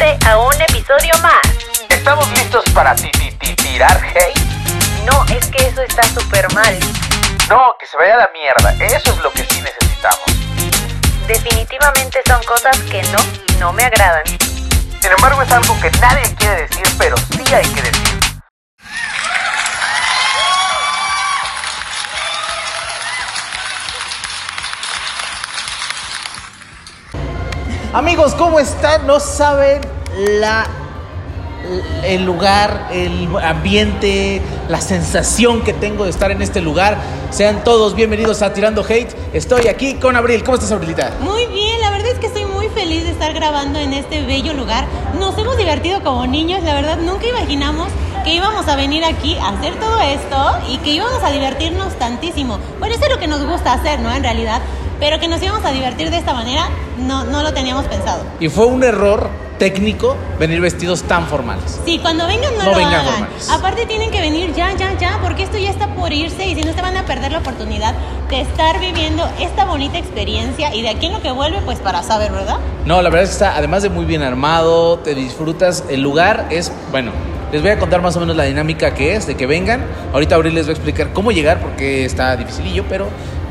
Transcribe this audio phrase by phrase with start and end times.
[0.00, 1.40] suscribirte a un episodio más.
[1.88, 4.38] ¿Estamos listos para ti, ti, ti- tirar hate?
[5.04, 6.78] No, es que eso está súper mal.
[7.48, 8.72] No, que se vaya a la mierda.
[8.84, 10.24] Eso es lo que sí necesitamos.
[11.26, 13.18] Definitivamente son cosas que no,
[13.58, 14.24] no me agradan.
[14.26, 18.09] Sin embargo, es algo que nadie quiere decir, pero sí hay que decir.
[27.92, 29.04] Amigos, ¿cómo están?
[29.08, 29.80] No saben
[30.14, 30.64] la
[32.04, 36.98] el lugar, el ambiente, la sensación que tengo de estar en este lugar.
[37.30, 39.12] Sean todos bienvenidos a Tirando Hate.
[39.32, 40.44] Estoy aquí con Abril.
[40.44, 41.14] ¿Cómo estás, Abrilita?
[41.20, 44.52] Muy bien, la verdad es que estoy muy feliz de estar grabando en este bello
[44.52, 44.86] lugar.
[45.18, 47.88] Nos hemos divertido como niños, la verdad nunca imaginamos
[48.22, 52.60] que íbamos a venir aquí a hacer todo esto y que íbamos a divertirnos tantísimo.
[52.78, 54.12] Bueno, eso es lo que nos gusta hacer, ¿no?
[54.12, 54.60] En realidad,
[55.00, 56.68] pero que nos íbamos a divertir de esta manera,
[56.98, 58.22] no, no lo teníamos pensado.
[58.38, 61.80] Y fue un error técnico venir vestidos tan formales.
[61.84, 63.06] Sí, cuando vengan no, No lo vengan hagan.
[63.14, 63.50] formales.
[63.50, 66.62] Aparte tienen que venir ya, ya, ya, porque esto ya está por irse y si
[66.62, 67.94] no se van a perder la oportunidad
[68.30, 72.02] de estar viviendo esta bonita experiencia y de aquí en lo que vuelve, pues para
[72.02, 72.56] saber, ¿verdad?
[72.86, 75.84] No, la verdad es que está, además de muy bien armado, te disfrutas.
[75.90, 77.12] El lugar es, bueno,
[77.52, 79.84] les voy a contar más o menos la dinámica que es, de que vengan.
[80.14, 83.08] Ahorita Abril les va a explicar cómo llegar porque está dificilillo, pero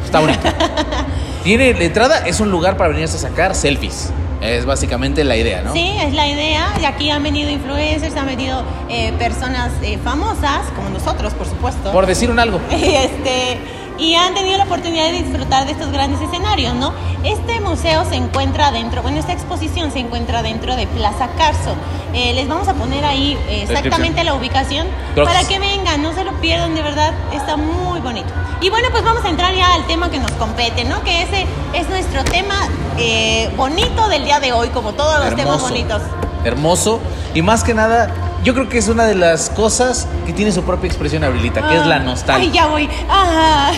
[0.09, 0.41] está bonito.
[1.43, 4.11] Tiene, la entrada es un lugar para venirse a sacar selfies.
[4.41, 5.73] Es básicamente la idea, ¿no?
[5.73, 6.73] Sí, es la idea.
[6.81, 11.91] Y aquí han venido influencers, han venido eh, personas eh, famosas, como nosotros, por supuesto.
[11.91, 12.59] Por decir un algo.
[12.71, 13.59] Este,
[13.99, 16.93] y han tenido la oportunidad de disfrutar de estos grandes escenarios, ¿no?
[17.23, 21.75] Este museo se encuentra dentro, bueno, esta exposición se encuentra dentro de Plaza Carso.
[22.13, 25.35] Eh, les vamos a poner ahí eh, exactamente la ubicación Gracias.
[25.35, 28.29] para que vengan, no se lo pierdan, de verdad, está muy bonito.
[28.61, 31.03] Y bueno, pues vamos a entrar ya al tema que nos compete, ¿no?
[31.03, 32.55] Que ese es nuestro tema
[32.97, 36.01] eh, bonito del día de hoy, como todos los temas bonitos.
[36.43, 36.99] Hermoso.
[37.33, 38.11] Y más que nada,
[38.43, 41.77] yo creo que es una de las cosas que tiene su propia expresión, Abrilita, que
[41.77, 42.47] es la Ah, nostalgia.
[42.49, 42.89] Ay, ya voy.
[43.09, 43.71] Ah.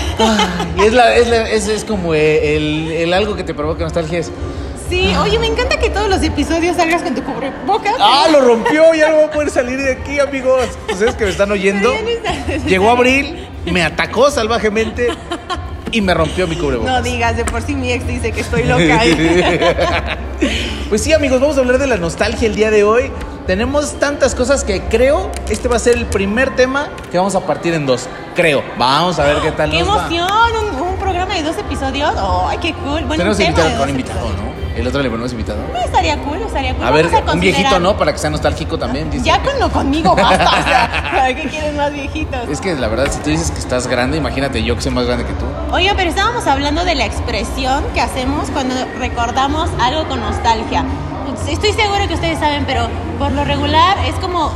[0.78, 4.19] Y es, la, es, la- es, es como el, el algo que te provoca nostalgia.
[4.19, 4.31] Es,
[4.90, 7.94] Sí, oye, me encanta que todos los episodios salgas con tu cubrebocas.
[7.97, 8.94] ¡Ah, lo rompió!
[8.94, 10.66] Ya no voy a poder salir de aquí, amigos.
[10.91, 11.94] Ustedes que me están oyendo.
[11.94, 15.07] No Llegó Abril, me atacó salvajemente
[15.94, 17.03] y me rompió mi No cubrebocas.
[17.06, 19.00] digas, de por sí mi ex dice que estoy loca.
[20.90, 23.12] Pues sí, amigos, vamos a hablar de la nostalgia el día de hoy.
[23.51, 27.41] Tenemos tantas cosas que creo este va a ser el primer tema que vamos a
[27.41, 28.07] partir en dos.
[28.34, 28.63] Creo.
[28.78, 30.07] Vamos a ver qué tal ¡Qué nos va.
[30.07, 30.29] emoción!
[30.79, 32.13] Un, un programa de dos episodios.
[32.47, 33.01] ¡Ay, qué cool!
[33.03, 34.45] Bueno, Tenemos un tema invitado de con dos invitado, episodios.
[34.72, 34.78] ¿no?
[34.78, 35.59] El otro le ponemos invitado.
[35.73, 36.85] No, estaría cool, estaría cool.
[36.85, 37.97] A ver, Vamos un viejito, ¿no?
[37.97, 39.12] Para que sea nostálgico también.
[39.12, 39.25] dice.
[39.25, 40.45] Ya con lo conmigo basta.
[40.50, 42.47] o sea, ¿para qué quieres más viejitos?
[42.50, 45.06] Es que la verdad, si tú dices que estás grande, imagínate yo que soy más
[45.07, 45.44] grande que tú.
[45.73, 50.85] Oye, pero estábamos hablando de la expresión que hacemos cuando recordamos algo con nostalgia.
[51.50, 52.88] Estoy segura que ustedes saben, pero
[53.18, 54.52] por lo regular es como...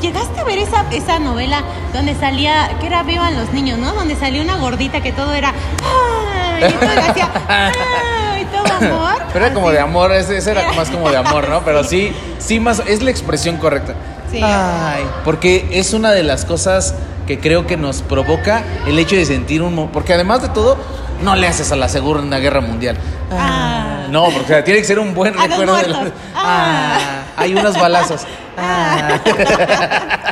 [0.00, 3.92] ¿Llegaste a ver esa, esa novela donde salía, que era Vivan los niños, ¿no?
[3.92, 5.52] Donde salía una gordita que todo era...
[5.84, 6.64] ¡Ay!
[6.64, 7.30] Y todo hacía...
[7.48, 8.46] ¡Ay!
[8.46, 9.14] Todo amor.
[9.32, 11.60] Pero era como de amor, ese, ese era más como de amor, ¿no?
[11.64, 13.94] Pero sí, sí más, es la expresión correcta.
[14.30, 14.40] Sí.
[14.42, 16.94] Ay, porque es una de las cosas
[17.26, 19.88] que creo que nos provoca el hecho de sentir un...
[19.88, 20.76] Porque además de todo,
[21.22, 22.96] no le haces a la Segunda Guerra Mundial.
[23.30, 24.06] Ah.
[24.10, 28.22] No, porque tiene que ser un buen A recuerdo de la- Ah, hay unos balazos.
[28.54, 29.18] Ah.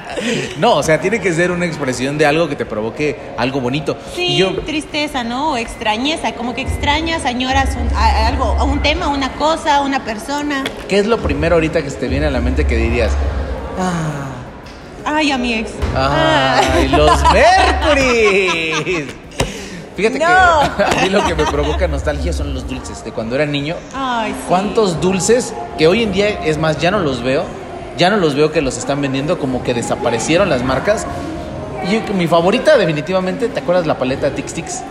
[0.59, 3.97] No, o sea, tiene que ser una expresión de algo que te provoque algo bonito.
[4.15, 5.53] Sí, Y yo, tristeza, ¿no?
[5.53, 10.05] O extrañeza, como que extrañas, añoras un, a- algo, a un tema, una cosa, una
[10.05, 10.65] persona.
[10.89, 13.13] ¿qué es lo primero ahorita que se te viene a la mente que dirías?
[13.79, 14.27] Ah.
[15.07, 15.71] Ay, a mi ex.
[15.97, 19.09] ¡Ay, los Mercury!
[20.01, 20.77] Fíjate No.
[20.77, 23.05] que a mí lo que me provoca nostalgia son los dulces.
[23.05, 24.39] De cuando era niño, Ay, sí.
[24.49, 27.45] ¿cuántos dulces que hoy en día, es más, ya no los veo?
[27.97, 31.07] Ya no los veo que los están vendiendo, como que desaparecieron las marcas.
[31.91, 34.83] Y mi favorita, definitivamente, ¿te acuerdas la paleta Tix Tix?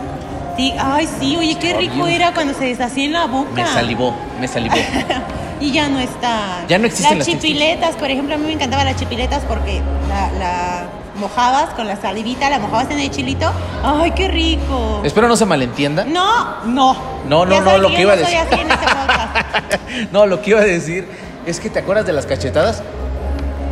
[0.56, 3.50] Sí, ay, sí, oye, qué rico era cuando se deshacía en la boca.
[3.54, 4.74] Me salivó, me salivó.
[5.60, 6.64] y ya no está.
[6.68, 9.80] Ya no existen las las chipiletas, por ejemplo, a mí me encantaban las chipiletas porque
[10.08, 10.82] la, la
[11.20, 13.52] mojabas con la salivita, la mojabas en el chilito.
[13.84, 15.02] Ay, qué rico.
[15.04, 16.04] Espero no se malentienda.
[16.04, 16.96] No, no.
[17.28, 18.36] No, no, Ya no, lo que iba a decir.
[18.36, 18.56] este
[20.12, 21.06] no, lo que iba a decir
[21.46, 22.82] es que te acuerdas de las cachetadas.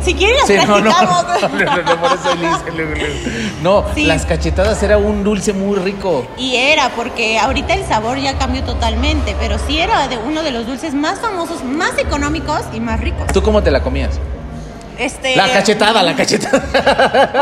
[0.01, 0.91] Si quieren las Sí, no, no,
[3.61, 6.25] no, las cachetadas era un dulce muy rico.
[6.37, 10.51] Y era, porque ahorita el sabor ya cambió totalmente, pero sí era de uno de
[10.51, 13.27] los dulces más famosos, más económicos y más ricos.
[13.33, 14.19] ¿Tú cómo te la comías?
[14.99, 16.59] Este, La cachetada, la cachetada.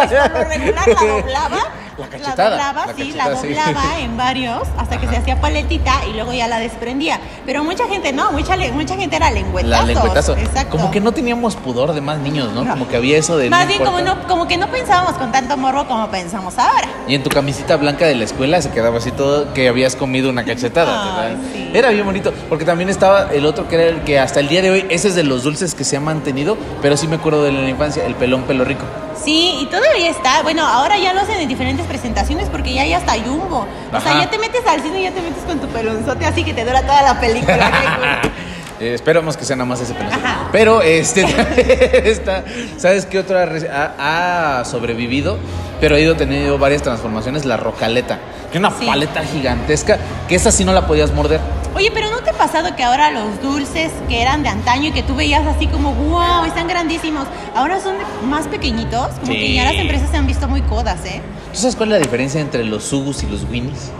[0.07, 1.57] Pues por lo regular la doblaba
[1.97, 3.47] La cachetada, doblaba, la sí, cachetada, la sí.
[3.47, 7.19] doblaba en varios hasta que se hacía paletita y luego ya la desprendía.
[7.45, 9.69] Pero mucha gente no, mucha, mucha gente era lengüetazo.
[9.69, 10.37] La lengüetazo.
[10.37, 10.77] Exacto.
[10.77, 12.63] Como que no teníamos pudor de más niños, ¿no?
[12.63, 12.71] No.
[12.71, 13.49] Como que había eso de.
[13.49, 16.87] Más no bien como, no, como que no pensábamos con tanto morbo como pensamos ahora.
[17.07, 20.29] Y en tu camisita blanca de la escuela se quedaba así todo que habías comido
[20.29, 21.21] una cachetada.
[21.21, 21.43] Ay, ¿verdad?
[21.53, 21.71] sí.
[21.73, 24.61] Era bien bonito, porque también estaba el otro que era el que hasta el día
[24.61, 27.43] de hoy, ese es de los dulces que se ha mantenido, pero sí me acuerdo
[27.43, 28.85] de la infancia, el pelón pelo rico.
[29.23, 30.41] Sí, y todavía está.
[30.43, 33.65] Bueno, ahora ya lo hacen en diferentes presentaciones porque ya hay hasta jumbo.
[33.93, 36.43] O sea, ya te metes al cine y ya te metes con tu pelonzote así
[36.43, 38.21] que te dura toda la película.
[38.79, 39.93] Eh, esperamos que sea nada más ese.
[39.93, 40.49] Ajá.
[40.51, 41.23] Pero este
[42.11, 42.43] está,
[42.77, 45.39] ¿sabes qué otro ha, re- ha- ha sobrevivido?
[45.81, 48.19] Pero ha ido teniendo varias transformaciones, la rocaleta.
[48.51, 48.85] Que una Sí.
[48.85, 49.97] paleta gigantesca,
[50.27, 51.39] que esa sí no la podías morder.
[51.77, 54.91] Oye, pero ¿no te ha pasado que ahora los dulces que eran de antaño y
[54.91, 57.95] que tú veías así como, wow, están grandísimos, ahora son
[58.27, 59.09] más pequeñitos?
[59.19, 59.37] Como Sí.
[59.39, 61.21] que ya las empresas se han visto muy codas, ¿eh?
[61.53, 63.91] ¿Tú sabes cuál es la diferencia entre los Sugus y los Winnies?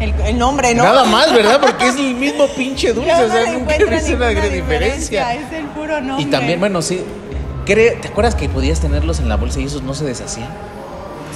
[0.00, 0.82] El, el nombre, ¿no?
[0.82, 1.62] Nada más, ¿verdad?
[1.62, 5.32] Porque es el mismo pinche dulce, o sea, nunca ves una gran diferencia.
[5.32, 6.22] Es el puro nombre.
[6.22, 7.02] Y también, bueno, sí.
[7.64, 10.48] ¿Te acuerdas que podías tenerlos en la bolsa y esos no se deshacían?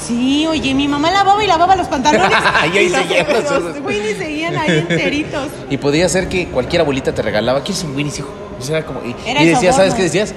[0.01, 2.31] Sí, oye, mi mamá lavaba y lavaba los pantalones.
[2.75, 3.77] Y ahí seguían los.
[3.85, 5.49] Winnie seguían ahí enteritos.
[5.69, 8.31] Y podía ser que cualquier abuelita te regalaba, ¿quieres un Winnie's, hijo?
[8.67, 10.35] Y era como, y, Era y el decías, ¿sabes qué decías?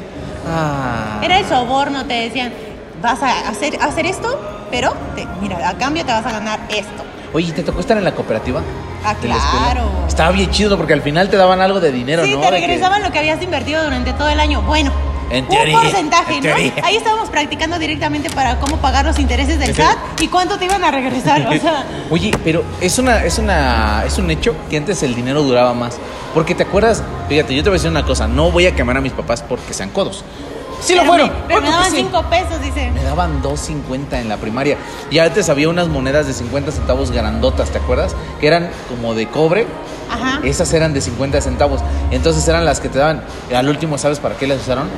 [0.48, 1.20] Ah.
[1.24, 2.52] Era el soborno, te decían,
[3.02, 4.40] vas a hacer, hacer esto,
[4.72, 7.04] pero te- mira, a cambio te vas a ganar esto.
[7.34, 8.62] Oye, ¿te tocó estar en la cooperativa?
[9.06, 9.90] Ah, claro.
[10.08, 12.40] Estaba bien chido porque al final te daban algo de dinero, sí, ¿no?
[12.42, 14.62] te De que- regresaban lo que habías invertido durante todo el año.
[14.62, 14.92] Bueno,
[15.34, 16.50] En un teoría, porcentaje, en ¿no?
[16.56, 16.74] teoría.
[16.84, 19.76] Ahí estábamos practicando directamente para cómo pagar los intereses del.
[19.76, 21.46] SAT y cuánto te iban a regresar.
[21.48, 25.42] O sea, Oye, pero es una, es una, es un hecho que antes el dinero
[25.44, 25.98] duraba más.
[26.34, 28.98] Porque te acuerdas, fíjate, yo te voy a decir una cosa, no voy a quemar
[28.98, 30.24] a mis papás porque sean codos.
[30.82, 31.30] Sí lo fueron.
[31.30, 32.04] me- Pero me ¿cuánto daban que sí?
[32.04, 32.92] cinco pesos, dice.
[32.92, 34.78] Me daban 2.50 en la primaria.
[35.10, 38.14] Y antes había unas monedas de 50 centavos grandotas, ¿te acuerdas?
[38.42, 39.66] Que eran como de cobre.
[40.12, 40.42] Ajá.
[40.44, 41.80] Esas eran de 50 centavos.
[42.12, 43.24] Entonces eran las que te daban.
[43.56, 44.90] Al último, ¿sabes para qué las usaron?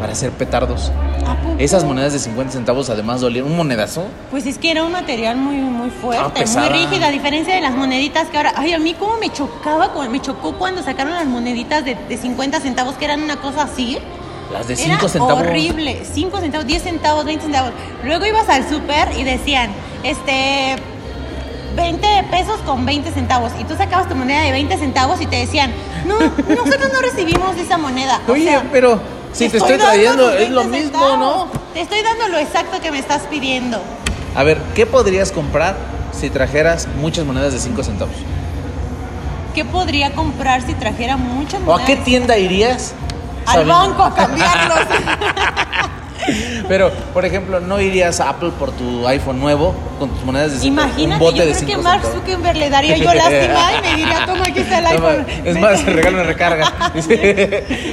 [0.00, 0.90] Para hacer petardos.
[1.26, 1.54] ¿A poco?
[1.58, 3.44] Esas monedas de 50 centavos además dolían.
[3.44, 4.04] Un monedazo.
[4.30, 7.60] Pues es que era un material muy, muy Ah, fuerte, muy rígido, a diferencia de
[7.60, 8.54] las moneditas que ahora.
[8.56, 12.60] Ay, a mí cómo me chocaba, me chocó cuando sacaron las moneditas de, de 50
[12.60, 13.98] centavos, que eran una cosa así.
[14.50, 15.42] Las de Era 5 centavos.
[15.42, 17.72] horrible, 5 centavos, 10 centavos, 20 centavos.
[18.02, 19.70] Luego ibas al súper y decían,
[20.02, 20.76] este,
[21.76, 23.52] 20 pesos con 20 centavos.
[23.60, 25.70] Y tú sacabas tu moneda de 20 centavos y te decían,
[26.06, 28.20] no, nosotros no recibimos esa moneda.
[28.26, 28.98] O Oye, sea, pero
[29.32, 31.48] si te estoy trayendo, es lo 20 mismo, ¿no?
[31.74, 33.80] Te estoy dando lo exacto que me estás pidiendo.
[34.34, 35.76] A ver, ¿qué podrías comprar
[36.12, 38.14] si trajeras muchas monedas de 5 centavos?
[39.54, 41.82] ¿Qué podría comprar si trajera muchas ¿O monedas?
[41.82, 42.94] a qué tienda irías?
[43.46, 44.78] Al sabiendo- banco a cambiarlos.
[46.68, 50.58] Pero, por ejemplo, ¿no irías a Apple por tu iPhone nuevo con tus monedas de
[50.60, 52.02] 5 Imagínate, un bote yo de creo que 5 Mark?
[52.04, 55.26] Zuckerberg le daría yo lástima y me diría, toma, aquí está el iPhone.
[55.44, 56.72] Es más, se regala una recarga.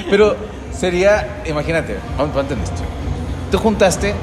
[0.10, 0.36] Pero
[0.78, 2.82] sería, imagínate, pon- ponte en esto.
[3.52, 4.14] Tú juntaste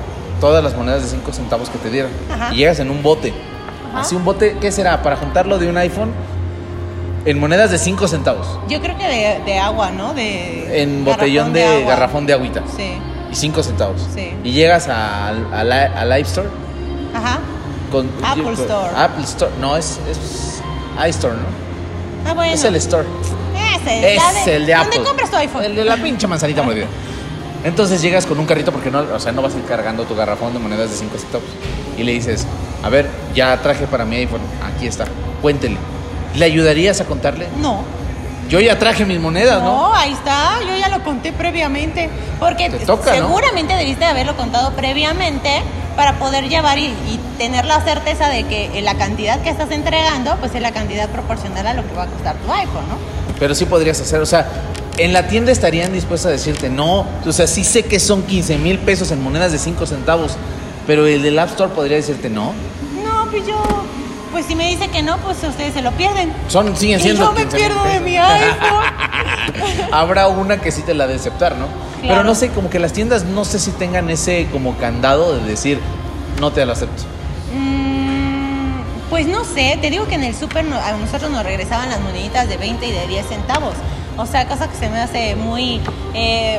[0.41, 2.53] todas las monedas de 5 centavos que te dieron Ajá.
[2.53, 3.33] y llegas en un bote.
[3.91, 4.01] Ajá.
[4.01, 5.03] Así un bote, ¿qué será?
[5.03, 6.13] Para juntarlo de un iPhone
[7.25, 8.47] en monedas de 5 centavos.
[8.69, 10.13] Yo creo que de, de agua, ¿no?
[10.15, 12.63] De En botellón de, garrafón de agüita.
[12.77, 12.99] Sí.
[13.33, 14.07] Y 5 centavos.
[14.15, 14.33] Sí.
[14.45, 16.49] Y llegas al, App Store
[17.15, 17.39] Ajá.
[17.91, 18.11] con...
[18.23, 18.91] Apple Store.
[18.97, 19.51] Apple Store.
[19.61, 20.61] No, es, es
[21.09, 22.31] iStore, ¿no?
[22.31, 22.53] Ah, bueno.
[22.53, 23.07] Es el Store.
[23.91, 24.91] Ese, la Es el de Apple.
[24.97, 25.65] ¿Dónde compras tu iPhone?
[25.65, 26.87] El de la pinche manzanita mordida.
[27.65, 30.15] Entonces llegas con un carrito porque no, o sea, no vas a ir cargando tu
[30.15, 31.49] garrafón de monedas de 5 centavos.
[31.97, 32.47] Y le dices,
[32.83, 35.07] a ver, ya traje para mi iPhone, aquí está,
[35.41, 35.79] cuéntele.
[36.35, 37.49] ¿Le ayudarías a contarle?
[37.61, 37.83] No.
[38.51, 39.89] Yo ya traje mis monedas, ¿no?
[39.89, 40.61] No, ahí está.
[40.61, 42.11] Yo ya lo conté previamente.
[42.39, 43.29] Porque Te toca, ¿no?
[43.29, 45.63] seguramente debiste de haberlo contado previamente
[45.97, 50.37] para poder llevar y, y tener la certeza de que la cantidad que estás entregando,
[50.37, 53.24] pues es la cantidad proporcional a lo que va a costar tu iPhone, ¿no?
[53.45, 54.49] Pero sí podrías hacer, o sea,
[54.97, 58.57] en la tienda estarían dispuestos a decirte, no, o sea, sí sé que son 15
[58.57, 60.39] mil pesos en monedas de 5 centavos,
[60.87, 62.55] pero el del App Store podría decirte, no,
[63.05, 63.63] No, pues yo,
[64.33, 66.33] pues si me dice que no, pues ustedes se lo pierden.
[66.49, 69.91] son, siguen Y siendo yo me 15,000 pierdo de mi iPhone.
[69.93, 71.67] Habrá una que sí te la de aceptar, ¿no?
[72.01, 75.45] Pero no sé, como que las tiendas no sé si tengan ese como candado de
[75.45, 75.81] decir,
[76.41, 77.03] no te la acepto.
[77.55, 77.84] Mm,
[79.15, 82.01] pues no sé, te digo que en el súper no- a nosotros nos regresaban las
[82.01, 83.75] moneditas de 20 y de 10 centavos.
[84.17, 85.81] O sea, cosa que se me hace muy,
[86.15, 86.59] eh,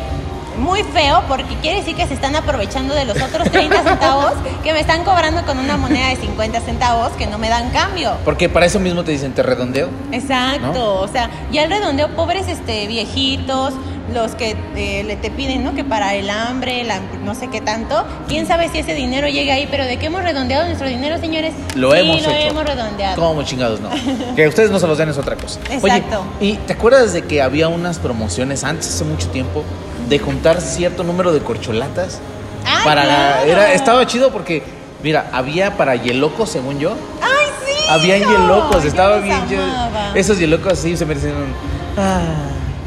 [0.58, 4.32] muy feo porque quiere decir que se están aprovechando de los otros 30 centavos
[4.64, 8.14] que me están cobrando con una moneda de 50 centavos que no me dan cambio.
[8.24, 9.90] Porque para eso mismo te dicen, te redondeo.
[10.14, 10.94] Exacto, ¿No?
[11.02, 13.74] o sea, ya el redondeo, pobres este, viejitos,
[14.14, 15.74] los que eh, le te piden, ¿no?
[15.74, 18.06] Que para el hambre, la, no sé qué tanto.
[18.28, 19.68] ¿Quién sabe si ese dinero llega ahí?
[19.70, 21.54] Pero de que hemos redondeado nuestro dinero, señores.
[21.76, 22.50] Lo Sí, hemos lo hecho.
[22.50, 23.16] hemos redondeado.
[23.22, 23.90] ¿Cómo chingados no?
[24.36, 25.60] que ustedes no se los den es otra cosa.
[25.72, 26.24] Exacto.
[26.40, 29.64] Oye, ¿y te acuerdas de que había unas promociones antes, hace mucho tiempo,
[30.08, 32.20] de juntar cierto número de corcholatas?
[32.66, 33.46] ¡Ay, para claro!
[33.52, 34.64] era Estaba chido porque,
[35.04, 36.96] mira, había para Yelocos, según yo.
[37.22, 37.74] ¡Ay, sí!
[37.90, 40.12] Habían no, Yelocos, yo estaba bien amaba.
[40.16, 41.54] Esos Yelocos sí se merecen un...
[41.98, 42.22] Ah,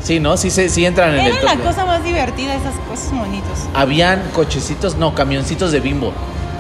[0.03, 0.37] sí, ¿no?
[0.37, 1.65] Sí, se- sí entran en el Era la top.
[1.65, 3.59] cosa más divertida, esas cosas monitos.
[3.75, 6.13] Habían cochecitos, no, camioncitos de bimbo.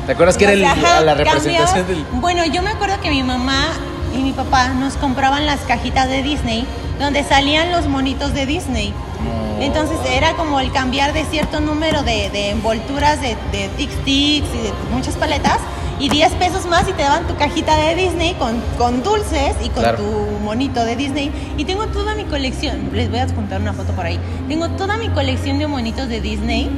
[0.07, 2.21] ¿Te acuerdas que era el- Ajá, la representación cambiabas- del...
[2.21, 3.66] Bueno, yo me acuerdo que mi mamá
[4.14, 6.66] y mi papá nos compraban las cajitas de Disney
[6.99, 8.92] donde salían los monitos de Disney.
[9.23, 9.62] No.
[9.62, 14.49] Entonces era como el cambiar de cierto número de, de envolturas de, de Tic Tics
[14.54, 15.59] y de muchas paletas
[16.00, 19.69] y 10 pesos más y te daban tu cajita de Disney con, con dulces y
[19.69, 19.99] con Claro.
[19.99, 21.31] tu monito de Disney.
[21.57, 24.19] Y tengo toda mi colección, les voy a adjuntar una foto por ahí.
[24.49, 26.71] Tengo toda mi colección de monitos de Disney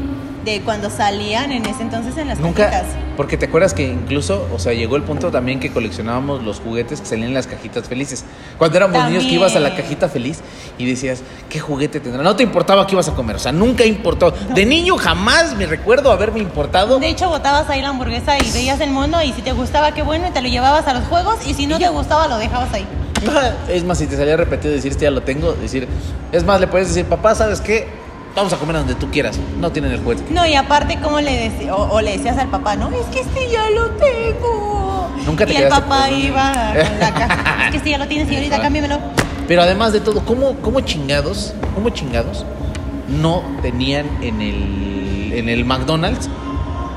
[0.44, 2.96] de cuando salían en ese entonces en las Nunca, cajitas.
[3.16, 7.00] porque te acuerdas que incluso, o sea, llegó el punto también que coleccionábamos los juguetes
[7.00, 8.24] que salían en las cajitas felices.
[8.58, 10.40] Cuando éramos niños que ibas a la cajita feliz
[10.78, 12.22] y decías, ¿qué juguete tendrá?
[12.22, 14.30] No te importaba qué ibas a comer, o sea, nunca importó.
[14.30, 16.98] De niño jamás me recuerdo haberme importado.
[16.98, 20.02] De hecho, botabas ahí la hamburguesa y veías el mono y si te gustaba, qué
[20.02, 22.72] bueno, y te lo llevabas a los juegos y si no te gustaba, lo dejabas
[22.72, 22.86] ahí.
[23.68, 25.86] Es más, si te salía repetido decir, este ya lo tengo, decir,
[26.32, 27.86] es más, le puedes decir, papá, ¿sabes qué?
[28.34, 29.38] Vamos a comer donde tú quieras.
[29.58, 30.22] No tienen el juguete.
[30.32, 31.72] No, y aparte, ¿cómo le decías?
[31.72, 35.10] O, o le decías al papá, no, es que este ya lo tengo.
[35.26, 37.64] Nunca te Y el papá con- iba con la caja.
[37.66, 38.64] Es que este ya lo tienes, señorita, Ajá.
[38.64, 38.98] cámbiamelo.
[39.48, 42.44] Pero además de todo, ¿cómo, cómo chingados, cómo chingados
[43.08, 46.28] no tenían en el, en el McDonald's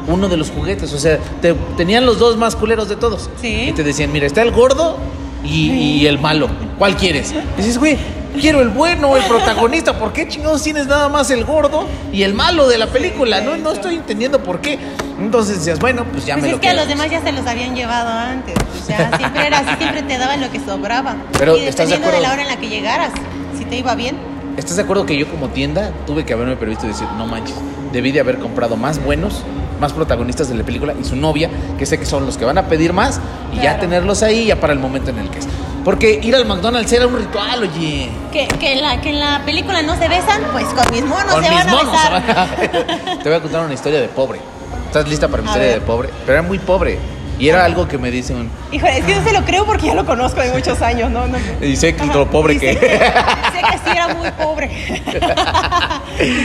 [0.07, 0.93] uno de los juguetes?
[0.93, 3.29] O sea, te, tenían los dos más culeros de todos.
[3.41, 3.69] Sí.
[3.69, 4.97] Y te decían, mira, está el gordo
[5.43, 6.47] y, y el malo.
[6.77, 7.33] ¿Cuál quieres?
[7.57, 7.97] Y dices, güey,
[8.39, 9.97] quiero el bueno, el protagonista.
[9.97, 13.41] ¿Por qué chingados tienes nada más el gordo y el malo de la película?
[13.41, 14.79] No, no estoy entendiendo por qué.
[15.19, 17.31] Entonces decías, bueno, pues ya Pues me es lo que a los demás ya se
[17.31, 18.55] los habían llevado antes.
[18.81, 21.15] O sea, siempre era así, siempre te daban lo que sobraba.
[21.37, 23.11] Pero, y ¿estás de dependiendo de, la hora en la que llegaras,
[23.57, 24.17] si te iba bien.
[24.57, 27.55] ¿Estás de acuerdo que yo como tienda tuve que haberme previsto decir, no manches,
[27.91, 29.43] debí de haber comprado más buenos,
[29.79, 31.49] más protagonistas de la película y su novia,
[31.79, 33.19] que sé que son los que van a pedir más,
[33.51, 35.47] y ya tenerlos ahí ya para el momento en el que es.
[35.83, 38.09] Porque ir al McDonald's era un ritual, oye.
[38.31, 41.33] Que, que, en la, que en la película no se besan, pues con mis monos
[41.33, 41.91] Con se mis van a monos.
[41.91, 42.11] besar.
[42.11, 44.39] van a- Te voy a contar una historia de pobre.
[44.85, 45.79] ¿Estás lista para mi A historia ver.
[45.81, 46.09] de pobre?
[46.25, 46.99] Pero era muy pobre.
[47.39, 48.49] Y era algo que me dice un...
[48.71, 51.27] Híjole, es que no se lo creo porque ya lo conozco de muchos años, ¿no?
[51.27, 51.37] no.
[51.61, 52.73] Y sé que lo pobre que...
[52.75, 52.87] sé que.
[52.97, 54.69] Sé que sí era muy pobre.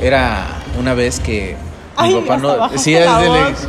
[0.00, 0.46] Era
[0.78, 1.56] una vez que
[1.98, 2.78] mi Ay, papá hasta no.
[2.78, 3.66] Sí, es de la- sí.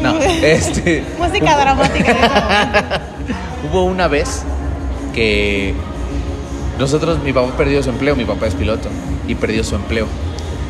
[0.00, 0.18] No.
[0.42, 1.04] Este.
[1.18, 3.00] Música dramática.
[3.70, 4.42] Hubo una vez
[5.14, 5.74] que
[6.78, 8.88] nosotros, mi papá perdió su empleo, mi papá es piloto
[9.26, 10.06] y perdió su empleo.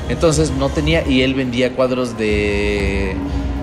[0.08, 3.16] Entonces no tenía, y él vendía cuadros de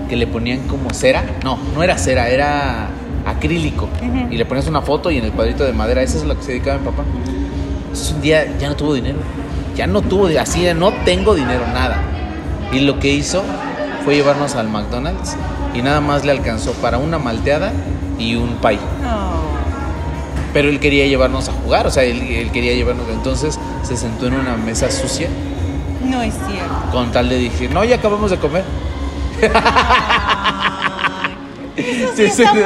[0.08, 1.24] que le ponían como cera.
[1.44, 2.88] No, no era cera, era
[3.24, 3.88] acrílico.
[4.02, 4.32] Ujú.
[4.32, 6.42] Y le ponías una foto y en el cuadrito de madera, eso es lo que
[6.42, 7.04] se dedicaba mi papá.
[7.84, 9.18] Entonces un día ya no tuvo dinero.
[9.74, 11.96] Ya no tuvo, así no tengo dinero, nada.
[12.72, 13.42] Y lo que hizo
[14.04, 15.36] fue llevarnos al McDonald's
[15.74, 17.72] y nada más le alcanzó para una malteada
[18.18, 18.78] y un pie.
[19.02, 19.42] No.
[20.52, 23.06] Pero él quería llevarnos a jugar, o sea, él, él quería llevarnos.
[23.08, 25.28] Entonces se sentó en una mesa sucia
[26.04, 26.90] No es cierto.
[26.92, 28.64] con tal de decir, no, ya acabamos de comer.
[31.76, 32.62] Eso Sí, sí está muy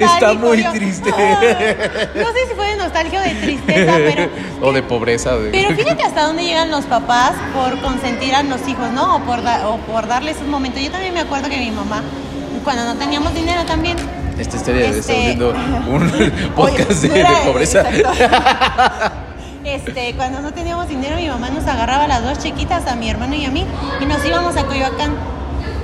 [0.00, 1.10] está muy triste.
[2.16, 4.28] No sé si fue de nostalgia o de tristeza, pero
[4.62, 5.36] o de pobreza.
[5.36, 9.16] de- Pero fíjate hasta dónde llegan los papás por consentir a los hijos, ¿no?
[9.16, 10.80] O por, da- o por darles un momento.
[10.80, 12.02] Yo también me acuerdo que mi mamá,
[12.64, 13.96] cuando no teníamos dinero también.
[14.38, 15.50] Esta historia de este- viendo
[15.88, 16.10] un
[16.54, 17.84] podcast Oye, de, de pobreza.
[19.64, 23.10] Este, cuando no teníamos dinero, mi mamá nos agarraba a las dos chiquitas, a mi
[23.10, 23.66] hermano y a mí,
[24.00, 25.12] y nos íbamos a Coyoacán.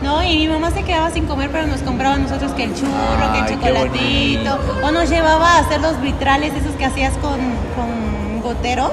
[0.02, 0.22] ¿No?
[0.22, 3.32] Y mi mamá se quedaba sin comer, pero nos compraba a nosotros que el churro,
[3.32, 4.58] que el chocolatito.
[4.82, 7.38] O nos llevaba a hacer los vitrales, esos que hacías con,
[7.76, 8.92] con goteros,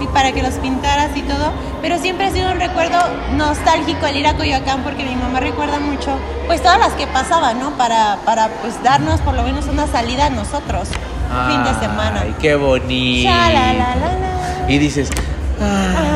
[0.00, 1.52] y para que los pintaras y todo.
[1.80, 2.98] Pero siempre ha sido un recuerdo
[3.34, 7.58] nostálgico el ir a Coyoacán, porque mi mamá recuerda mucho, pues todas las que pasaban,
[7.58, 7.70] ¿no?
[7.78, 10.88] Para, para pues darnos por lo menos una salida a nosotros,
[11.48, 12.20] fin de semana.
[12.24, 13.30] Ay, qué bonito.
[14.68, 15.10] Y dices,
[15.60, 16.15] Ah.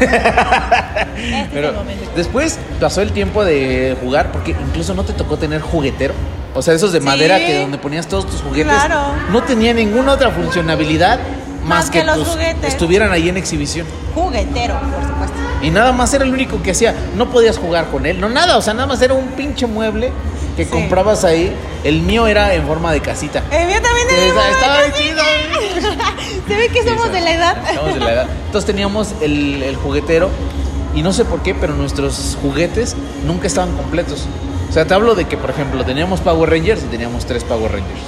[1.16, 2.10] Este es Pero el momento.
[2.16, 6.14] después pasó el tiempo de jugar porque incluso no te tocó tener juguetero.
[6.54, 7.04] O sea, esos de Sí.
[7.04, 9.00] madera que donde ponías todos tus juguetes Claro.
[9.30, 11.18] no tenía ninguna otra funcionalidad
[11.62, 12.64] más, Más que los pues, juguetes.
[12.74, 13.86] estuvieran ahí en exhibición.
[14.14, 15.36] Juguetero, por supuesto.
[15.62, 16.94] Y nada más era el único que hacía.
[17.16, 18.58] No podías jugar con él, no nada.
[18.58, 20.12] O sea, nada más era un pinche mueble
[20.56, 20.70] que Sí.
[20.70, 21.52] comprabas ahí
[21.84, 23.42] El mío era en forma de casita.
[23.50, 25.22] El mío también era igual, estaba chido.
[26.48, 27.56] Se ve que Sí, somos de la edad.
[27.68, 28.26] Estamos de la edad.
[28.46, 30.30] Entonces teníamos el, el juguetero
[30.94, 32.96] y no sé por qué, pero nuestros juguetes
[33.26, 34.24] nunca estaban completos.
[34.70, 37.70] O sea, te hablo de que, por ejemplo, teníamos Power Rangers y teníamos tres Power
[37.72, 38.00] Rangers.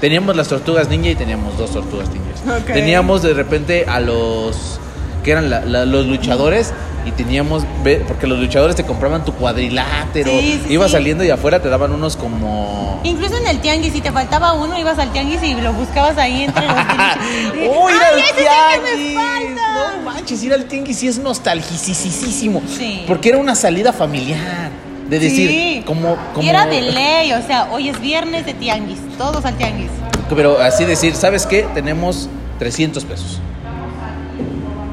[0.00, 2.60] Teníamos las tortugas ninja y teníamos dos tortugas ninjas.
[2.62, 2.72] Ok.
[2.72, 4.78] Teníamos de repente a los
[5.24, 6.72] que eran la- la- los luchadores
[7.08, 7.64] y teníamos,
[8.06, 10.92] porque los luchadores te compraban tu cuadrilátero, Sí, sí, iba sí.
[10.92, 13.00] saliendo y afuera te daban unos como...
[13.04, 16.44] Incluso en el tianguis, si te faltaba uno, ibas al tianguis y lo buscabas ahí
[16.44, 16.74] entre los.
[17.70, 19.14] ¡Oh, ir ¡Ay, al tianguis!
[19.14, 19.96] falta!
[19.96, 22.62] No manches, ir al tianguis sí es nostalgicisísimo.
[22.68, 23.04] Sí.
[23.06, 24.70] Porque era una salida familiar.
[25.08, 25.82] De decir, Sí.
[25.86, 26.44] como, como.
[26.44, 29.88] Y era de ley, o sea, hoy es viernes de tianguis, todos al tianguis.
[30.28, 31.66] Pero así decir, ¿sabes qué?
[31.72, 33.40] Tenemos 300 pesos.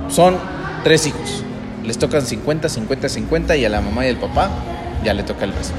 [0.10, 0.38] Son
[0.86, 1.44] tres hijos.
[1.86, 4.50] Les tocan 50, 50, 50 y a la mamá y al papá
[5.04, 5.76] ya le toca el resto.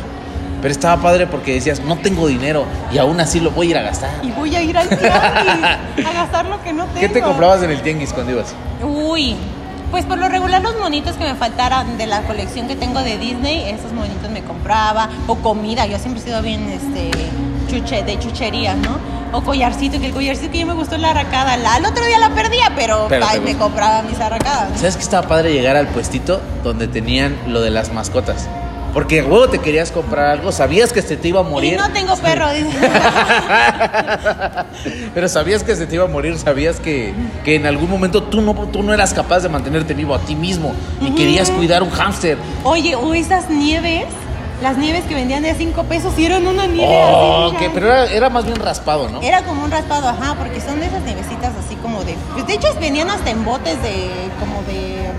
[0.62, 3.78] Pero estaba padre porque decías, no tengo dinero y aún así lo voy a ir
[3.78, 4.10] a gastar.
[4.22, 7.00] Y voy a ir al tianguis a gastar lo que no tengo.
[7.00, 8.54] ¿Qué te comprabas en el tianguis cuando ibas?
[8.82, 9.36] Uy,
[9.90, 13.18] pues por lo regular los monitos que me faltaran de la colección que tengo de
[13.18, 15.08] Disney, esos monitos me compraba.
[15.26, 17.10] O comida, yo siempre he sido bien este,
[17.68, 18.98] chuche, de chuchería, ¿no?
[19.36, 21.58] O collarcito, que el collarcito que yo me gustó la arracada.
[21.58, 24.70] La, al otro día la perdía, pero, Pero te ay, me compraba mis arracadas.
[24.70, 24.78] ¿no?
[24.78, 28.48] ¿Sabes qué estaba padre llegar al puestito donde tenían lo de las mascotas?
[28.94, 31.74] Porque luego te querías comprar algo, sabías que se te iba a morir.
[31.74, 32.70] Y no tengo perro, dice.
[35.14, 37.12] Pero sabías que se te iba a morir, sabías que,
[37.44, 40.34] que en algún momento tú no, tú no eras capaz de mantenerte vivo a ti
[40.34, 42.38] mismo y querías cuidar un hámster.
[42.64, 44.06] Oye, o esas nieves,
[44.62, 47.66] las nieves que vendían de a 5 pesos, y eran una nieve Oh, así.
[47.74, 49.20] pero era, era más bien raspado, ¿no?
[49.22, 52.14] Era como un raspado, ajá, porque son de esas nievecitas así como de.
[52.32, 54.10] Pues de hecho venían hasta en botes de.
[54.40, 55.10] como de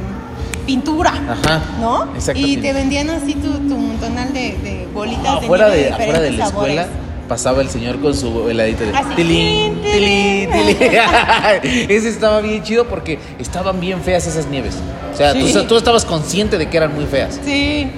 [0.62, 1.12] mm, pintura.
[1.12, 2.04] Ajá, ¿No?
[2.16, 2.50] exactamente.
[2.50, 6.20] Y te vendían así tu, tu montonal de, de bolitas afuera de, de, nieve afuera
[6.20, 6.74] de la sabores.
[6.78, 6.88] escuela
[7.28, 10.78] pasaba el señor con su heladito de Así, tilín, tilín, tilín.
[11.90, 14.76] Ese estaba bien chido porque estaban bien feas esas nieves.
[15.14, 15.66] O sea, tú, Sí.
[15.68, 17.40] tú estabas consciente de que eran muy feas.
[17.44, 17.92] Sí.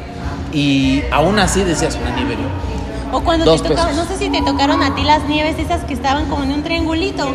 [0.53, 2.35] Y aún así decías una nieve.
[2.35, 3.17] ¿no?
[3.17, 5.83] O cuando Dos te tocaban, no sé si te tocaron a ti las nieves esas
[5.83, 7.27] que estaban como en un triangulito,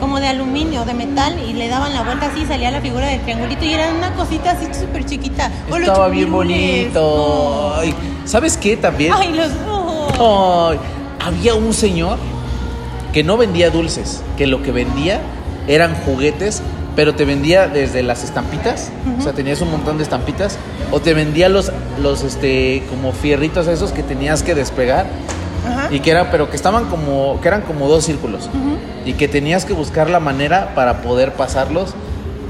[0.00, 3.06] como de aluminio, de metal, y le daban la vuelta así y salía la figura
[3.06, 5.50] del triangulito y era una cosita así súper chiquita.
[5.70, 7.74] O Estaba bien bonito.
[7.76, 9.12] Ay, ¿Sabes qué también?
[9.14, 9.50] Ay, los.
[10.18, 10.70] oh.
[10.70, 10.78] Ay,
[11.24, 12.18] había un señor
[13.12, 15.20] que no vendía dulces, que lo que vendía
[15.68, 16.62] eran juguetes,
[16.96, 20.58] pero te vendía desde las estampitas, o sea, tenías un montón de estampitas,
[20.90, 25.06] o te vendía los, los este, como fierritos esos que tenías que despegar,
[25.90, 28.48] y que eran, pero que estaban como, que eran como dos círculos,
[29.04, 31.94] y que tenías que buscar la manera para poder pasarlos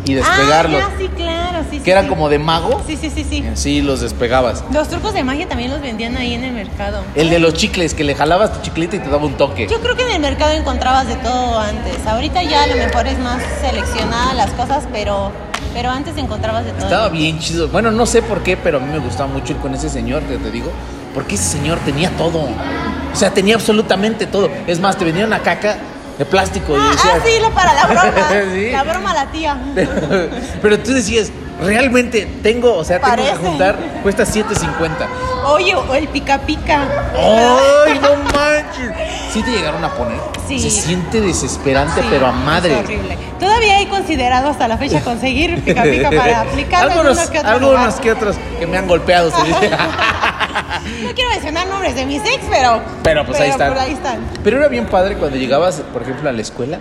[0.04, 1.82] y despegarlos, Ah, sí, claro, sí, sí.
[1.82, 2.08] que eran sí.
[2.10, 3.38] como de mago, Sí, sí, sí, sí.
[3.42, 4.62] y así los despegabas.
[4.72, 7.02] Los trucos de magia también los vendían ahí en el mercado.
[7.14, 9.66] El de los chicles, que le jalabas tu chiclito y te daba un toque.
[9.68, 12.06] Yo creo que en el mercado encontrabas de todo antes.
[12.06, 15.32] Ahorita ya a lo mejor es más seleccionada las cosas, pero,
[15.72, 16.84] pero antes encontrabas de todo.
[16.84, 17.68] Estaba bien chido.
[17.68, 20.22] Bueno, no sé por qué, pero a mí me gustaba mucho ir con ese señor,
[20.24, 20.70] te, te digo.
[21.14, 22.40] Porque ese señor tenía todo.
[22.40, 24.50] O sea, tenía absolutamente todo.
[24.66, 25.78] Es más, te vendía una caca
[26.18, 28.12] de plástico y Ah, ah, sí, lo para la broma.
[28.54, 28.70] Sí.
[28.70, 29.56] La broma a la tía.
[29.74, 29.90] Pero,
[30.62, 33.30] pero tú decías, realmente tengo, o sea, tengo Parece.
[33.32, 35.06] que juntar, cuesta 7.50.
[35.46, 36.82] Oye, o el pica pica.
[37.14, 38.92] ¡Ay, no manches!
[39.32, 40.18] ¿Sí te llegaron a poner?
[40.48, 40.58] Sí.
[40.58, 42.76] Se siente desesperante, Sí, pero a es madre.
[42.76, 43.16] horrible.
[43.38, 47.52] Todavía he considerado hasta la fecha conseguir pica pica para aplicar algunos, que otros.
[47.52, 49.30] algunos que otros que me han golpeado.
[49.30, 49.70] se dice.
[51.02, 52.80] No quiero mencionar nombres de mis ex, pero.
[53.02, 53.70] Pero pues ahí están.
[53.72, 54.18] por ahí están.
[54.42, 56.78] Pero era bien padre cuando llegabas, por ejemplo, a la escuela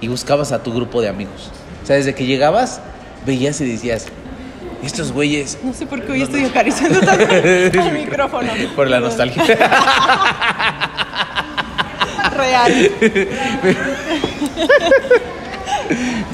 [0.00, 1.50] y buscabas a tu grupo de amigos.
[1.82, 2.80] O sea, desde que llegabas,
[3.26, 4.06] veías y decías,
[4.82, 5.58] estos güeyes.
[5.62, 7.26] No sé por qué hoy estoy acariciando tanto
[7.82, 8.52] al micrófono.
[8.76, 9.42] Por la nostalgia.
[12.36, 12.90] Real.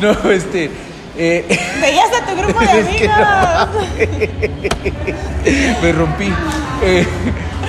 [0.00, 0.70] no, este.
[1.16, 1.44] eh,
[1.80, 3.68] Veías a tu grupo de no amigas.
[5.82, 6.32] me rompí.
[6.82, 7.06] Eh,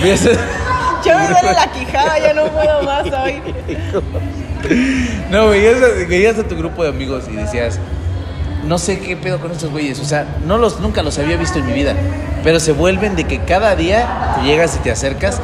[0.01, 3.41] veías a- Yo me duele la quijada, ya no puedo más hoy.
[5.29, 7.79] No, veías a, veías a tu grupo de amigos y decías,
[8.67, 9.99] no sé qué pedo con estos güeyes.
[9.99, 11.93] O sea, no los, nunca los había visto en mi vida.
[12.43, 15.39] Pero se vuelven de que cada día te llegas y te acercas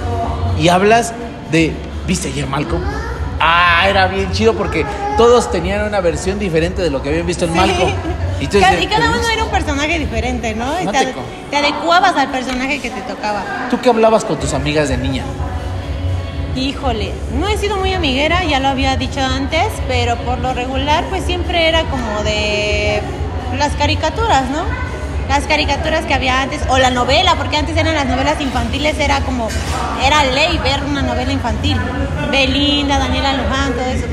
[0.59, 1.13] y hablas
[1.51, 1.73] de,
[2.07, 2.83] ¿viste ayer Malcolm?
[3.39, 4.85] Ah, era bien chido porque
[5.17, 7.57] todos tenían una versión diferente de lo que habían visto en Sí.
[7.57, 7.91] Malcolm.
[8.39, 10.79] Y, tú Cada- y cada "¿Pero uno era un personaje diferente, ¿no?
[10.81, 10.85] Y
[11.49, 13.43] te adecuabas al personaje que te tocaba.
[13.71, 15.23] ¿Tú qué hablabas con tus amigas de niña?
[16.55, 21.05] Híjole, no he sido muy amiguera, ya lo había dicho antes, pero por lo regular
[21.09, 23.01] pues siempre era como de
[23.57, 24.65] las caricaturas, ¿no?
[25.31, 29.21] las caricaturas que había antes, o la novela, porque antes eran las novelas infantiles, era
[29.21, 29.47] como,
[30.05, 31.77] era ley ver una novela infantil.
[32.29, 34.07] Belinda, Daniela Luján, todo eso.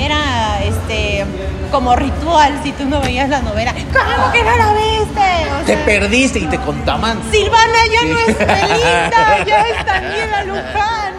[0.00, 1.24] Era este
[1.70, 3.72] como ritual si tú no veías la novela.
[3.72, 5.20] ¿Cómo que no la viste?
[5.60, 7.18] O Te perdiste y te contaban.
[7.30, 11.14] Silvana ya no es Belinda, ya es Daniela Luján.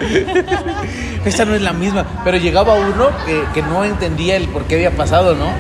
[1.26, 2.06] Esta no es la misma.
[2.24, 5.52] Pero llegaba uno que, que no entendía el por qué había pasado, ¿no?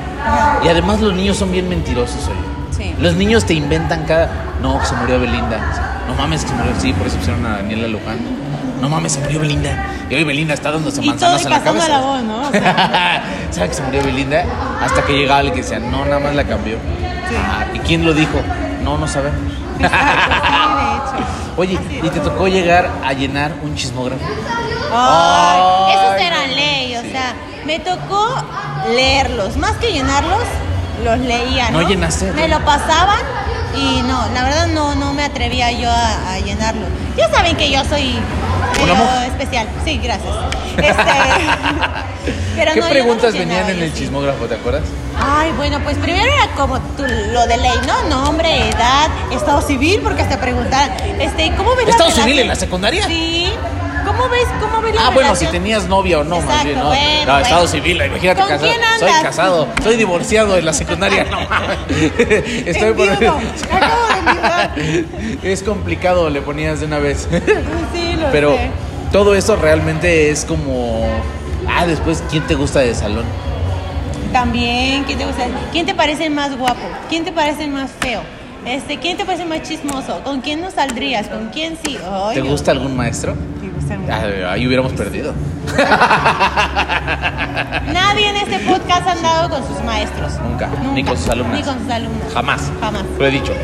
[0.63, 2.29] Y además los niños son bien mentirosos.
[2.75, 2.93] Sí.
[2.99, 4.29] Los niños te inventan cada.
[4.61, 6.03] No, se murió Belinda.
[6.07, 6.71] No mames, que se murió.
[6.79, 8.40] Sí, por eso pusieron a Daniela Luján.
[8.81, 9.85] No mames, se murió Belinda.
[10.09, 11.87] Y hoy Belinda está dándose Y todo manzanas y en la cabeza.
[11.87, 12.47] la voz, ¿no?
[12.47, 14.43] O sea, ¿Sabe que se murió Belinda?
[14.81, 16.77] Hasta que llegaba alguien que decía, no, nada más la cambió.
[17.37, 18.41] Ah, ¿Y quién lo dijo?
[18.83, 19.39] No, no sabemos.
[19.79, 21.27] exacto, sí, de hecho.
[21.57, 24.21] Oye, ¿y te tocó llegar a llenar un chismógrafo?
[24.91, 27.11] Ay, Ay, esos eran ley, o sí.
[27.11, 27.33] sea,
[27.65, 28.35] me tocó
[28.95, 30.41] leerlos, más que llenarlos,
[31.03, 31.81] los leía, ¿no?
[31.81, 32.31] ¿No llenaste?
[32.33, 33.19] Me lo pasaban
[33.75, 36.85] y no, la verdad no, no me atrevía yo a, a llenarlo.
[37.17, 38.15] Ya saben que yo soy
[38.83, 39.31] ¿Una medio mujer?
[39.31, 40.33] especial, sí, gracias.
[40.77, 40.93] Este,
[42.55, 44.83] pero ¿Qué no, yo no preguntas venían en el chismógrafo, te acuerdas?
[45.19, 48.09] Ay, bueno, pues primero era como tú- lo de ley, ¿no?
[48.09, 52.55] Nombre, edad, estado civil, porque hasta preguntaban, este, ¿cómo ves la ¿Estado civil en la
[52.55, 53.05] secundaria?
[53.07, 53.51] Sí.
[54.05, 56.87] ¿Cómo ves, cómo ves la Ah, bueno, si tenías novia o no, más bien, ¿no?
[56.87, 58.71] bueno, no, estado civil, imagínate ¿Con casado.
[58.71, 61.39] quién Soy casado, soy divorciado en la secundaria, no.
[62.65, 63.29] Estoy por acabo
[64.81, 65.05] de.
[65.51, 67.27] Es complicado, le ponías de una vez.
[67.93, 68.69] Sí, lo Pero sé.
[69.11, 71.05] todo eso realmente es como.
[71.67, 73.25] Ah, después, ¿quién te gusta de salón?
[74.31, 75.43] También, ¿quién te gusta?
[75.71, 76.81] ¿Quién te parece más guapo?
[77.09, 78.21] ¿Quién te parece más feo?
[78.65, 80.21] Este, ¿quién te parece más chismoso?
[80.23, 81.27] ¿Con quién no saldrías?
[81.27, 81.97] ¿Con quién sí?
[82.09, 83.35] Ay, ¿Te gusta algún maestro?
[83.75, 83.97] Gusta.
[84.09, 85.33] Ah, ahí hubiéramos perdido.
[87.91, 90.33] Nadie en este podcast ha andado con sus maestros.
[90.41, 91.57] Nunca, ni con sus alumnas.
[91.59, 92.33] Ni con sus alumnos.
[92.33, 92.71] Jamás.
[92.79, 93.03] Jamás.
[93.17, 93.53] Lo he dicho.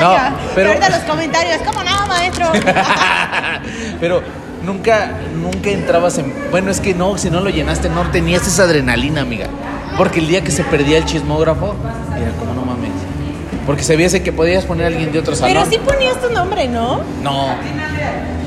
[0.00, 0.14] No,
[0.54, 2.52] pero- Ahorita los comentarios, ¿cómo no, maestro?
[4.00, 4.22] Pero
[4.64, 6.32] nunca, nunca entrabas en.
[6.52, 9.48] Bueno, es que no, si no lo llenaste, no tenías esa adrenalina, amiga.
[9.96, 11.74] Porque el día que se perdía el chismógrafo,
[12.16, 12.77] era como no mames.
[13.68, 15.54] Porque sabías de que podías poner a alguien de otro salón.
[15.54, 17.02] Pero sí ponías tu nombre, ¿no?
[17.22, 17.48] No,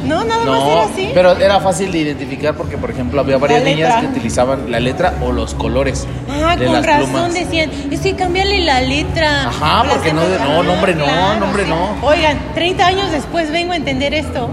[0.04, 0.72] No, nada más no.
[0.72, 1.12] era así.
[1.14, 5.14] Pero era fácil de identificar porque, por ejemplo, había varias niñas que utilizaban la letra
[5.22, 7.34] o los colores Ah, de con las razón plumas.
[7.36, 9.48] decían, es que cambiarle la letra.
[9.50, 11.98] Ajá, porque no no, nombre no, nombre no.
[12.02, 14.50] Oigan, 30 años después vengo a entender esto.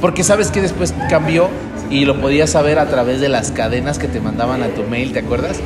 [0.00, 1.48] Porque sabes que después cambió
[1.90, 5.12] y lo podías saber a través de las cadenas que te mandaban a tu mail,
[5.12, 5.58] ¿te acuerdas?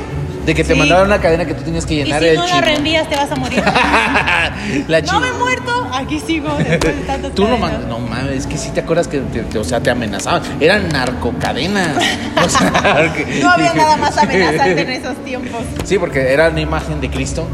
[0.47, 0.79] De que te Sí.
[0.79, 2.61] mandaban una cadena que tú tenías que Y llenar si el no la chismo.
[2.61, 3.61] reenvías te vas a morir.
[4.87, 8.31] la no me he muerto, aquí sigo después de tantas Tú no mandas, no mames,
[8.37, 10.41] es que sí te acuerdas que te, te- o sea, te amenazaban.
[10.59, 11.97] Eran narcocadenas.
[12.43, 15.61] O sea, que- No había nada más amenazante en esos tiempos.
[15.83, 17.45] Sí, porque era una imagen de Cristo.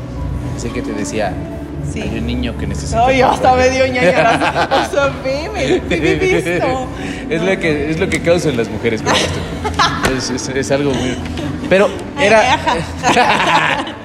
[0.56, 1.34] Así que te decía,
[1.92, 2.00] Sí.
[2.02, 3.06] hay un niño que necesita.
[3.08, 3.56] Ay, hasta papá".
[3.58, 4.88] me dio ñañaras.
[4.88, 6.88] O sea, veme, te he visto.
[7.30, 9.40] es, lo que, es lo que causan las mujeres con esto.
[10.16, 11.18] es, es- es algo muy...
[11.74, 12.60] Pero era...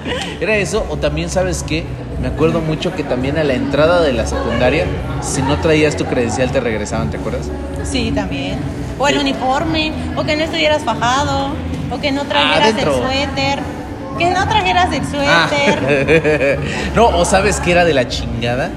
[0.41, 1.85] era eso, o también, ¿sabes qué?
[2.19, 4.87] Me acuerdo mucho que también a la entrada de la secundaria,
[5.21, 7.51] si no traías tu credencial, te regresaban, ¿te acuerdas?
[7.85, 8.59] Sí, también.
[8.99, 11.51] O el uniforme, o que no estuvieras fajado,
[11.91, 13.03] o que no trajeras el Adentro.
[13.03, 13.59] suéter.
[14.19, 15.49] Que no trajeras el Ah.
[15.51, 16.59] suéter.
[16.97, 18.71] no, o sabes que era de la chingada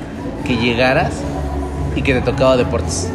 [0.46, 1.14] que llegaras
[1.96, 3.10] y que te tocaba deportes.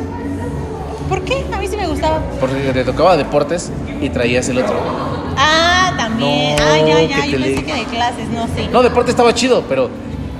[1.09, 1.45] ¿Por qué?
[1.53, 2.21] A mí sí me gustaba.
[2.41, 4.75] Porque te tocaba deportes y traías el otro.
[5.37, 6.57] Ah, también.
[6.57, 7.27] No, ah, ya, ya.
[7.27, 8.69] Yo pensé le- que de clases, no, sí.
[8.73, 9.91] No, deporte estaba chido, pero,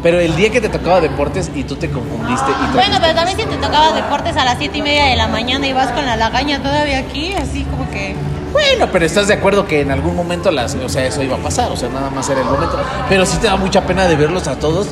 [0.03, 3.39] pero el día que te tocaba deportes y tú te confundiste y Bueno, pero también
[3.39, 6.05] si te tocaba deportes a las siete y media de la mañana y vas con
[6.07, 8.15] la lagaña todavía aquí, así como que.
[8.53, 11.41] Bueno, pero estás de acuerdo que en algún momento las, o sea, eso iba a
[11.41, 12.79] pasar, o sea, nada más era el momento.
[13.09, 14.89] Pero sí te da mucha pena de verlos a todos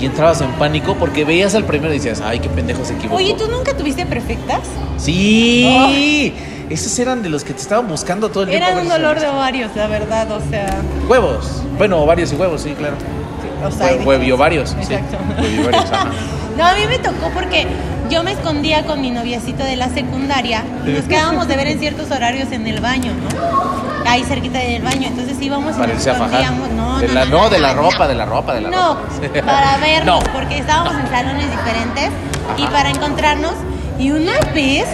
[0.00, 3.16] y entrabas en pánico porque veías al primero y decías, ay, qué pendejo se equivocó.
[3.16, 4.60] Oye, ¿tú nunca tuviste perfectas?
[4.96, 6.34] Sí,
[6.70, 8.66] esos eran de los que te estaban buscando todo el tiempo.
[8.66, 10.80] Eran un dolor de ovarios, la verdad, o sea.
[11.08, 11.62] Huevos.
[11.78, 12.96] Bueno, ovarios y huevos, sí, claro.
[13.64, 14.76] O sea, Hue- hueviovarios, sí.
[14.94, 15.16] Exacto.
[15.40, 16.10] Hueviovarios, ajá.
[16.56, 17.66] No, a mí me tocó porque
[18.10, 21.78] yo me escondía con mi noviecito de la secundaria y nos quedábamos de ver en
[21.80, 24.04] ciertos horarios en el baño, ¿no?
[24.10, 25.08] Ahí cerquita del baño.
[25.08, 26.68] Entonces íbamos y nos escondíamos.
[26.70, 28.08] No, De no, la- no, no, de la no, ropa, no.
[28.08, 29.40] de la ropa, de la no, ropa.
[29.46, 30.32] para vernos, No.
[30.32, 32.10] porque estábamos en salones diferentes
[32.58, 33.54] y para encontrarnos.
[33.98, 34.84] Y una vez,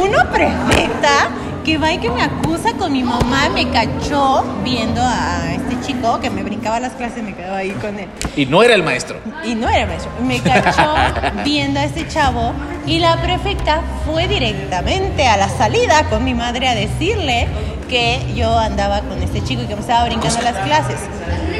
[0.00, 1.28] una prefecta
[1.66, 6.20] que va y que me acusa con mi mamá, me cachó viendo a este chico
[6.20, 8.06] que me brincaba las clases, me quedaba ahí con él.
[8.36, 9.18] Y no era el maestro.
[9.44, 10.12] Y no era maestro.
[10.22, 10.94] Me cachó
[11.44, 12.52] viendo a este chavo
[12.86, 17.48] y la prefecta fue directamente a la salida con mi madre a decirle
[17.88, 21.00] que yo andaba con este chico y que me estaba brincando las clases.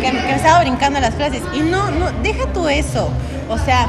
[0.01, 1.43] Que, me- que me estaba brincando las clases.
[1.53, 3.11] Y no, no, deja tú eso.
[3.49, 3.89] O sea,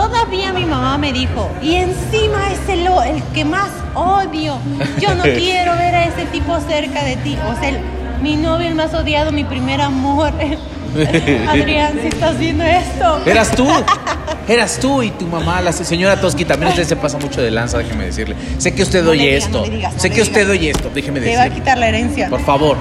[0.00, 4.58] todavía mi mamá me dijo, y encima es el, el que más odio.
[5.00, 7.36] Yo no quiero ver a ese tipo cerca de ti.
[7.50, 7.80] O sea, el-
[8.20, 10.32] mi novio el más odiado, mi primer amor.
[11.48, 13.20] Adrián, si estás viendo esto.
[13.26, 13.66] Eras tú.
[14.48, 17.78] Eras tú y tu mamá, la señora Toski, también usted se pasa mucho de lanza,
[17.78, 18.36] déjeme decirle.
[18.58, 19.58] Sé que usted No oye esto.
[19.60, 21.58] no le digas, no sé que usted oye esto, déjeme Te va a decirle.
[21.60, 22.28] quitar la herencia.
[22.30, 22.76] Por favor.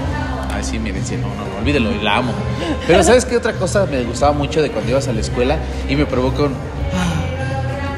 [0.54, 2.32] Ay, sí, mi herencia, no, no, no, olvídelo, la amo.
[2.88, 5.58] Pero ¿sabes qué otra cosa me gustaba mucho de cuando ibas a la escuela
[5.90, 6.50] y me provocó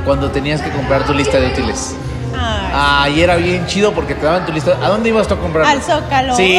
[0.07, 1.93] Cuando tenías que comprar tu lista de útiles.
[2.33, 2.71] Ay.
[2.73, 4.71] Ah, y era bien chido porque te daban tu lista.
[4.81, 5.65] ¿A dónde ibas tú a comprar?
[5.65, 6.33] Al Zócalo.
[6.35, 6.57] Sí,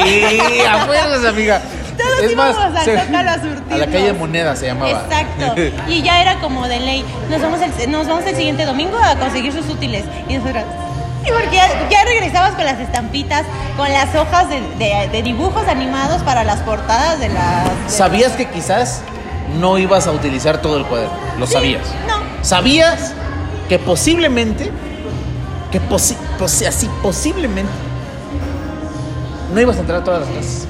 [0.68, 1.62] a fuerzas, amiga.
[1.96, 3.72] Todos íbamos al Zócalo a surtirnos.
[3.72, 4.90] A la calle Moneda se llamaba.
[4.90, 5.54] Exacto.
[5.88, 7.04] Y ya era como de ley.
[7.30, 10.04] Nos vamos el, nos vamos el siguiente domingo a conseguir sus útiles.
[10.28, 10.64] Y nosotros.
[11.26, 13.44] Y porque ya, ya regresabas con las estampitas,
[13.78, 17.64] con las hojas de, de- de dibujos animados para las portadas de las.
[17.64, 19.00] de- ¿Sabías que quizás
[19.58, 21.14] no ibas a utilizar todo el cuaderno?
[21.38, 21.82] Lo sabías.
[22.06, 22.18] No.
[22.44, 23.12] ¿Sabías
[23.68, 24.70] que posiblemente,
[25.70, 27.70] que posi- posi- así posiblemente,
[29.54, 30.68] no ibas a entrar a todas las clases?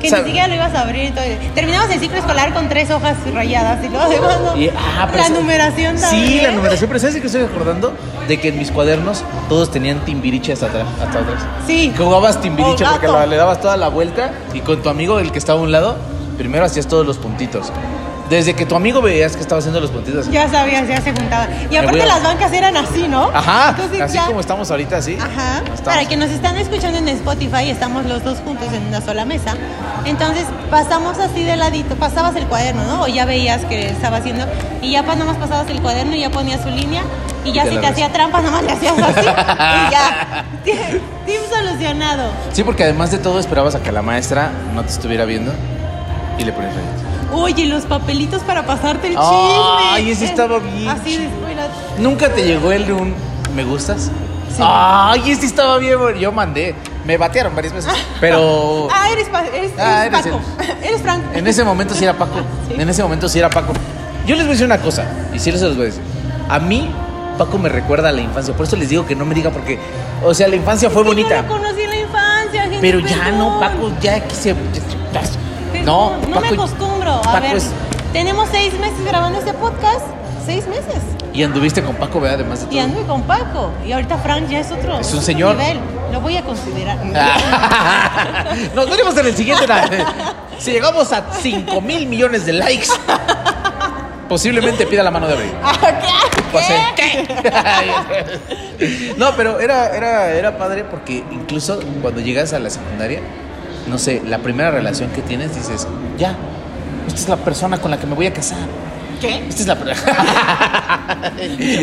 [0.00, 1.14] Que Sab- ni siquiera lo ibas a abrir.
[1.14, 1.22] todo.
[1.54, 4.56] Terminamos el ciclo escolar con tres hojas rayadas y no.
[4.56, 6.26] Y- ah, la eso- numeración también.
[6.28, 6.88] Sí, la numeración.
[6.88, 7.92] Pero ¿sabes qué estoy acordando?
[8.26, 10.86] De que en mis cuadernos todos tenían timbiriche hasta atrás.
[11.00, 11.42] Hasta atrás.
[11.68, 11.92] Sí.
[11.96, 15.20] Que jugabas timbiriche O porque la- le dabas toda la vuelta y con tu amigo,
[15.20, 15.96] el que estaba a un lado,
[16.36, 17.70] primero hacías todos los puntitos.
[18.32, 20.30] Desde que tu amigo veías que estaba haciendo los puntitos.
[20.30, 21.50] Ya sabías, ya se juntaban.
[21.70, 23.24] Y aparte a- las bancas eran así, ¿no?
[23.34, 25.18] Ajá, Entonces así ya- como estamos ahorita, así.
[25.20, 25.58] Ajá.
[25.58, 25.80] Estamos.
[25.82, 29.54] Para que nos están escuchando en Spotify, estamos los dos juntos en una sola mesa.
[30.06, 33.02] Entonces pasamos así de ladito, pasabas el cuaderno, ¿no?
[33.02, 34.46] O ya veías que estaba haciendo.
[34.80, 37.02] Y ya pues nada más pasabas el cuaderno y ya ponías su línea.
[37.44, 39.20] Y ya si te hacía trampa, nada más le hacías así.
[39.20, 40.44] y ya.
[41.26, 42.30] Team solucionado.
[42.54, 45.52] Sí, porque además de todo esperabas a que la maestra no te estuviera viendo
[46.38, 47.01] y le ponías rayitas.
[47.32, 49.56] Oye, los papelitos para pasarte el chisme.
[49.90, 51.66] Ay, ese estaba bien Así de escuela.
[51.98, 53.14] ¿Nunca te llegó el de un
[53.56, 54.10] me gustas?
[54.54, 54.62] Sí.
[54.62, 55.98] Ay, este estaba bien.
[56.20, 56.74] Yo mandé.
[57.04, 57.92] Me batearon varias veces.
[58.20, 60.40] Pero Ah, eres, pa- eres, Ah, eres Paco.
[60.82, 61.22] Eres Frank.
[61.34, 62.40] en ese momento sí era Paco.
[62.70, 63.72] En ese momento sí era Paco.
[64.26, 65.04] Yo les voy a decir una cosa.
[65.34, 66.02] Y sí les los voy a decir.
[66.48, 66.88] A mí,
[67.38, 68.54] Paco me recuerda a la infancia.
[68.54, 69.78] Por eso les digo que no me diga porque.
[70.24, 71.36] O sea, la infancia fue que bonita.
[71.36, 73.58] Yo lo conocí en la infancia, gente, Pero ya no.
[73.58, 74.54] Paco, ya quise.
[74.54, 75.30] Perdón,
[75.84, 76.40] No, no Paco.
[76.40, 77.12] me acostumbro.
[77.12, 77.70] A Paco ver, es-
[78.12, 80.00] tenemos seis meses grabando este podcast.
[80.44, 81.00] Seis meses.
[81.32, 82.40] Y anduviste con Paco, ¿verdad?
[82.40, 82.74] Además de todo.
[82.74, 83.70] Y ando con Paco.
[83.86, 84.98] Y ahorita Frank ya es otro.
[85.00, 85.56] Es un señor.
[85.56, 85.78] Nivel.
[86.12, 86.98] Lo voy a considerar.
[88.74, 89.64] Nos veremos en el siguiente.
[90.58, 92.88] Si llegamos a 5 mil millones de likes,
[94.28, 95.52] posiblemente pida la mano de Abril.
[96.54, 97.26] Ah, ¿Qué?
[97.26, 99.14] ¿qué?
[99.16, 103.20] no, pero era, era, era padre porque incluso cuando llegas a la secundaria,
[103.88, 105.86] no sé, la primera relación que tienes dices,
[106.18, 106.36] ya,
[107.06, 108.58] esta es la persona con la que me voy a casar.
[109.20, 109.46] ¿Qué?
[109.48, 111.32] Esta es la persona.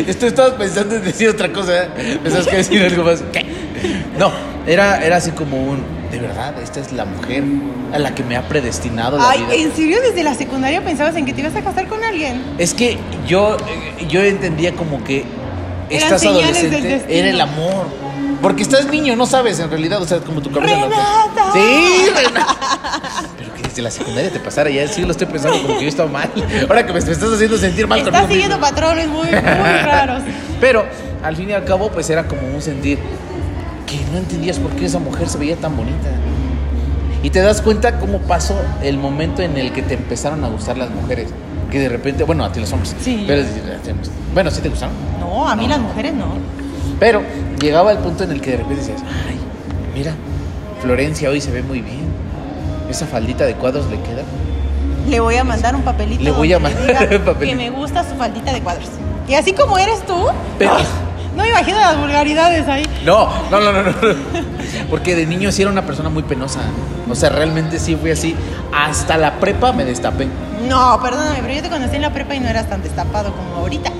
[0.06, 1.84] Esto estabas pensando en decir otra cosa.
[1.84, 2.18] ¿eh?
[2.22, 3.22] Pensabas que decir algo más.
[3.32, 3.46] ¿Qué?
[4.18, 4.30] No,
[4.66, 5.82] era, era así como un.
[6.10, 7.44] De verdad, esta es la mujer
[7.94, 9.54] a la que me ha predestinado la Ay, vida.
[9.54, 12.42] ¿en serio desde la secundaria pensabas en que te ibas a casar con alguien?
[12.58, 13.56] Es que yo,
[14.08, 15.24] yo entendía como que
[15.88, 17.86] Eran estás adolescente, era el amor.
[18.42, 20.74] Porque estás niño, no sabes en realidad, o sea, como tu cabeza.
[20.76, 21.52] no- ¡Renata!
[21.52, 22.56] Sí, Renata.
[23.38, 25.88] Pero que desde la secundaria te pasara, ya sí lo estoy pensando como que yo
[25.88, 26.30] estaba mal.
[26.68, 28.70] Ahora que me, me estás haciendo sentir mal Estás siguiendo mismo.
[28.70, 29.32] patrones muy, muy
[29.84, 30.22] raros.
[30.60, 30.84] Pero
[31.22, 32.98] al fin y al cabo, pues era como un sentir
[33.86, 36.08] que no entendías por qué esa mujer se veía tan bonita.
[37.22, 40.78] Y te das cuenta cómo pasó el momento en el que te empezaron a gustar
[40.78, 41.28] las mujeres.
[41.70, 42.96] Que de repente, bueno, a ti los hombres.
[43.04, 43.24] Sí.
[43.28, 43.42] Pero,
[44.32, 44.94] bueno, sí te gustaron.
[45.20, 45.68] No, a mí No.
[45.68, 46.26] las mujeres no.
[46.98, 47.22] Pero
[47.60, 49.38] llegaba el punto en el que de repente decías, ay,
[49.94, 50.12] mira,
[50.82, 52.00] Florencia hoy se ve muy bien.
[52.88, 54.22] Esa faldita de cuadros le queda.
[55.08, 56.22] Le voy a mandar un papelito.
[56.22, 57.38] Le voy a mandar un papelito.
[57.38, 58.88] Que me gusta su faldita de cuadros.
[59.28, 60.26] Y así como eres tú,
[60.58, 60.76] Pero-
[61.36, 62.84] no me imagino las vulgaridades ahí.
[63.04, 63.92] No, no, no, no, no.
[64.90, 66.60] Porque de niño sí era una persona muy penosa.
[67.08, 68.34] O sea, realmente sí fui así.
[68.74, 70.26] Hasta la prepa me destapé.
[70.68, 73.56] No, perdóname, pero yo te conocí en la prepa y no eras tan destapado como
[73.62, 73.90] ahorita.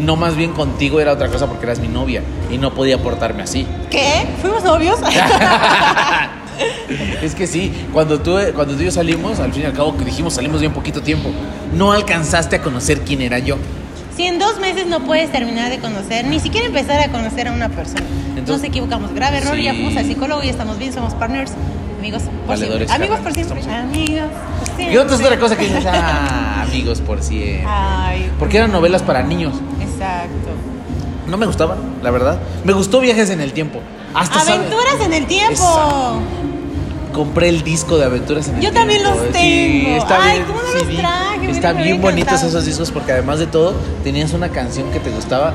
[0.00, 3.42] No más bien contigo era otra cosa porque eras mi novia y no podía portarme
[3.42, 3.66] así.
[3.90, 4.26] ¿Qué?
[4.40, 4.98] ¿Fuimos novios?
[7.22, 9.96] es que sí, cuando tú, cuando tú y yo salimos, al fin y al cabo
[9.96, 11.30] que dijimos salimos bien poquito tiempo,
[11.74, 13.56] no alcanzaste a conocer quién era yo.
[14.16, 17.52] si en dos meses no puedes terminar de conocer, ni siquiera empezar a conocer a
[17.52, 18.02] una persona.
[18.36, 19.14] Entonces- Nos equivocamos.
[19.14, 19.62] Grave error, Sí.
[19.62, 21.52] ya fuimos al psicólogo y estamos bien, somos partners.
[21.98, 23.06] Amigos por Valedores, siempre.
[23.08, 23.74] Amigos por siempre.
[23.74, 24.94] Amigos por siempre.
[24.94, 27.64] Y otra es otra cosa que dices, ah, amigos por siempre.
[27.66, 29.54] Ay, Porque eran novelas para niños.
[30.00, 30.50] Exacto.
[31.28, 32.38] no me gustaban, la verdad.
[32.64, 33.80] Me gustó Viajes en el Tiempo.
[34.14, 35.52] Hasta sabe- Aventuras en el tiempo.
[35.52, 36.20] Exacto.
[37.12, 39.18] compré el disco de Aventuras en el Yo también Tiempo.
[39.20, 39.96] los Sí, tengo.
[39.98, 41.38] está Ay, bien, ¿cómo no los traje?
[41.38, 42.48] Hubiera- Está me bien bonitos encantado.
[42.48, 45.52] esos discos porque además de todo tenías una canción que te gustaba.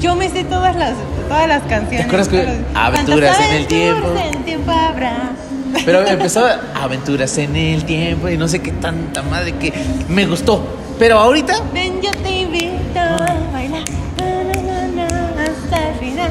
[0.00, 0.94] Yo me sé todas las,
[1.28, 1.98] todas las canciones.
[2.00, 4.06] ¿Te acuerdas que- Aventuras ¿Cuántas en el tiempo?
[4.08, 5.30] aventuras en tiempo habrá?
[5.84, 9.72] Pero empezaba Aventuras en el Tiempo y no sé qué tanta madre que
[10.08, 10.62] me gustó.
[10.98, 12.66] Pero ahorita Ven, yo te invito
[13.58, 13.82] bailar.
[15.38, 16.30] Hasta el final.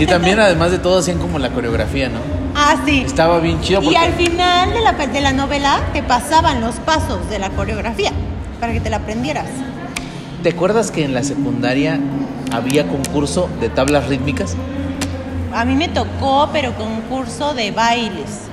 [0.00, 2.20] y también además de todo hacían como la coreografía, ¿no?
[2.54, 3.02] Ah, sí.
[3.06, 7.28] Estaba bien chido Y al final de la, de la novela te pasaban los pasos
[7.28, 8.12] de la coreografía
[8.60, 9.46] para que te la aprendieras.
[10.42, 12.00] ¿Te acuerdas que en la secundaria
[12.50, 14.56] había concurso de tablas rítmicas?
[15.54, 18.48] A mí me tocó, pero concurso de bailes.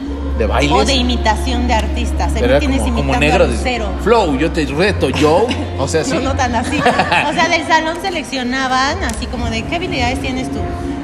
[0.48, 0.72] De.
[0.72, 2.32] O de imitación de artistas.
[2.34, 3.44] Según era tienes como, negro.
[3.44, 3.90] a Lucero.
[4.04, 5.48] Flow, yo te reto, yo.
[5.78, 6.14] O sea, sí.
[6.14, 6.78] No, no tan así.
[6.80, 10.60] O sea, del salón seleccionaban así como de qué habilidades tienes tú.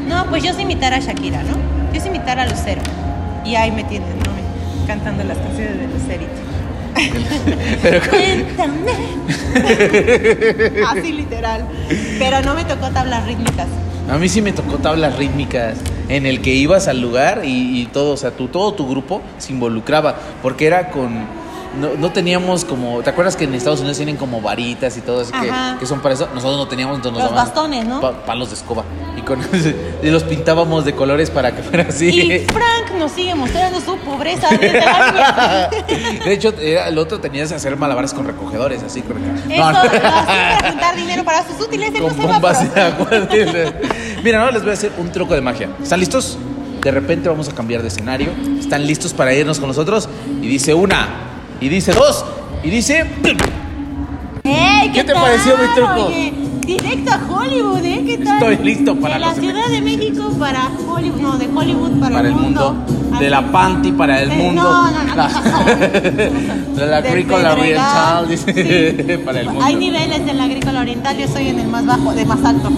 [0.07, 1.55] No, pues yo sé imitar a Shakira, ¿no?
[1.93, 2.81] Yo sé imitar a Lucero.
[3.43, 4.31] Y ahí me tienen, ¿no?
[4.31, 6.31] Me- Cantando las canciones de Lucerito.
[7.81, 8.91] Pero Cuéntame.
[10.87, 11.65] Así literal.
[12.19, 13.67] Pero no me tocó tablas rítmicas.
[14.09, 15.77] A mí sí me tocó tablas rítmicas
[16.09, 19.21] en el que ibas al lugar y, y todo, o sea, tu, todo tu grupo
[19.39, 21.44] se involucraba porque era con
[21.79, 25.21] no, no teníamos como, ¿te acuerdas que en Estados Unidos tienen como varitas y todo
[25.21, 26.27] eso que, que son para eso?
[26.33, 28.01] Nosotros no teníamos, entonces nos Los daban bastones, ¿no?
[28.01, 28.83] pa- palos de escoba
[29.17, 29.39] y con
[30.03, 32.07] y los pintábamos de colores para que fuera así.
[32.09, 34.49] Y Frank nos sigue mostrando su pobreza.
[34.49, 40.69] De hecho, el otro tenías que hacer malabares con recogedores, así con lo hacía para
[40.71, 41.91] juntar dinero para sus útiles.
[41.93, 43.07] no con bombas de agua.
[44.23, 45.69] Mira, ahora les voy a hacer un truco de magia.
[45.81, 46.37] ¿Están listos?
[46.81, 48.29] De repente vamos a cambiar de escenario.
[48.59, 50.07] ¿Están listos para irnos con nosotros?
[50.41, 51.24] Y dice una,
[51.61, 52.25] y dice dos,
[52.63, 53.05] y dice...
[54.43, 56.05] ¡Ey, ¿Qué te pareció mi truco?
[56.07, 56.33] Oye,
[56.65, 58.03] directo a Hollywood, ¿eh?
[58.05, 58.53] ¿Qué tal?
[58.53, 62.27] Estoy listo para De la Ciudad de México para Hollywood, no, de Hollywood para, Para
[62.27, 62.75] el mundo.
[63.19, 64.61] De la panty para el mundo.
[64.61, 65.15] No, no, no.
[65.15, 65.29] La-.
[66.75, 68.53] De la agrícola oriental, dice.
[68.53, 69.17] sí.
[69.25, 69.63] Para el mundo.
[69.63, 72.69] Hay niveles en la agrícola oriental, yo soy en el más bajo, de más alto.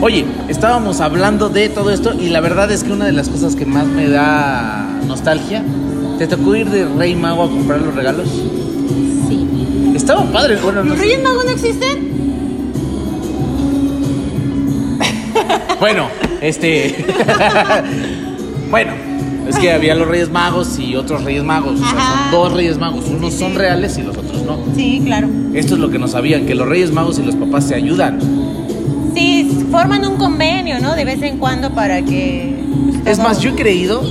[0.00, 3.56] Oye, estábamos hablando de todo esto y la verdad es que una de las cosas
[3.56, 5.64] que más me da nostalgia,
[6.18, 8.28] ¿te tocó ir de Rey Mago a comprar los regalos?
[9.28, 9.46] Sí.
[9.94, 10.98] Estaba padre, bueno, no ¿Los.
[10.98, 12.12] Reyes Magos no existen?
[15.80, 16.06] Bueno,
[16.40, 17.04] este.
[18.70, 18.92] bueno,
[19.48, 21.80] es que había los Reyes Magos y otros Reyes Magos.
[21.80, 23.06] O sea, son dos Reyes Magos.
[23.08, 24.58] Unos son reales y los otros no.
[24.76, 25.28] Sí, claro.
[25.54, 28.20] Esto es lo que no sabían, que los Reyes Magos y los papás se ayudan.
[29.14, 30.94] Sí, forman un convenio, ¿no?
[30.94, 32.54] De vez en cuando para que...
[33.04, 34.02] Es todo- más, yo he creído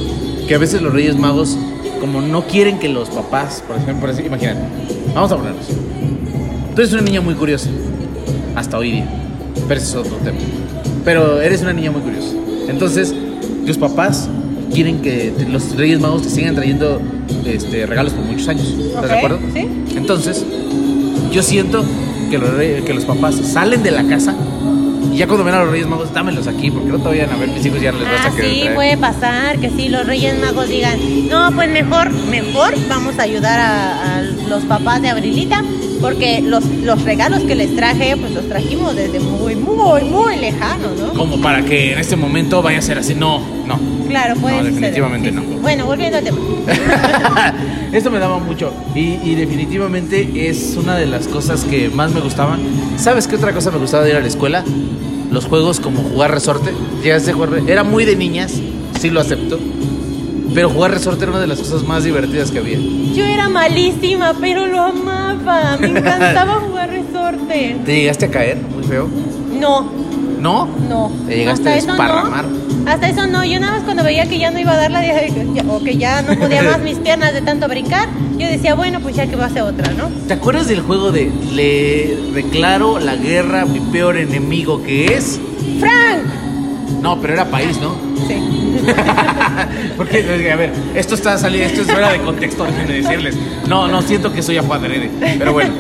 [0.49, 1.57] que a veces los Reyes Magos,
[2.01, 4.59] como no quieren que los papás, por ejemplo, así, imagínate,
[5.15, 5.65] vamos a ponernos.
[6.75, 7.69] Tú eres una niña muy curiosa,
[8.55, 9.05] hasta hoy día,
[9.67, 10.37] pero ese es otro tema.
[11.05, 12.33] Pero eres una niña muy curiosa.
[12.67, 13.13] Entonces,
[13.65, 14.27] los papás
[14.73, 16.99] quieren que los Reyes Magos te sigan trayendo
[17.45, 18.67] este, regalos por muchos años.
[18.67, 19.39] ¿Estás Ok, de acuerdo?
[19.53, 19.67] sí.
[19.95, 20.45] Entonces,
[21.31, 21.83] yo siento
[22.29, 24.33] que los, que los papás salen de la casa
[25.21, 27.49] ya cuando ven a los Reyes Magos, dámelos aquí, porque no te vayan a ver
[27.49, 28.75] mis hijos ya no les vas Ah, a querer sí, traer.
[28.75, 30.97] puede pasar que sí, los Reyes Magos digan,
[31.29, 35.63] no, pues mejor, mejor vamos a ayudar a, a los papás de Abrilita,
[36.01, 40.87] porque los, los regalos que les traje, pues los trajimos desde muy, muy, muy lejano,
[40.99, 41.13] ¿no?
[41.13, 43.13] Como para que en este momento vaya a ser así.
[43.13, 43.79] No, no.
[44.07, 45.41] Claro, puede No, definitivamente Sí, no.
[45.43, 45.57] sí, sí.
[45.61, 46.39] Bueno, volviendo al tema.
[47.91, 48.73] Esto me daba mucho.
[48.95, 52.59] Y, y definitivamente es una de las cosas que más me gustaban.
[52.97, 54.63] ¿Sabes qué otra cosa me gustaba de ir a la escuela?
[55.31, 56.71] Los juegos como jugar resorte.
[57.01, 57.49] Llegaste a jugar.
[57.67, 58.53] Era muy de niñas,
[58.99, 59.57] sí lo acepto.
[60.53, 62.77] Pero jugar resorte era una de las cosas más divertidas que había.
[63.15, 65.77] Yo era malísima, pero lo amaba.
[65.77, 67.77] Me encantaba jugar resorte.
[67.85, 68.57] ¿Te llegaste a caer?
[68.57, 69.07] Muy feo.
[69.57, 69.89] No,
[70.41, 70.67] ¿No?
[70.89, 71.11] no.
[71.27, 72.45] ¿Te llegaste a Hasta eso desparramar?
[72.45, 72.89] no.
[72.89, 73.45] Hasta eso no.
[73.45, 75.01] Yo nada más cuando veía que ya no iba a dar la
[75.67, 79.15] o que ya no podía más mis piernas de tanto brincar, yo decía, bueno, pues
[79.15, 80.09] ya que va a ser otra, ¿no?
[80.27, 85.39] ¿Te acuerdas del juego de le declaro la guerra a mi peor enemigo que es?
[85.79, 86.25] ¡Frank!
[87.01, 87.95] No, pero era país, ¿no?
[88.27, 88.35] Sí.
[89.97, 93.35] Porque, a ver, esto está saliendo, esto es fuera de contexto, déjenme decirles.
[93.67, 95.09] No, no, siento que soy a adrede.
[95.37, 95.73] Pero bueno,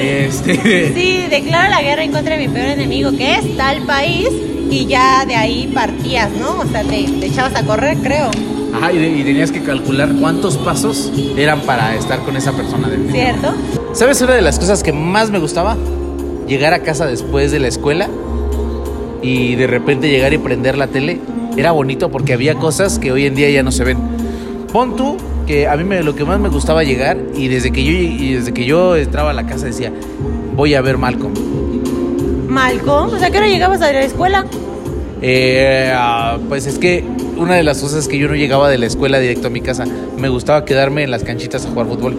[0.00, 0.92] este.
[0.94, 4.28] Sí, declaro la guerra en contra de mi peor enemigo, que es tal país,
[4.70, 6.58] y ya de ahí partías, ¿no?
[6.60, 8.30] O sea, te, te echabas a correr, creo.
[8.74, 12.88] Ajá, y, de- y tenías que calcular cuántos pasos eran para estar con esa persona
[12.88, 13.54] del ¿Cierto?
[13.94, 15.76] ¿Sabes una de las cosas que más me gustaba?
[16.46, 18.08] Llegar a casa después de la escuela
[19.26, 21.18] y de repente llegar y prender la tele.
[21.56, 23.98] Era bonito porque había cosas que hoy en día ya no se ven.
[24.72, 25.16] Pon tú
[25.46, 28.34] que a mí me- lo que más me gustaba llegar y desde que yo y
[28.34, 29.92] desde que yo entraba a la casa decía,
[30.54, 31.32] voy a ver Malcolm.
[32.48, 34.46] Malcolm, o sea, ¿a qué hora llegabas a la escuela?
[35.22, 37.04] Eh, ah, pues es que
[37.36, 39.60] una de las cosas es que yo no llegaba de la escuela directo a mi
[39.60, 39.84] casa.
[40.18, 42.16] Me gustaba quedarme en las canchitas a jugar fútbol.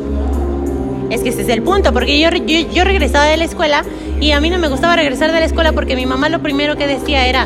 [1.10, 3.84] Es que ese es el punto, porque yo, yo, yo regresaba de la escuela
[4.20, 6.76] y a mí no me gustaba regresar de la escuela porque mi mamá lo primero
[6.76, 7.45] que decía era,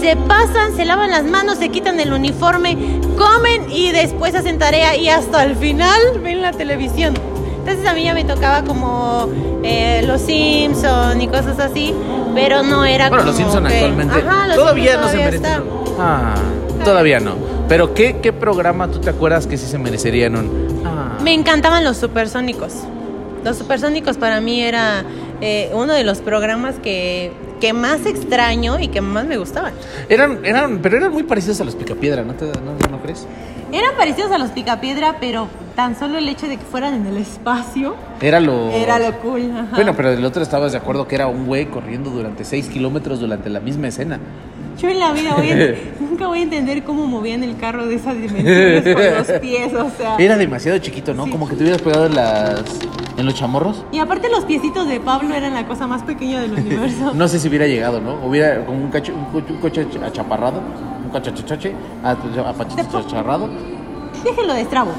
[0.00, 2.76] se pasan, se lavan las manos, se quitan el uniforme,
[3.16, 7.14] comen y después hacen tarea y hasta el final ven la televisión.
[7.58, 9.28] Entonces a mí ya me tocaba como
[9.62, 11.94] eh, Los Simpson y cosas así,
[12.34, 15.16] pero no era Bueno, como los Simpson que- actualmente Ajá, Los todavía Simpson no se
[15.18, 15.62] todavía merecen.
[15.98, 16.34] Ah,
[16.84, 17.34] todavía no.
[17.68, 20.82] Pero ¿qué, ¿qué programa tú te acuerdas que sí se merecería en un...
[20.86, 21.18] Ah.
[21.22, 22.72] Me encantaban los supersónicos.
[23.44, 25.04] Los supersónicos para mí era
[25.40, 29.72] eh, uno de los programas que, que más extraño y que más me gustaban.
[30.08, 33.26] Eran, eran, pero eran muy parecidos a los Picapiedra, ¿no, te, no, no crees?
[33.72, 37.16] Eran parecidos a los Picapiedra, pero tan solo el hecho de que fueran en el
[37.18, 38.70] espacio Era lo...
[38.72, 39.50] era lo cool.
[39.52, 39.76] ajá.
[39.76, 43.20] Bueno, pero del otro estabas de acuerdo que era un güey corriendo durante 6 kilómetros
[43.20, 44.18] durante la misma escena.
[44.78, 47.94] Yo en la vida voy a- nunca voy a entender cómo movían el carro de
[47.94, 50.16] esas dimensiones con los pies, o sea.
[50.18, 51.26] Era demasiado chiquito, ¿no?
[51.26, 51.30] Sí.
[51.30, 52.62] Como que te hubieras pegado en, las,
[53.20, 53.84] en los chamorros.
[53.92, 57.12] Y aparte los piecitos de Pablo eran la cosa más pequeña del universo.
[57.14, 58.14] No sé si hubiera llegado, ¿no?
[58.26, 60.60] Hubiera con un, cacho- un coche, un coche achaparrado,
[61.04, 63.48] un cachachachache, apachacharrado.
[64.24, 64.92] Déjenlo de estrabo.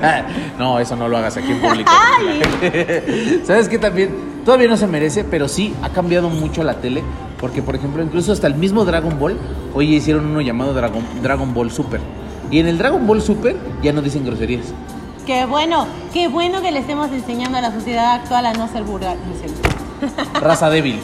[0.58, 1.90] no, eso no lo hagas aquí en público.
[3.44, 4.10] ¿Sabes qué también?
[4.44, 7.02] Todavía no se merece, pero sí ha cambiado mucho la tele.
[7.40, 9.36] Porque, por ejemplo, incluso hasta el mismo Dragon Ball,
[9.74, 12.00] hoy hicieron uno llamado Dragon, Dragon Ball Super.
[12.50, 14.72] Y en el Dragon Ball Super ya no dicen groserías.
[15.28, 18.82] Qué bueno, qué bueno que le estemos enseñando a la sociedad actual a no ser
[18.82, 19.18] vulgar.
[20.40, 21.02] Raza débil.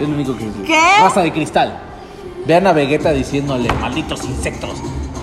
[0.00, 0.64] Es lo único que decir.
[0.64, 0.80] ¿Qué?
[1.02, 1.78] Raza de cristal.
[2.46, 4.78] Vean a Vegeta diciéndole, malditos insectos.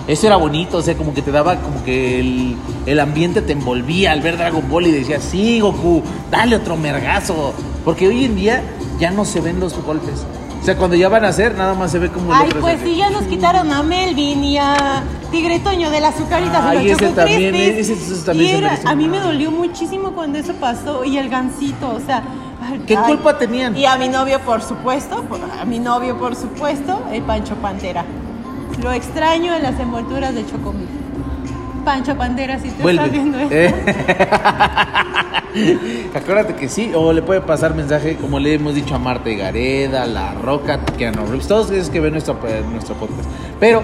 [0.06, 3.54] Eso era bonito, o sea, como que te daba, como que el, el ambiente te
[3.54, 7.52] envolvía al ver Dragon Ball y decías, sí, Goku, dale otro mergazo.
[7.84, 8.62] Porque hoy en día
[9.00, 10.24] ya no se ven los golpes.
[10.68, 12.78] O sea, cuando ya van a hacer, nada más se ve como el Ay, pues
[12.82, 12.94] así.
[12.94, 16.96] ya nos quitaron a Melvin y a Tigre Toño de las azucaritas y los ese
[17.06, 17.88] Choco también, Crispies.
[17.88, 21.30] ese- ese también Y era- a mí me dolió muchísimo cuando eso pasó y el
[21.30, 22.22] gancito, o sea...
[22.86, 23.02] ¿Qué ay.
[23.14, 23.78] culpa tenían?
[23.78, 25.24] Y a mi novio, por supuesto,
[25.58, 28.04] a mi novio, por supuesto, el Pancho Pantera.
[28.82, 30.86] Lo extraño en las envolturas de Chocomil.
[31.88, 33.04] Pancho Pantera, si te Vuelve.
[33.06, 33.54] estás viendo esto.
[33.54, 33.72] Eh.
[36.14, 40.04] Acuérdate que sí, o le puede pasar mensaje, como le hemos dicho a Marta Gareda,
[40.04, 43.26] La Roca, Keanu Reeves, todos esos que ven nuestro, eh, nuestro podcast.
[43.58, 43.82] Pero,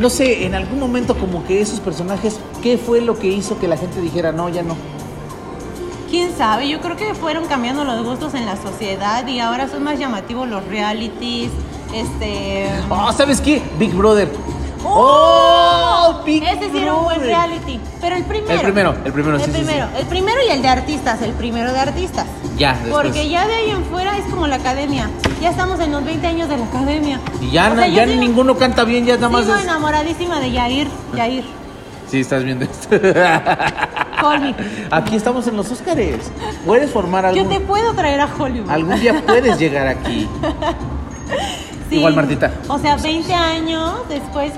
[0.00, 3.68] no sé, en algún momento como que esos personajes, ¿qué fue lo que hizo que
[3.68, 4.76] la gente dijera, no, ya no?
[6.10, 6.68] ¿Quién sabe?
[6.68, 10.48] Yo creo que fueron cambiando los gustos en la sociedad y ahora son más llamativos
[10.48, 11.52] los realities.
[11.94, 12.66] Este.
[12.90, 13.62] Oh, ¿sabes qué?
[13.78, 14.28] Big Brother.
[14.84, 16.22] ¡Oh!
[16.24, 17.80] Big Ese sí era un buen reality.
[18.00, 18.52] Pero el primero.
[18.54, 19.64] El primero, el primero, sí, El sí, sí.
[19.64, 19.88] primero.
[19.98, 21.22] El primero y el de artistas.
[21.22, 22.26] El primero de artistas.
[22.56, 22.92] Ya, después.
[23.06, 25.10] Porque ya de ahí en fuera es como la academia.
[25.40, 27.20] Ya estamos en los 20 años de la academia.
[27.40, 29.56] Y ya, O na- sea, yo ya sigo- ninguno canta bien, ya nada más Sigo
[29.56, 29.64] es...
[29.64, 30.88] enamoradísima de Yair.
[31.16, 31.44] Yair.
[32.10, 32.96] Sí, estás viendo esto.
[34.22, 34.54] Holly.
[34.90, 36.30] Aquí estamos en los Óscares.
[36.64, 37.48] Puedes formar Yo algún...
[37.52, 38.70] te puedo traer a Hollywood.
[38.70, 40.28] Algún día puedes llegar aquí.
[41.94, 41.98] Sí.
[41.98, 42.52] Igual, Martita.
[42.68, 44.52] O sea, 20 años después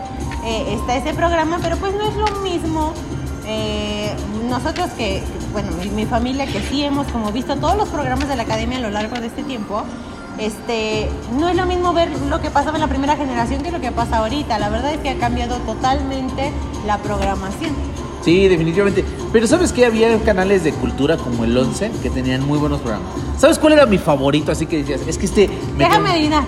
[0.45, 2.93] eh, está ese programa, pero pues no es lo mismo.
[3.47, 4.12] Eh,
[4.49, 5.22] nosotros que,
[5.53, 8.78] bueno, mi, mi familia que sí hemos como visto todos los programas de la academia
[8.78, 9.82] a lo largo de este tiempo,
[10.39, 11.09] este,
[11.39, 13.93] no es lo mismo ver lo que pasaba en la primera generación que lo que
[13.93, 14.59] pasa ahorita.
[14.59, 16.53] La verdad es que ha cambiado totalmente
[16.87, 17.72] la programación.
[18.22, 19.05] Sí, definitivamente.
[19.32, 19.87] Pero ¿sabes qué?
[19.87, 23.09] Había canales de cultura como el 11 que tenían muy buenos programas.
[23.39, 24.51] ¿Sabes cuál era mi favorito?
[24.51, 25.49] Así que decías, es que este...
[25.76, 26.43] me Déjame adivinar.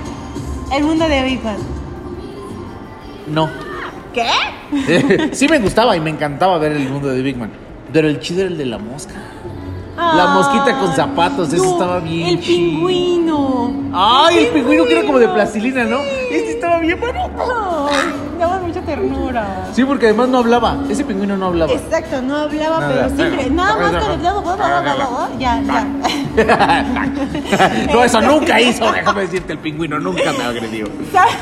[0.72, 1.58] El mundo de Big Bang.
[3.26, 3.48] No.
[4.12, 5.30] ¿Qué?
[5.32, 7.50] sí me gustaba y me encantaba ver el mundo de Big Man.
[7.92, 9.14] Pero el chido era el de la mosca.
[9.96, 12.56] La mosquita con zapatos, eso estaba bien El chido.
[12.56, 13.72] pingüino.
[13.92, 15.98] Ay, el pingüino que era como de plastilina, ¿no?
[16.30, 17.28] Este estaba bien bueno.
[18.88, 19.66] Ternura.
[19.74, 20.78] Sí, porque además no hablaba.
[20.88, 21.72] Ese pingüino no hablaba.
[21.72, 22.94] Exacto, no hablaba, Nada.
[22.94, 25.86] pero siempre, nada más con el dedo, ya, ya.
[27.92, 28.90] no, eso nunca hizo.
[28.90, 30.86] Déjame decirte, el pingüino nunca me agredió.
[31.12, 31.34] ¿Sabes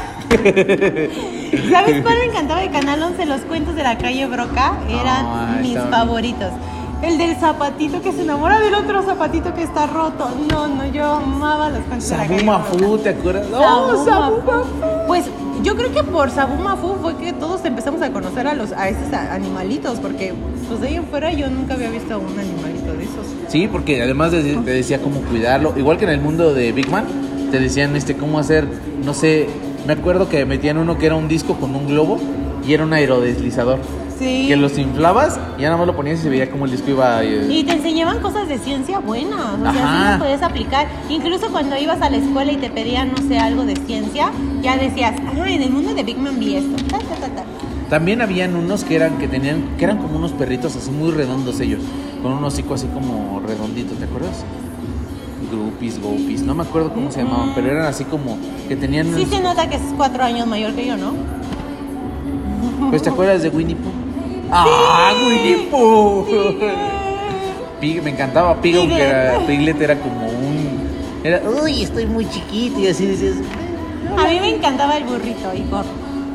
[1.71, 3.27] ¿Sabes cuál me encantaba de Canal 11?
[3.27, 6.51] Los cuentos de la calle Broca eran Ay, mis favoritos.
[7.03, 10.29] El del zapatito que se enamora del otro zapatito que está roto.
[10.51, 12.87] No, no, yo amaba los cuentos de la calle Sabuma Broca.
[12.87, 13.49] Fu, ¿te acuerdas?
[13.51, 15.07] No, Sabu Sabu Mafu.
[15.07, 15.25] Pues
[15.63, 18.89] yo creo que por Sabu Mafu fue que todos empezamos a conocer a los a
[18.89, 20.33] esos animalitos, porque
[20.69, 23.27] pues de ahí en fuera yo nunca había visto a un animalito de esos.
[23.49, 25.73] Sí, porque además de- te decía cómo cuidarlo.
[25.77, 27.05] Igual que en el mundo de Big Man,
[27.51, 28.67] te decían este cómo hacer,
[29.05, 29.49] no sé,
[29.87, 32.19] me acuerdo que metían uno que era un disco con un globo
[32.67, 33.79] y era un aerodeslizador.
[34.19, 34.47] Sí.
[34.49, 36.91] Que los inflabas y ya nada más lo ponías y se veía como el disco
[36.91, 37.23] iba.
[37.23, 39.99] eh, Y te enseñaban cosas de ciencia buenas, o sea, Ajá.
[39.99, 40.87] sí las podías aplicar.
[41.11, 44.31] Incluso cuando ibas a la escuela y te pedían, no sé, algo de ciencia,
[44.63, 46.77] ya decías, ah, en el mundo de Big Man vi esto.
[46.89, 47.45] Ta, ta, ta, ta.
[47.91, 51.61] También habían unos que eran que tenían que eran como unos perritos así muy redondos
[51.61, 51.83] ellos,
[52.23, 54.45] con un hocico así como redondito, ¿te acuerdas?
[55.53, 58.37] Groupies, Gopis, no me acuerdo cómo se llamaban, pero eran así como
[58.67, 61.13] que tenían Sí se nota que es cuatro años mayor que yo, ¿no?
[62.91, 63.93] Pues te acuerdas de Winnie Pooh?
[64.51, 66.27] Ah, Winnie Pooh.
[67.81, 70.87] Pig, me encantaba Pig, aunque era, Piglet era como un
[71.25, 73.37] era, uy, estoy muy chiquito y así dices,
[74.17, 75.85] A mí me encantaba el burrito, Igor.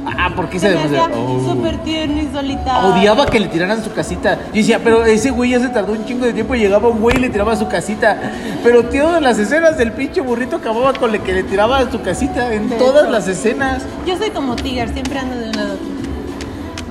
[0.05, 1.13] ah, ¿por qué Se se me demasiado?
[1.13, 1.49] hacía Oh.
[1.55, 2.89] súper tierno y solitario.
[2.89, 4.37] Odiaba que le tiraran su casita.
[4.47, 6.99] Yo decía, pero ese güey ya se tardó un chingo de tiempo y llegaba un
[6.99, 8.19] güey y le tiraba su casita.
[8.63, 12.01] Pero tío, en las escenas del pinche burrito acababa con el que le tiraba su
[12.01, 12.53] casita.
[12.53, 13.11] En De todas hecho.
[13.11, 13.83] las escenas.
[14.05, 15.69] Yo soy como Tiger, siempre ando de un lado.
[15.70, 15.70] a otro.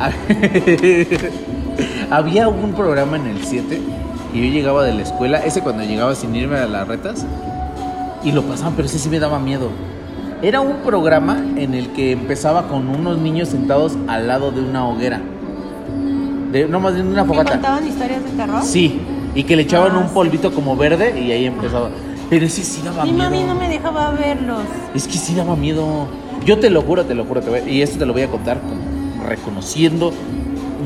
[2.11, 3.81] Había un programa en el 7
[4.35, 7.27] y yo llegaba de la escuela, ese cuando llegaba sin irme a las retas,
[8.23, 9.69] y lo pasaban, pero ese sí me daba miedo.
[10.43, 14.87] Era un programa en el que empezaba con unos niños sentados al lado de una
[14.89, 15.21] hoguera.
[16.53, 17.53] De, no más de una ¿Me fogata.
[17.53, 18.63] contaban historias de terror?
[18.63, 19.01] Sí,
[19.35, 20.15] y que le echaban Ah, un sí.
[20.15, 21.91] polvito como verde y ahí empezaba.
[22.29, 23.31] Pero ese sí daba Mi miedo.
[23.31, 24.63] mami no me dejaba verlos.
[24.95, 26.07] Es que sí daba miedo.
[26.47, 28.29] Yo te lo juro, te lo juro, te voy- y esto te lo voy a
[28.29, 28.59] contar
[29.31, 30.13] reconociendo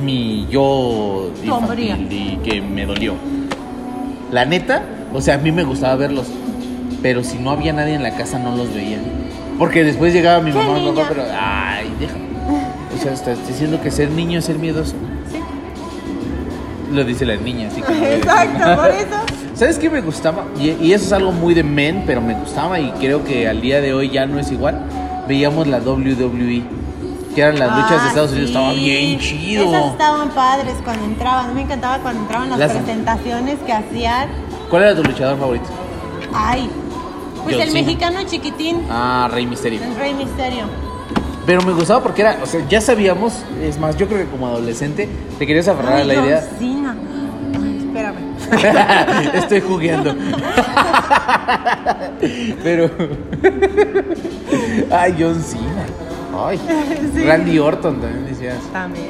[0.04, 3.14] mi yo infantil y que me dolió.
[4.30, 4.82] La neta,
[5.12, 6.26] o sea, a mí me gustaba verlos,
[7.02, 8.98] pero si no había nadie en la casa no los veía.
[9.58, 12.24] Porque después llegaba mi ¿Qué mamá, mi papá, pero ay, déjame.
[12.94, 14.94] O sea, estás diciendo que ser niño es ser miedoso.
[15.30, 15.38] Sí.
[16.92, 19.16] Lo dice la niña, así de- Exacto, por eso.
[19.54, 20.44] ¿Sabes qué me gustaba?
[20.60, 23.60] Y, y eso es algo muy de men, pero me gustaba y creo que al
[23.60, 24.80] día de hoy ya no es igual.
[25.28, 26.62] Veíamos la WWE,
[27.34, 28.54] que eran las luchas de Ah, Estados Unidos, sí.
[28.56, 29.68] estaba bien chido.
[29.74, 31.54] Esas estaban padres cuando entraban.
[31.54, 34.28] Me encantaba cuando entraban las, Las- presentaciones que hacían.
[34.70, 35.66] ¿Cuál era tu luchador favorito?
[36.32, 36.68] Ay,
[37.44, 39.82] pues el mexicano chiquitín, Ah, Rey Misterio.
[39.82, 40.64] el Rey Misterio.
[41.46, 44.46] Pero me gustaba porque era, o sea, ya sabíamos, es más, yo creo que como
[44.46, 45.08] adolescente
[45.38, 46.40] te querías aferrar a la John idea.
[46.58, 46.96] Cena.
[47.78, 48.34] Espérame.
[49.34, 50.14] Estoy jugueando.
[52.62, 52.90] Pero.
[54.90, 55.84] Ay, John Cena.
[56.36, 56.58] Ay.
[57.14, 57.24] Sí.
[57.24, 58.58] Randy Orton también decías.
[58.72, 59.06] También.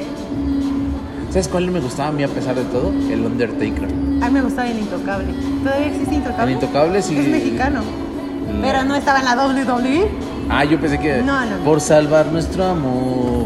[1.29, 2.91] ¿Sabes cuál me gustaba a mí a pesar de todo?
[3.11, 3.85] El Undertaker.
[4.21, 5.33] A mí me gustaba el Intocable.
[5.63, 6.45] ¿Todavía existe Intocable?
[6.45, 7.17] El Intocable sí.
[7.17, 7.81] Es mexicano.
[8.61, 10.07] Pero no estaba en la WWE.
[10.49, 11.21] Ah, yo pensé que.
[11.23, 11.57] No, no.
[11.65, 13.45] Por salvar nuestro amor.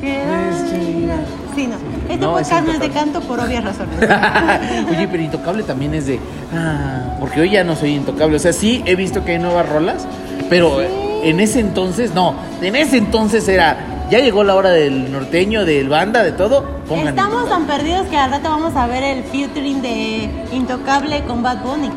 [0.00, 0.16] que
[0.50, 1.16] estrella.
[1.54, 1.74] Sí, no.
[2.08, 3.96] Este No, podcast no es de canto por obvias razones.
[4.90, 6.18] Oye, pero Intocable también es de.
[6.54, 8.36] Ah, porque hoy ya no soy Intocable.
[8.36, 10.06] O sea, sí he visto que hay nuevas rolas,
[10.48, 10.80] pero
[11.22, 12.34] en ese entonces, no.
[12.62, 13.86] En ese entonces era.
[14.10, 16.64] Ya llegó la hora del norteño, del banda, de todo.
[16.88, 21.42] Pongan Estamos tan perdidos que al rato vamos a ver el featuring de Intocable con
[21.44, 21.90] Bad Bunny.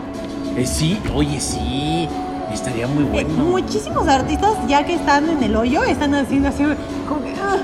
[0.56, 2.08] Eh, sí, oye, sí.
[2.54, 3.30] Estaría muy Eh, bueno.
[3.46, 6.64] muchísimos artistas ya que están en el hoyo están haciendo así
[7.10, 7.58] como que, "Ah,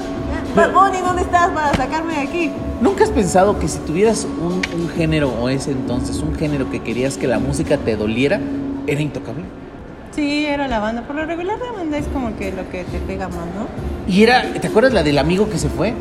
[0.55, 2.51] Bad Bunny, ¿dónde estás para sacarme de aquí?
[2.81, 6.81] ¿Nunca has pensado que si tuvieras un, un género o ese entonces, un género que
[6.81, 8.39] querías que la música te doliera,
[8.87, 9.43] era intocable?
[10.15, 11.03] Sí, era la banda.
[11.03, 13.67] Por lo regular la banda es como que lo que te pega más, ¿no?
[14.11, 15.93] Y era, ¿te acuerdas la del amigo que se fue?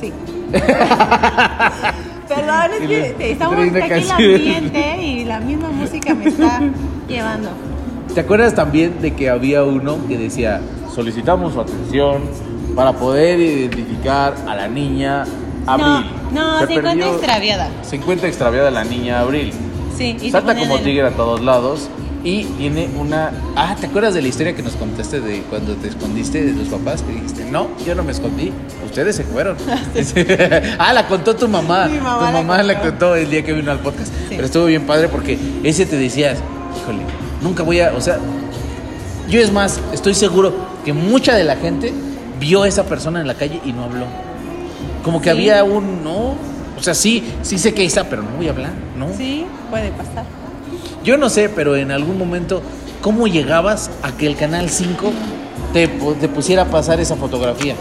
[0.00, 0.12] Sí.
[2.28, 4.34] Perdón, es que te- estamos Trae una aquí el canción.
[4.34, 6.60] ambiente y la misma música me está
[7.08, 7.48] llevando.
[8.14, 10.60] ¿Te acuerdas también de que había uno que decía,
[10.94, 12.22] solicitamos su atención
[12.74, 15.24] para poder identificar a la niña
[15.66, 16.10] Abril?
[16.32, 17.70] No, no, se encuentra perdió- extraviada.
[17.82, 19.52] Se encuentra extraviada la niña Abril.
[19.96, 21.88] Sí, y Salta como el- tigre a todos lados
[22.24, 23.30] y tiene una...
[23.56, 26.68] Ah, ¿te acuerdas de la historia que nos contaste de cuando te escondiste de tus
[26.68, 27.02] papás?
[27.02, 28.52] Que dijiste, no, yo no me escondí,
[28.84, 29.56] ustedes se fueron.
[30.78, 31.86] ah, la contó tu mamá.
[31.86, 32.88] Mi mamá tu mamá la contó.
[32.90, 34.08] contó el día que vino al podcast.
[34.08, 34.30] Sí.
[34.30, 36.38] Pero estuvo bien padre porque ese te decías,
[36.82, 37.02] híjole,
[37.42, 37.92] nunca voy a...
[37.94, 38.18] O sea,
[39.28, 40.54] yo es más, estoy seguro
[40.84, 41.92] que mucha de la gente
[42.40, 44.06] vio a esa persona en la calle y no habló.
[45.02, 45.30] Como que Sí.
[45.30, 46.34] había un, no,
[46.76, 49.06] o sea, sí, sí sé que está, pero no voy a hablar, ¿no?
[49.16, 50.24] Sí, puede pasar.
[51.04, 52.62] Yo no sé, pero en algún momento,
[53.00, 55.12] ¿cómo llegabas a que el Canal 5
[55.72, 57.74] te, te pusiera a pasar esa fotografía?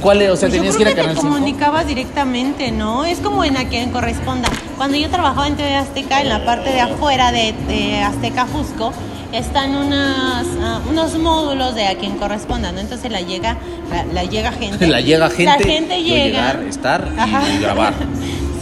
[0.00, 0.30] ¿Cuál es?
[0.30, 1.26] O sea, Pues yo tenías que ir a te Canal 5.
[1.28, 3.04] comunicabas directamente, ¿no?
[3.04, 4.48] Es como en a quien corresponda.
[4.76, 8.92] Cuando yo trabajaba en TV Azteca, en la parte de afuera de, de Azteca Jusco,
[9.32, 12.80] están unas, ah, unos módulos de a quien corresponda, ¿no?
[12.80, 13.56] Entonces la llega,
[13.90, 14.86] la, la llega gente.
[14.96, 15.44] La llega gente.
[15.44, 16.24] La gente llega.
[16.24, 17.08] Llegar, estar
[17.52, 17.94] y, y grabar.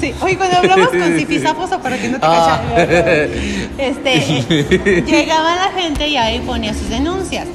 [0.01, 2.61] Sí, oye, cuando hablamos con Cifisaposa para que no te Ah.
[2.67, 3.31] cachas.
[3.79, 7.47] Este, llegaba la gente y ahí ponía sus denuncias.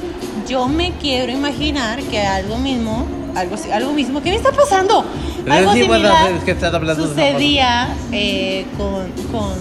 [0.47, 5.05] yo me quiero imaginar que algo mismo, algo, algo mismo, ¿qué me está pasando?
[5.49, 6.27] Algo similar
[6.95, 9.53] sucedía eh, con, con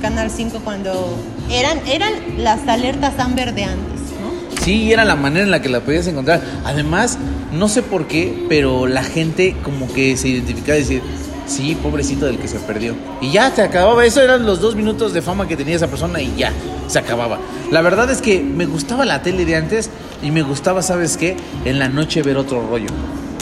[0.00, 1.16] Canal 5 cuando
[1.50, 4.62] eran, eran las alertas Amber de antes, ¿no?
[4.64, 6.40] Sí, era la manera en la que la podías encontrar.
[6.64, 7.18] Además,
[7.52, 11.02] no sé por qué, pero la gente como que se identificaba y decir,
[11.46, 12.94] sí, pobrecito del que se perdió.
[13.20, 14.04] Y ya se acababa.
[14.04, 16.52] Eso eran los dos minutos de fama que tenía esa persona y ya,
[16.88, 17.38] se acababa.
[17.70, 19.90] La verdad es que me gustaba la tele de antes
[20.22, 21.36] y me gustaba, ¿sabes qué?
[21.64, 22.88] En la noche ver otro rollo.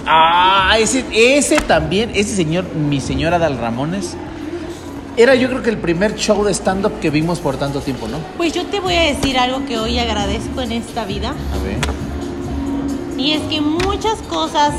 [0.07, 4.16] Ah, ese, ese también, ese señor, mi señora Dal Ramones.
[5.16, 8.18] Era yo creo que el primer show de stand-up que vimos por tanto tiempo, ¿no?
[8.36, 11.28] Pues yo te voy a decir algo que hoy agradezco en esta vida.
[11.28, 11.78] A ver.
[13.16, 14.74] Y es que muchas cosas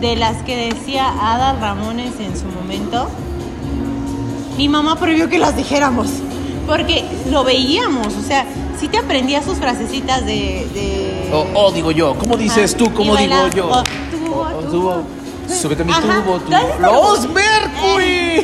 [0.00, 3.08] de las que decía Ada Ramones en su momento,
[4.56, 6.08] mi mamá prohibió que las dijéramos.
[6.66, 8.44] Porque lo veíamos, o sea,
[8.78, 10.66] si te aprendías sus frasecitas de...
[10.74, 12.92] de- O oh, digo yo, ¿cómo dices Ah, tú?
[12.92, 13.68] ¿Cómo digo yo?
[13.68, 13.82] oh,
[14.28, 14.70] Oh, oh, tubo.
[14.70, 15.06] tubo.
[15.48, 16.40] Súbete mi tubo,
[16.80, 18.42] ¡Los Mercury!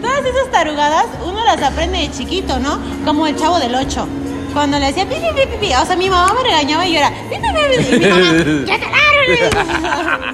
[0.00, 2.78] Todas esas tarugadas uno las aprende de chiquito, ¿no?
[3.04, 4.06] Como el chavo del 8.
[4.54, 7.10] Cuando le decía pi, pi, pi, o sea, mi mamá me regañaba y yo era
[7.10, 8.32] pi, pi, pi, pi, y mi mamá,
[8.66, 9.19] ¡ya calaron!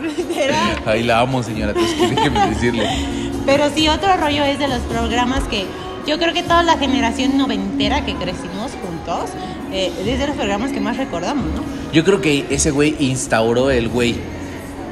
[0.02, 0.82] Literal.
[0.86, 2.88] Ahí la amo, señora, déjeme decirle.
[3.44, 5.66] Pero sí, otro rollo es de los programas que
[6.06, 9.30] yo creo que toda la generación noventera que crecimos juntos,
[9.72, 11.62] eh, es de los programas que más recordamos, ¿no?
[11.92, 14.16] Yo creo que ese güey instauró el güey.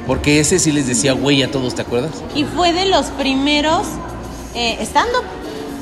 [0.07, 2.11] Porque ese sí les decía güey a todos, ¿te acuerdas?
[2.35, 3.87] Y fue de los primeros
[4.53, 5.23] eh, stand-up.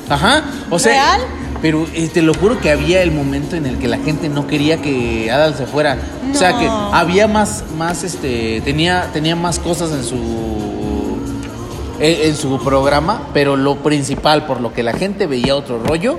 [0.08, 1.16] Ajá, o sea.
[1.16, 1.20] ¿Real?
[1.64, 4.46] Pero eh, te lo juro que había el momento en el que la gente no
[4.46, 5.96] quería que Adal se fuera.
[6.30, 11.16] O sea que había más, más, este, tenía, tenía más cosas en su,
[12.00, 16.18] en, en su programa, pero lo principal por lo que la gente veía otro rollo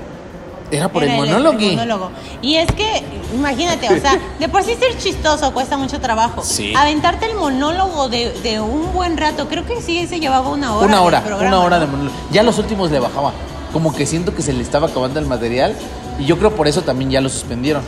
[0.72, 1.60] era por Era el monólogo.
[1.60, 2.10] el monólogo.
[2.42, 6.42] Y es que, imagínate, o sea, de por sí ser chistoso cuesta mucho trabajo.
[6.42, 6.74] Sí.
[6.76, 10.86] Aventarte el monólogo de, de un buen rato, creo que sí se llevaba una hora.
[10.88, 11.84] Una hora, programa, una hora ¿no?
[11.86, 12.16] de monólogo.
[12.32, 13.32] Ya los últimos le bajaba.
[13.72, 15.74] Como que siento que se le estaba acabando el material.
[16.18, 17.82] Y yo creo por eso también ya lo suspendieron.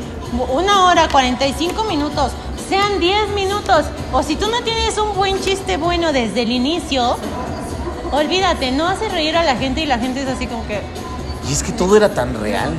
[0.52, 2.32] Una hora, 45 minutos,
[2.68, 3.86] sean 10 minutos.
[4.12, 7.16] O si tú no tienes un buen chiste bueno desde el inicio,
[8.12, 10.80] olvídate, no hace reír a la gente y la gente es así como que
[11.48, 12.74] Y es que todo era tan real.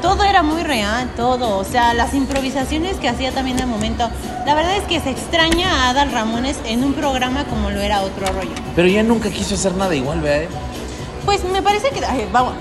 [0.00, 1.58] todo era muy real, todo.
[1.58, 4.08] O sea, las improvisaciones que hacía también de momento.
[4.46, 8.02] La verdad es que se extraña a Adal Ramones en un programa como lo era
[8.02, 8.52] otro rollo.
[8.76, 10.48] Pero ya nunca quiso hacer nada igual, ¿verdad?
[11.24, 12.04] Pues me parece que.
[12.04, 12.54] ay, vamos.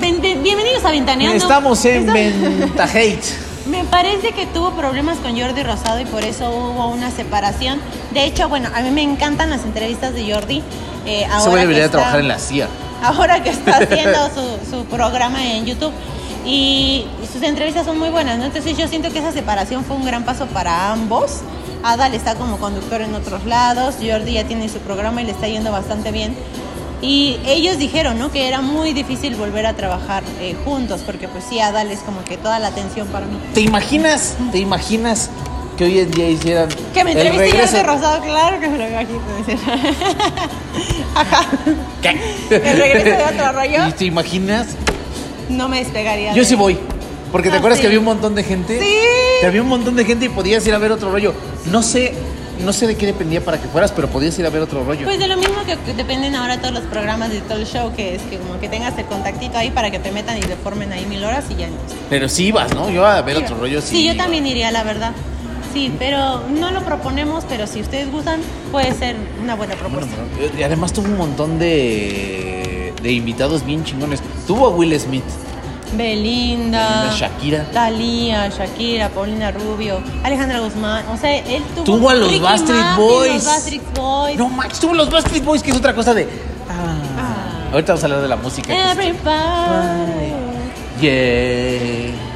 [0.00, 1.36] Ven- ven- bienvenidos a Ventaneando.
[1.36, 2.06] Estamos en.
[3.66, 7.78] Me parece que tuvo problemas con Jordi Rosado y por eso hubo una separación.
[8.12, 10.62] De hecho, bueno, a mí me encantan las entrevistas de Jordi.
[11.04, 12.68] eh, Ese ahora güey que debería está- trabajar en la CIA.
[13.02, 15.92] Ahora que está haciendo su, su programa en YouTube.
[16.46, 18.46] Y sus entrevistas son muy buenas, ¿no?
[18.46, 21.40] Entonces yo siento que esa separación fue un gran paso para ambos.
[21.84, 25.46] Adal está como conductor en otros lados, Jordi ya tiene su programa y le está
[25.46, 26.34] yendo bastante bien.
[27.00, 28.32] Y ellos dijeron, ¿no?
[28.32, 32.24] Que era muy difícil volver a trabajar eh, juntos, porque pues sí, Adal es como
[32.24, 33.38] que toda la atención para mí.
[33.54, 34.36] ¿Te imaginas?
[34.50, 35.30] ¿Te imaginas
[35.76, 37.56] que hoy en día hicieran Que me entreviste?
[37.56, 39.20] Jordi Rosado, claro que me lo imagino.
[41.14, 41.46] Ajá.
[42.02, 42.10] ¿Qué?
[42.50, 43.88] El regreso de otro rollo.
[43.88, 44.66] ¿Y te imaginas?
[45.48, 46.32] No me despegaría.
[46.32, 46.78] Yo de- sí voy.
[47.32, 47.82] Porque te Ah, acuerdas sí.
[47.82, 48.80] que había un montón de gente.
[48.80, 48.96] Sí.
[49.40, 51.34] Que había un montón de gente y podías ir a ver otro rollo.
[51.66, 52.14] No sé,
[52.60, 55.04] no sé de qué dependía para que fueras, pero podías ir a ver otro rollo.
[55.04, 58.14] Pues de lo mismo que dependen ahora todos los programas de todo el show, que
[58.16, 60.92] es que como que tengas el contactito ahí para que te metan y te formen
[60.92, 61.76] ahí mil horas y ya no.
[62.10, 62.90] Pero sí ibas, ¿no?
[62.90, 63.88] Yo a ver otro rollo sí.
[63.96, 65.12] Sí, yo también iría, la verdad.
[65.72, 68.40] Sí, pero no lo proponemos, pero si ustedes gustan,
[68.72, 70.16] puede ser una buena Bueno, propuesta.
[70.36, 74.20] pero- y además tuvo un montón de, de invitados bien chingones.
[74.46, 75.24] Tuvo a Will Smith,
[75.92, 77.64] Belinda, Belinda, Shakira.
[77.72, 81.06] Talía, Shakira, Paulina Rubio, Alejandra Guzmán.
[81.08, 81.84] O sea, él tuvo.
[81.84, 83.44] Tuvo a los Ricky Martin, Boys.
[83.44, 84.36] Los Boys.
[84.36, 86.28] No manches, tuvo los Backstreet Boys, que es otra cosa de.
[86.68, 87.68] Ah.
[87.72, 88.92] Ahorita vamos a hablar de la música.
[88.92, 90.32] Everybody.
[91.00, 92.28] Yeah.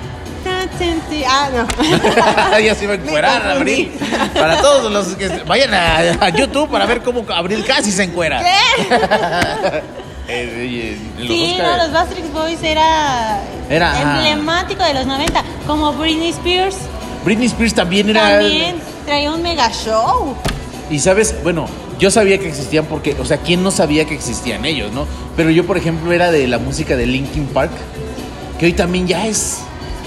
[1.27, 2.59] Ah, no.
[2.59, 3.43] ya se iba a encuerar.
[3.51, 3.93] Abril.
[4.35, 8.43] Para todos los que vayan a, a YouTube para ver cómo Abril casi se encuera.
[10.35, 15.93] Eh, los Sí, Oscar- no, los Backstreet Boys era, Era, emblemático de los 90, como
[15.93, 16.77] Britney Spears
[17.25, 18.39] Britney Spears también era.
[18.41, 18.77] también
[19.07, 20.35] traía un mega show.
[20.91, 21.67] Y sabes, bueno,
[21.99, 25.07] yo sabía que existían porque, o sea, ¿quién no sabía que existían ellos, no?
[25.37, 27.71] Pero yo, por ejemplo, era de la música de Linkin Park,
[28.59, 29.59] que hoy también ya es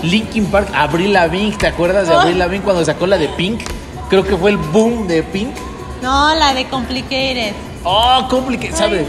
[0.04, 2.22] Linkin Park, Avril Lavigne, ¿te acuerdas de Ah.
[2.24, 3.62] Avril Lavigne cuando sacó la de Pink?
[4.10, 5.56] Creo que fue el boom de Pink.
[6.02, 7.54] No, la de Complicated.
[7.88, 9.06] Oh, complicado, ¿sabes?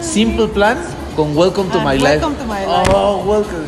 [0.00, 0.78] Simple Plan
[1.16, 2.18] con Welcome to Ah, My Life.
[2.20, 2.90] Welcome to My Life.
[2.94, 3.66] Oh, welcome.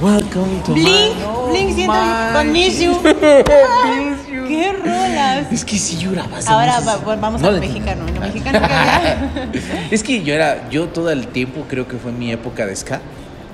[0.00, 1.92] Welcome to Blink, my Blink siento
[2.32, 2.92] con Miss You.
[3.02, 4.46] Miss You.
[4.46, 5.50] qué rolas.
[5.52, 6.38] Es que sí lloraba.
[6.38, 8.06] hace Ahora muchos- va- va- vamos No al mexicano.
[8.06, 9.30] ¿En lo mexicano qué había?
[9.90, 13.00] es que yo era, yo todo el tiempo creo que fue mi época de ska.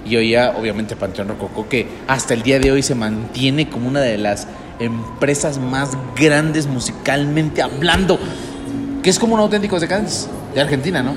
[0.05, 4.01] Y oía, obviamente, Panteón Rococó, que hasta el día de hoy se mantiene como una
[4.01, 4.47] de las
[4.79, 8.19] empresas más grandes musicalmente hablando.
[9.03, 11.15] Que es como un auténtico decadentes de Argentina, ¿no?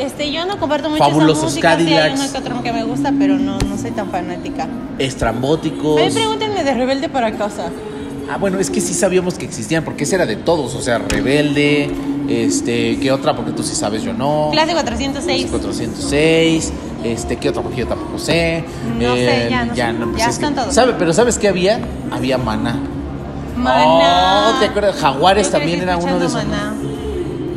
[0.00, 2.20] Este, yo no comparto mucho Fabulosos esa música, sí hay Cadillacs.
[2.20, 4.66] uno que otro que me gusta, pero no, no soy tan fanática.
[4.98, 6.00] Estrambóticos.
[6.00, 7.64] A mí pregúntenme de Rebelde para casa.
[8.32, 10.74] Ah, bueno, es que sí sabíamos que existían, porque ese era de todos.
[10.74, 11.90] O sea, Rebelde,
[12.28, 13.34] este, ¿qué otra?
[13.36, 14.48] Porque tú sí sabes, yo no.
[14.52, 15.46] Clase 406.
[15.50, 16.72] 406,
[17.04, 17.62] este, ¿qué otra?
[17.62, 18.58] Porque yo tampoco sé.
[18.58, 18.64] Eh,
[19.00, 20.10] No sé, ya no sé.
[20.12, 20.74] pues Ya es que- están todos.
[20.74, 20.94] ¿Sabe?
[20.98, 21.80] Pero ¿sabes qué había?
[22.12, 22.78] Había Maná.
[23.56, 24.52] Maná.
[24.56, 24.96] Oh, ¿te acuerdas?
[24.96, 26.42] Jaguares también era uno de esos.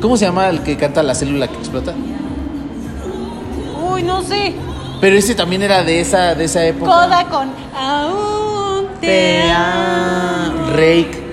[0.01, 1.93] ¿Cómo se llama el que canta la célula que explota?
[4.03, 4.53] Uy, no sé.
[5.01, 6.91] Pero ese también era de esa, de esa época.
[6.91, 10.69] Coda con Aún te Te amo.
[10.71, 11.23] Rake.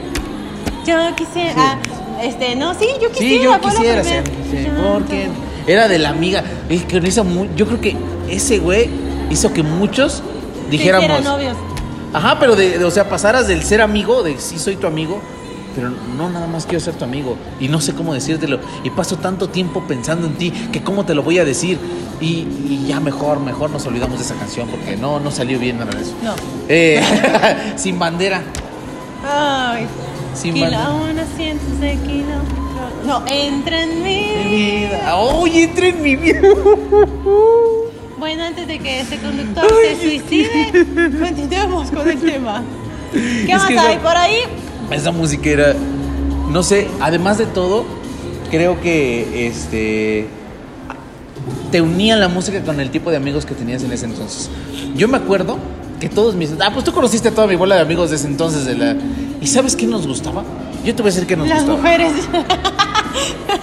[0.86, 1.54] Yo quisiera.
[1.56, 1.78] ah,
[2.22, 3.36] este, no, sí, yo quisiera.
[3.36, 4.24] Sí, yo quisiera ser.
[4.50, 5.28] sí, porque
[5.66, 6.42] era de la amiga.
[6.68, 7.24] Es que hizo
[7.56, 7.96] yo creo que
[8.28, 8.88] ese güey
[9.30, 10.22] hizo que muchos
[10.70, 11.22] dijéramos.
[11.22, 11.56] novios.
[12.12, 15.20] Ajá, pero de, de- o sea, pasaras del ser amigo, de sí soy tu amigo,
[15.74, 19.16] pero no nada más quiero ser tu amigo y no sé cómo decírtelo y paso
[19.16, 21.78] tanto tiempo pensando en ti que cómo te lo voy a decir
[22.20, 22.26] y,
[22.68, 25.92] y ya mejor, mejor nos olvidamos de esa canción porque no, no salió bien nada
[25.92, 26.14] de eso.
[26.22, 26.34] No.
[26.68, 27.00] Eh,
[27.76, 28.42] sin bandera,
[29.26, 29.86] Ay.
[30.34, 30.86] sin Kilo, bandera.
[30.86, 32.60] a unos cientos de kilómetros.
[33.06, 35.16] No, entra en mi vida.
[35.16, 36.40] Oye, entra en mi vida.
[38.18, 40.86] Bueno, antes de que este conductor se suicide,
[41.20, 42.62] continuemos con el tema.
[43.12, 44.36] ¿Qué Es más hay no- por ahí?
[44.90, 45.74] Esa música era,
[46.50, 47.84] no sé, además de todo,
[48.50, 50.26] creo que este
[51.70, 54.50] te unía la música con el tipo de amigos que tenías en ese entonces.
[54.96, 55.58] Yo me acuerdo
[56.00, 58.26] que todos mis, ah, pues tú conociste a toda mi bola de amigos de ese
[58.26, 58.96] entonces de la
[59.40, 60.42] ¿Y sabes qué nos gustaba?
[60.84, 61.78] Yo te voy a decir que nos Las gustaba.
[61.78, 62.12] mujeres.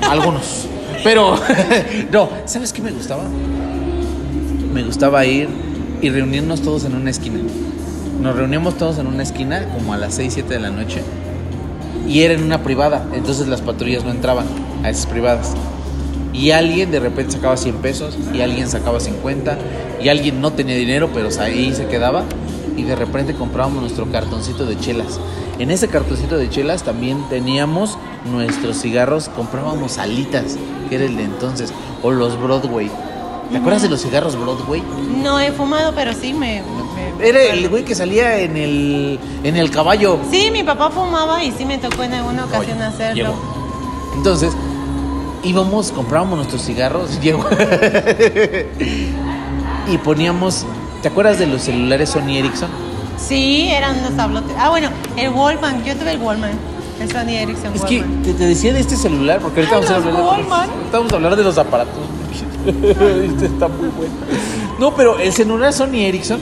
[0.09, 0.65] Algunos.
[1.03, 1.35] Pero
[2.11, 3.23] no, ¿sabes qué me gustaba?
[4.73, 5.49] Me gustaba ir
[6.01, 7.39] y reunirnos todos en una esquina.
[8.21, 11.03] Nos reuníamos todos en una esquina como a las 6, 7 de la noche.
[12.07, 14.47] Y era en una privada, entonces las patrullas no entraban
[14.83, 15.53] a esas privadas.
[16.33, 19.57] Y alguien de repente sacaba 100 pesos y alguien sacaba 50
[20.01, 22.23] y alguien no tenía dinero, pero ahí se quedaba
[22.75, 25.19] y de repente comprábamos nuestro cartoncito de chelas.
[25.59, 27.97] En ese cartoncito de chelas también teníamos
[28.31, 30.57] nuestros cigarros, comprábamos alitas,
[30.89, 32.89] que era el de entonces, o los Broadway.
[33.51, 34.83] ¿Te acuerdas de los cigarros Broadway?
[35.23, 36.61] No he fumado, pero sí me.
[37.19, 40.19] Era el güey que salía en el, en el caballo.
[40.29, 43.33] Sí, mi papá fumaba y sí me tocó en alguna ocasión Oye, hacerlo.
[44.15, 44.53] Entonces,
[45.43, 47.45] íbamos, comprábamos nuestros cigarros, llegó.
[49.91, 50.65] y poníamos,
[51.01, 52.69] ¿te acuerdas de los celulares Sony Ericsson?
[53.17, 54.55] Sí, eran unos tablotes.
[54.59, 55.83] Ah, bueno, el Wallman.
[55.83, 56.51] Yo tuve el Wallman.
[56.99, 59.91] El Sony Ericsson Es que te, te decía de este celular, porque ahorita Ay, vamos
[59.91, 60.69] a los hablar de, Wallman.
[60.69, 61.93] ahorita vamos a hablar de los aparatos.
[63.23, 64.13] este está muy bueno.
[64.79, 66.39] No, pero el celular Sony Ericsson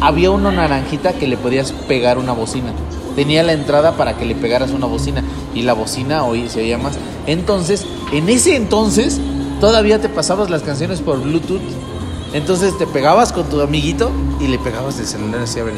[0.00, 2.72] había uno naranjita que le podías pegar una bocina.
[3.16, 6.78] Tenía la entrada para que le pegaras una bocina y la bocina hoy se oía
[6.78, 6.98] más.
[7.26, 9.20] Entonces, en ese entonces,
[9.60, 11.60] todavía te pasabas las canciones por Bluetooth.
[12.32, 15.74] Entonces te pegabas con tu amiguito y le pegabas el celular así a ver,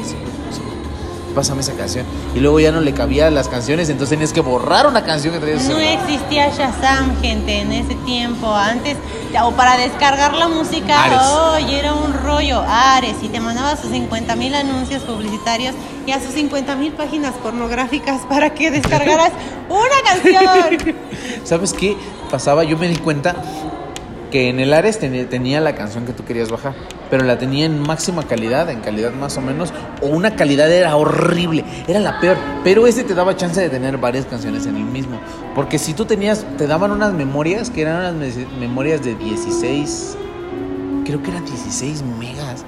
[1.35, 2.07] pásame esa canción.
[2.35, 5.41] Y luego ya no le cabía las canciones, entonces tenías que borrar una canción que
[5.41, 5.69] traías.
[5.69, 8.55] No existía Shazam, gente, en ese tiempo.
[8.55, 8.97] Antes,
[9.43, 11.71] o para descargar la música, Ares.
[11.71, 12.63] era un rollo.
[12.67, 15.75] Ares, y te mandaba sus 50 mil anuncios publicitarios
[16.07, 19.33] y a sus 50 mil páginas pornográficas para que descargaras
[19.69, 20.97] una canción.
[21.45, 21.97] ¿Sabes qué
[22.31, 22.65] pasaba?
[22.65, 23.37] Yo me di cuenta
[24.31, 26.75] que en el Ares ten- tenía la canción que tú querías bajar,
[27.11, 30.95] pero la tenía en máxima calidad, en calidad más o menos, o una calidad era
[30.97, 34.85] horrible, era la peor, pero ese te daba chance de tener varias canciones en el
[34.85, 35.19] mismo,
[35.55, 40.17] porque si tú tenías, te daban unas memorias que eran unas me- memorias de 16,
[41.05, 42.65] creo que eran 16 megas.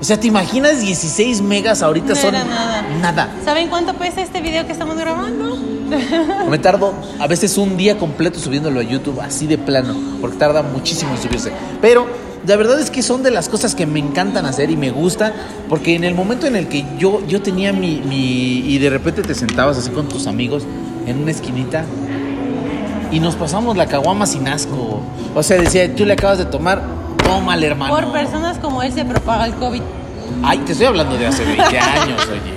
[0.00, 2.82] O sea, ¿te imaginas 16 megas ahorita No son nada.
[3.00, 3.34] nada?
[3.44, 5.56] ¿Saben cuánto pesa este video que estamos grabando?
[6.50, 10.62] Me tardo a veces un día completo subiéndolo a YouTube, así de plano, porque tarda
[10.62, 11.50] muchísimo en subirse.
[11.80, 12.06] Pero
[12.46, 15.32] la verdad es que son de las cosas que me encantan hacer y me gustan,
[15.68, 18.58] porque en el momento en el que yo, yo tenía mi, mi...
[18.66, 20.64] y de repente te sentabas así con tus amigos
[21.06, 21.84] en una esquinita
[23.10, 25.00] y nos pasamos la caguama sin asco.
[25.34, 26.82] O sea, decía, tú le acabas de tomar,
[27.26, 27.94] tómale hermano.
[27.94, 29.82] Por personas como él se propaga el COVID.
[30.42, 32.56] Ay, te estoy hablando de hace 20 años, oye.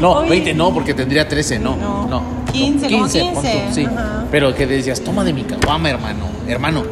[0.00, 0.30] No, Oye.
[0.30, 1.76] 20 no, porque tendría 13, no.
[1.76, 2.06] No.
[2.06, 2.22] No.
[2.52, 3.84] 15, como 15, pon tú, sí.
[3.84, 4.24] ajá.
[4.30, 6.24] Pero que decías, toma de mi caguama, hermano.
[6.48, 6.82] Hermano,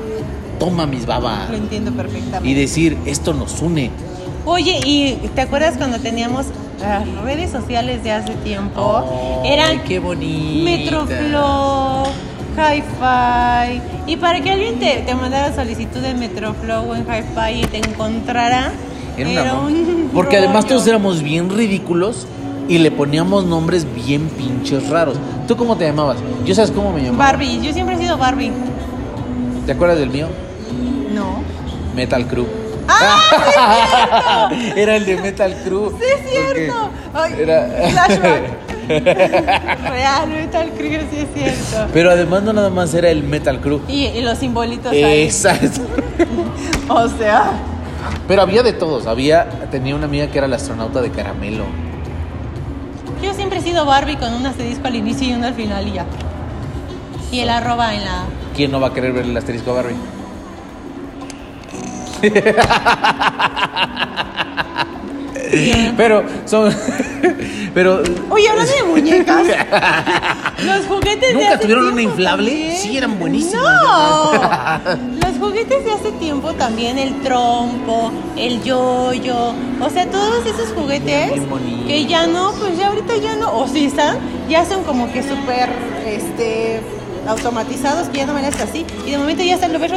[0.59, 1.51] toma mis babas.
[1.51, 2.49] Lo entiendo perfectamente.
[2.49, 3.91] Y decir, esto nos une.
[4.45, 6.47] Oye, ¿y te acuerdas cuando teníamos
[6.81, 10.65] las redes sociales de hace tiempo eran Ay, qué bonita.
[10.71, 12.05] Metroflow,
[12.61, 13.81] Hi-Fi.
[14.07, 18.73] Y para que alguien te, te mandara solicitud en Metroflow en Hi-Fi y te encontrara,
[19.17, 20.11] Era era, una mo- un.
[20.15, 22.27] Porque además todos éramos bien ridículos
[22.69, 25.17] y le poníamos nombres bien pinches raros.
[25.49, 26.19] ¿Tú cómo te llamabas?
[26.45, 27.25] ¿Yo sabes cómo me llamaba?
[27.33, 28.53] Barbie, yo siempre he sido Barbie.
[29.67, 30.29] ¿Te acuerdas del mío?
[31.15, 31.43] No.
[31.95, 32.47] Metal Crew.
[32.89, 34.49] ¡Ah!
[34.77, 35.91] Era el de Metal Crew.
[35.99, 36.91] ¡Sí es cierto!
[37.15, 37.69] Ay, Era...
[37.91, 38.43] Flashback.
[39.91, 41.91] Real, Metal Crew, sí es cierto.
[41.93, 43.81] Pero además no nada más era el Metal Crew.
[43.89, 45.23] Y, y los simbolitos ahí.
[45.23, 45.83] Exacto.
[46.89, 47.53] O sea.
[48.27, 49.07] Pero había de todos.
[49.07, 51.65] Había, tenía una amiga que era la astronauta de caramelo.
[53.23, 55.93] Yo siempre he sido Barbie con un asterisco al inicio y uno al final y
[55.93, 56.07] ya.
[57.31, 58.25] Y el arroba en la.
[58.57, 59.95] ¿Quién no va a querer ver el asterisco a Barbie?
[65.97, 66.73] Pero son.
[67.75, 68.03] Pero.
[68.31, 69.47] Oye, hablando de muñecas.
[70.65, 72.51] los juguetes de ¿Nunca hace tuvieron una inflable?
[72.51, 72.77] también.
[72.77, 73.65] Sí, eran buenísimas.
[73.65, 74.33] No.
[75.29, 79.55] los juguetes de hace tiempo también, el trompo, el yoyo.
[79.81, 81.33] O sea, todos esos juguetes
[81.87, 83.57] que ya no, pues ya ahorita ya no.
[83.57, 84.19] O si están,
[84.49, 85.69] ya son como que súper
[86.07, 86.81] este,
[87.29, 88.85] automatizados, que ya no me las así.
[89.07, 89.93] Y de momento ya están lo ves.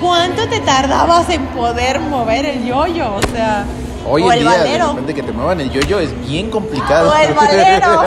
[0.00, 3.14] ¿Cuánto te tardabas en poder mover el yoyo?
[3.14, 3.64] O sea.
[4.06, 4.88] Hoy o en el día, de valero.
[4.90, 7.10] repente que te muevan el yoyo es bien complicado.
[7.10, 8.02] O el valero.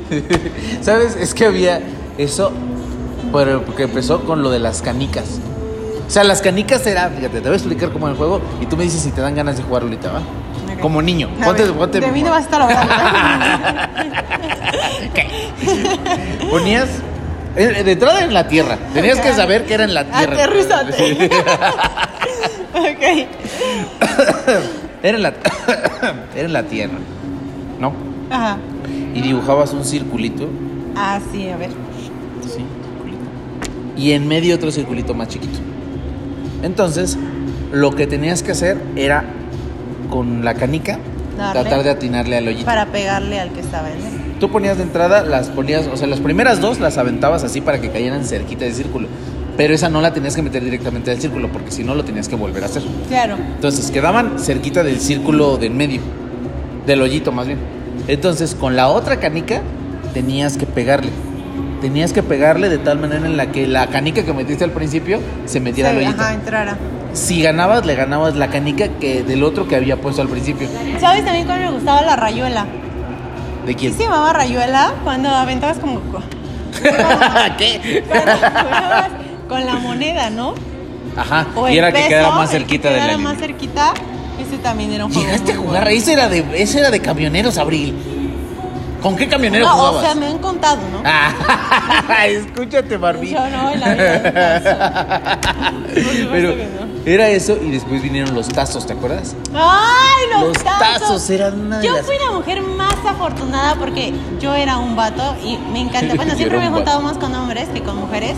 [0.82, 1.16] ¿Sabes?
[1.16, 1.80] Es que había
[2.18, 2.52] eso,
[3.32, 5.24] pero porque empezó con lo de las canicas.
[6.06, 8.66] O sea, las canicas era, fíjate, te voy a explicar cómo es el juego y
[8.66, 10.20] tú me dices si te dan ganas de jugar ahorita, ¿va?
[10.80, 11.28] Como niño.
[11.40, 12.92] A Ponte, ver, ponte- de mí no vas a estar hablando.
[16.50, 16.88] Ponías.
[17.56, 18.76] eh, De entrada en la tierra.
[18.92, 20.34] Tenías que saber que era en la tierra.
[20.34, 21.30] Aterrízate.
[22.74, 23.28] ok.
[25.02, 25.34] Era en la,
[26.36, 26.98] era en la tierra.
[27.80, 27.92] ¿No?
[28.30, 28.58] Ajá.
[29.14, 30.48] Y dibujabas un circulito.
[30.96, 31.70] Ah, sí, a ver.
[32.42, 32.48] Sí,
[32.84, 33.24] circulito.
[33.96, 35.58] Y en medio otro circulito más chiquito.
[36.62, 37.18] Entonces,
[37.72, 39.24] lo que tenías que hacer era
[40.10, 40.98] con la canica
[41.36, 41.62] Darle.
[41.62, 42.64] tratar de atinarle al hoyito.
[42.64, 44.22] Para pegarle al que estaba en él.
[44.38, 47.80] Tú ponías de entrada, las ponías, o sea, las primeras dos las aventabas así para
[47.80, 49.08] que cayeran cerquita del círculo.
[49.56, 52.28] Pero esa no la tenías que meter directamente al círculo, porque si no lo tenías
[52.28, 52.82] que volver a hacer.
[53.08, 53.36] Claro.
[53.36, 56.00] Entonces quedaban cerquita del círculo de en medio,
[56.86, 57.58] del hoyito más bien.
[58.08, 59.60] Entonces con la otra canica
[60.14, 61.10] tenías que pegarle.
[61.82, 65.18] Tenías que pegarle de tal manera en la que la canica que metiste al principio
[65.46, 66.22] se metiera al Sí, hoyito.
[66.22, 66.76] ajá, entrara.
[67.12, 70.68] Si ganabas, le ganabas la canica que del otro que había puesto al principio.
[71.00, 72.66] ¿Sabes también cuando me gustaba la rayuela?
[73.66, 73.94] ¿De ¿Qué quién?
[73.94, 74.94] se llamaba rayuela?
[75.04, 76.00] Cuando aventabas como.
[77.58, 78.02] ¿Qué?
[78.08, 78.32] Cuando
[79.52, 80.54] con la moneda, ¿no?
[81.16, 81.46] Ajá.
[81.54, 83.32] O y era que peso, quedara más cerquita que de la quedara línea.
[83.32, 83.94] más cerquita.
[84.40, 85.26] Ese también era un juego.
[85.26, 85.98] Llegaste a jugar, bueno.
[85.98, 87.94] ese era de, ese era de camioneros, Abril.
[89.02, 90.02] ¿Con qué camionero No, o jugabas?
[90.04, 91.02] sea, me han contado, ¿no?
[91.04, 93.32] Ah, escúchate, Barbie.
[93.32, 95.40] Yo no, en la vida.
[96.32, 96.68] Pero que
[97.04, 99.34] era eso y después vinieron los tazos, ¿te acuerdas?
[99.54, 104.54] ¡Ay, los, Los tazos eran una Yo las- fui la mujer más afortunada porque yo
[104.54, 106.14] era un vato y me encanta.
[106.22, 108.34] Bueno, siempre me he un juntado más con hombres que con mujeres.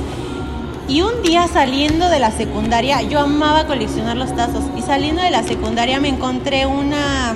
[0.87, 4.64] Y un día saliendo de la secundaria, yo amaba coleccionar los tazos.
[4.76, 7.35] Y saliendo de la secundaria me encontré una,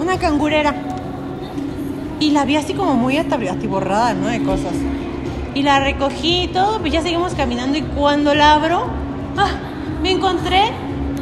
[0.00, 0.74] una cangurera.
[2.18, 4.26] Y la vi así como muy atiborrada, ¿no?
[4.26, 4.74] De cosas.
[5.54, 7.78] Y la recogí y todo, pues ya seguimos caminando.
[7.78, 8.86] Y cuando la abro,
[9.36, 9.50] ¡ah!
[10.02, 10.64] me encontré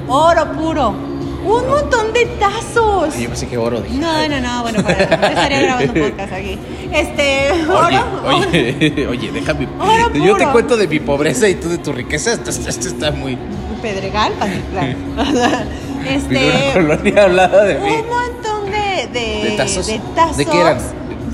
[0.09, 1.08] oro puro.
[1.45, 3.15] Un montón de tazos.
[3.15, 3.81] Ay, yo pensé que oro.
[3.81, 3.97] dije.
[3.99, 6.59] No, no, no, bueno, para, estaría grabando podcast aquí.
[6.93, 9.69] Este, Oye, oro, oye, oye, déjame.
[9.79, 12.33] Oro Yo te cuento de mi pobreza y tú de tu riqueza.
[12.33, 13.39] Esto, está muy.
[13.83, 14.97] Pedregal, Patitlán.
[15.17, 15.65] O sea,
[16.03, 17.91] Vivo en una Este, colonia hablada de mí.
[17.91, 19.87] un montón de, de, ¿De tazos?
[19.87, 20.37] de tazos.
[20.37, 20.79] ¿De qué eran?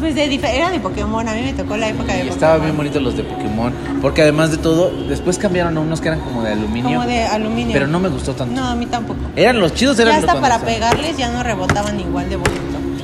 [0.00, 0.24] Pues de
[0.56, 2.34] eran de Pokémon, a mí me tocó la época de Pokémon.
[2.34, 3.72] estaban bien bonitos los de Pokémon.
[4.02, 6.98] Porque además de todo, después cambiaron a unos que eran como de aluminio.
[6.98, 7.72] Como de aluminio.
[7.72, 8.54] Pero no me gustó tanto.
[8.54, 9.20] No, a mí tampoco.
[9.36, 12.60] Eran los chidos, eran Ya hasta para estaban- pegarles ya no rebotaban igual de bonito.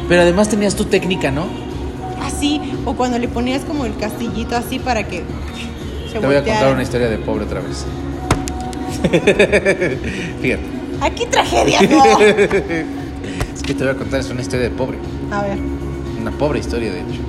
[0.09, 1.45] Pero además tenías tu técnica, ¿no?
[2.23, 5.23] Así, o cuando le ponías como el castillito así para que
[6.13, 7.87] se Te voy a contar una historia de pobre otra vez.
[10.43, 10.63] Fíjate.
[11.01, 12.05] Aquí tragedia, no.
[13.55, 14.99] Es que te voy a contar, es una historia de pobre.
[15.31, 15.59] A ver.
[16.21, 17.21] Una pobre historia, de hecho.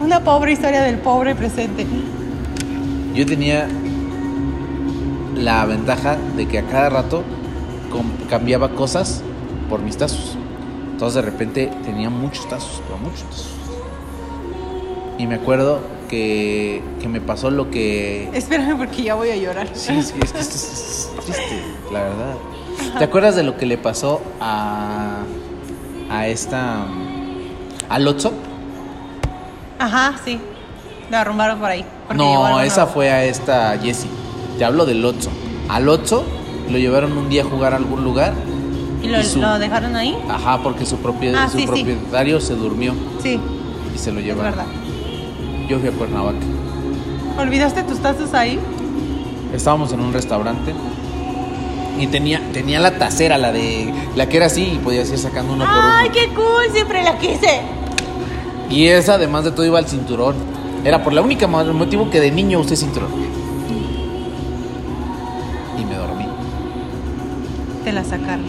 [0.00, 1.86] Una pobre historia del pobre presente.
[3.14, 3.68] Yo tenía
[5.36, 7.22] la ventaja de que a cada rato
[8.28, 9.22] cambiaba cosas
[9.68, 10.36] por mis tazos.
[10.92, 13.48] Entonces de repente tenía muchos tazos, pero muchos tazos.
[15.18, 18.30] Y me acuerdo que, que me pasó lo que...
[18.32, 19.68] Espérame porque ya voy a llorar.
[19.74, 21.62] Sí, sí, es que esto es, es triste,
[21.92, 22.34] la verdad.
[22.98, 25.22] ¿Te acuerdas de lo que le pasó a...
[26.10, 26.86] a esta.
[27.88, 28.32] Al Otso.
[29.78, 30.38] Ajá, sí.
[31.10, 31.84] La arrumbaron por ahí.
[32.14, 34.10] No, esa fue a esta Jessie.
[34.58, 35.30] Te hablo del Otso.
[35.68, 36.24] Al Otso
[36.70, 38.32] lo llevaron un día a jugar a algún lugar.
[39.02, 40.16] ¿Y lo, y su- lo dejaron ahí?
[40.30, 40.96] Ajá, porque su,
[41.36, 41.66] Ah, su sí, sí.
[41.66, 43.38] propietario se durmió Sí,
[43.94, 44.52] y se lo es llevaron.
[44.52, 44.66] verdad.
[45.68, 46.38] Yo fui a Cuernavaca.
[47.38, 48.58] ¿Olvidaste tus tazos ahí?
[49.52, 50.72] Estábamos en un restaurante
[51.98, 53.92] y tenía, tenía la tacera, la de.
[54.16, 56.14] la que era así y podías ir sacando uno por ¡Ay, uno.
[56.14, 56.72] qué cool!
[56.72, 57.60] Siempre la quise.
[58.70, 60.34] Y esa, además de todo, iba al cinturón.
[60.84, 63.10] Era por la única mo- motivo que de niño usé cinturón.
[65.78, 66.26] Y me dormí.
[67.84, 68.44] Te la sacaron.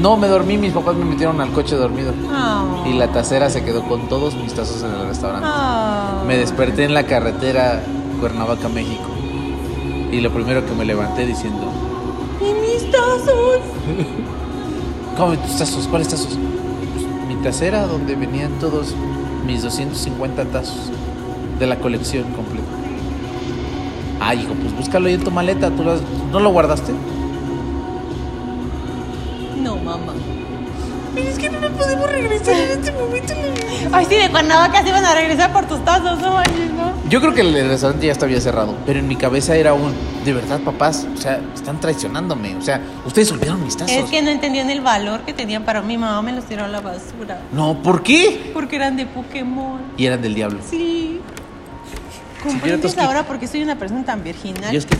[0.00, 2.12] No, me dormí, mis papás me metieron al coche dormido.
[2.30, 2.86] Oh.
[2.86, 5.48] Y la tacera se quedó con todos mis tazos en el restaurante.
[5.50, 6.24] Oh.
[6.26, 7.82] Me desperté en la carretera
[8.20, 9.04] Cuernavaca, México.
[10.12, 11.85] Y lo primero que me levanté diciendo, ¡Y mis
[13.24, 13.60] tazos!
[15.16, 15.86] ¿cómo tus tazos?
[15.88, 16.36] ¿Cuáles tazos?
[16.94, 18.94] Pues, mi tacera donde venían todos
[19.46, 20.90] mis 250 tazos
[21.58, 22.66] de la colección completa.
[24.20, 25.70] Ay, hijo, pues búscalo ahí en tu maleta.
[25.70, 26.00] ¿Tú las-
[26.32, 26.92] ¿No lo guardaste?
[29.62, 30.12] No, mamá.
[31.16, 33.32] Pero es que no nos podemos regresar en este momento.
[33.90, 36.92] Ay, sí, de Cuernavaca se iban a regresar por tus tazos, no manches, ¿no?
[37.08, 39.94] Yo creo que el restaurante ya estaba cerrado, pero en mi cabeza era un,
[40.26, 43.96] de verdad, papás, o sea, están traicionándome, o sea, ustedes olvidaron mis tazos.
[43.96, 46.68] Es que no entendían el valor que tenían para mi mamá, me los tiró a
[46.68, 47.40] la basura.
[47.50, 48.50] No, ¿por qué?
[48.52, 49.80] Porque eran de Pokémon.
[49.96, 50.58] Y eran del diablo.
[50.68, 51.22] Sí.
[52.42, 54.70] ¿Comprendes ahora por qué soy una persona tan virginal?
[54.70, 54.96] Yo es que.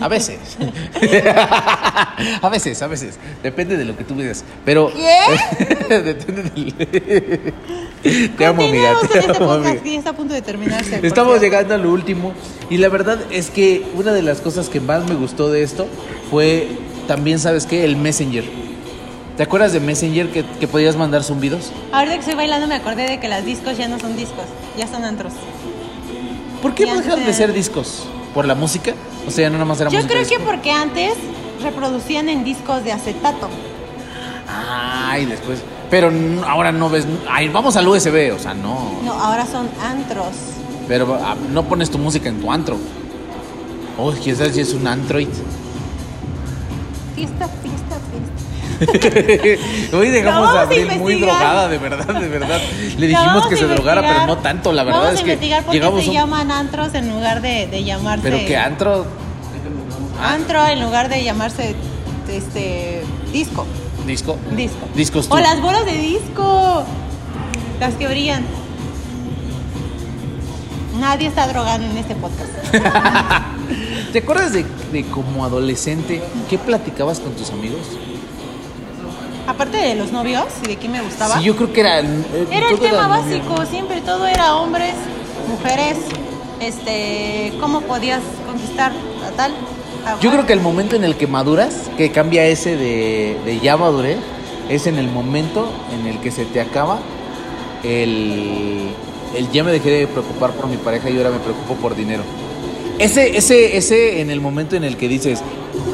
[0.00, 0.38] A veces.
[2.42, 3.18] a veces, a veces.
[3.42, 4.44] Depende de lo que tú veas.
[4.64, 4.92] Pero.
[4.92, 5.88] ¿Qué?
[6.02, 7.54] Depende del.
[8.36, 8.94] Te amo, amiga.
[9.10, 9.82] Te este amo, amiga.
[9.82, 11.00] que ya está a punto de terminarse.
[11.02, 12.32] Estamos llegando a lo último.
[12.70, 15.86] Y la verdad es que una de las cosas que más me gustó de esto
[16.30, 16.68] fue
[17.06, 17.84] también, ¿sabes qué?
[17.84, 18.44] El Messenger.
[19.36, 21.70] ¿Te acuerdas de Messenger que, que podías mandar zumbidos?
[21.92, 24.44] Ahorita que estoy bailando me acordé de que las discos ya no son discos,
[24.76, 25.32] ya son antros.
[26.60, 28.08] ¿Por qué Y dejaron de ser discos?
[28.34, 28.92] ¿Por la música?
[29.26, 30.44] O sea, no nada más era Yo música creo que disco.
[30.50, 31.14] porque antes
[31.62, 33.48] reproducían en discos de acetato.
[34.48, 35.60] Ay, después.
[35.90, 37.06] Pero n- ahora no ves.
[37.30, 39.00] Ay, vamos al USB, o sea, no.
[39.04, 40.28] No, ahora son antros.
[40.86, 42.76] Pero ah, no pones tu música en tu antro.
[43.98, 45.28] Oh, sabe si es un Android.
[47.14, 47.67] Fiesta, fiesta.
[49.92, 52.60] Hoy dejamos a a Abril muy drogada, de verdad, de verdad.
[52.96, 54.72] Le dijimos que se drogara, pero no tanto.
[54.72, 57.42] La verdad vamos es a investigar por qué llegamos se un- llaman antros en lugar
[57.42, 58.22] de, de llamarse.
[58.22, 59.06] Pero que antro.
[60.22, 61.74] Antro en lugar de llamarse
[62.28, 63.02] este
[63.32, 63.66] disco.
[64.06, 64.36] Disco.
[64.56, 64.86] Disco.
[64.94, 65.34] Discos tú.
[65.34, 66.84] O las bolas de disco.
[67.80, 68.44] Las que brillan.
[70.98, 72.50] Nadie está drogando en este podcast.
[74.12, 77.80] ¿Te acuerdas de, de como adolescente qué platicabas con tus amigos?
[79.48, 81.38] Aparte de los novios y de quién me gustaba.
[81.38, 82.00] Sí, yo creo que era.
[82.00, 82.06] eh,
[82.50, 83.66] Era el tema novio, básico, ¿no?
[83.66, 84.92] siempre todo era hombres,
[85.48, 85.96] mujeres,
[86.60, 88.92] este, cómo podías conquistar
[89.26, 89.52] a tal.
[90.06, 90.32] a Yo cual.
[90.34, 94.18] creo que el momento en el que maduras, que cambia ese de, de ya maduré,
[94.68, 95.66] es en el momento
[95.98, 96.98] en el que se te acaba
[97.84, 98.88] el,
[99.34, 102.22] el ya me dejé de preocupar por mi pareja y ahora me preocupo por dinero.
[102.98, 105.40] Ese, ese, ese en el momento en el que dices,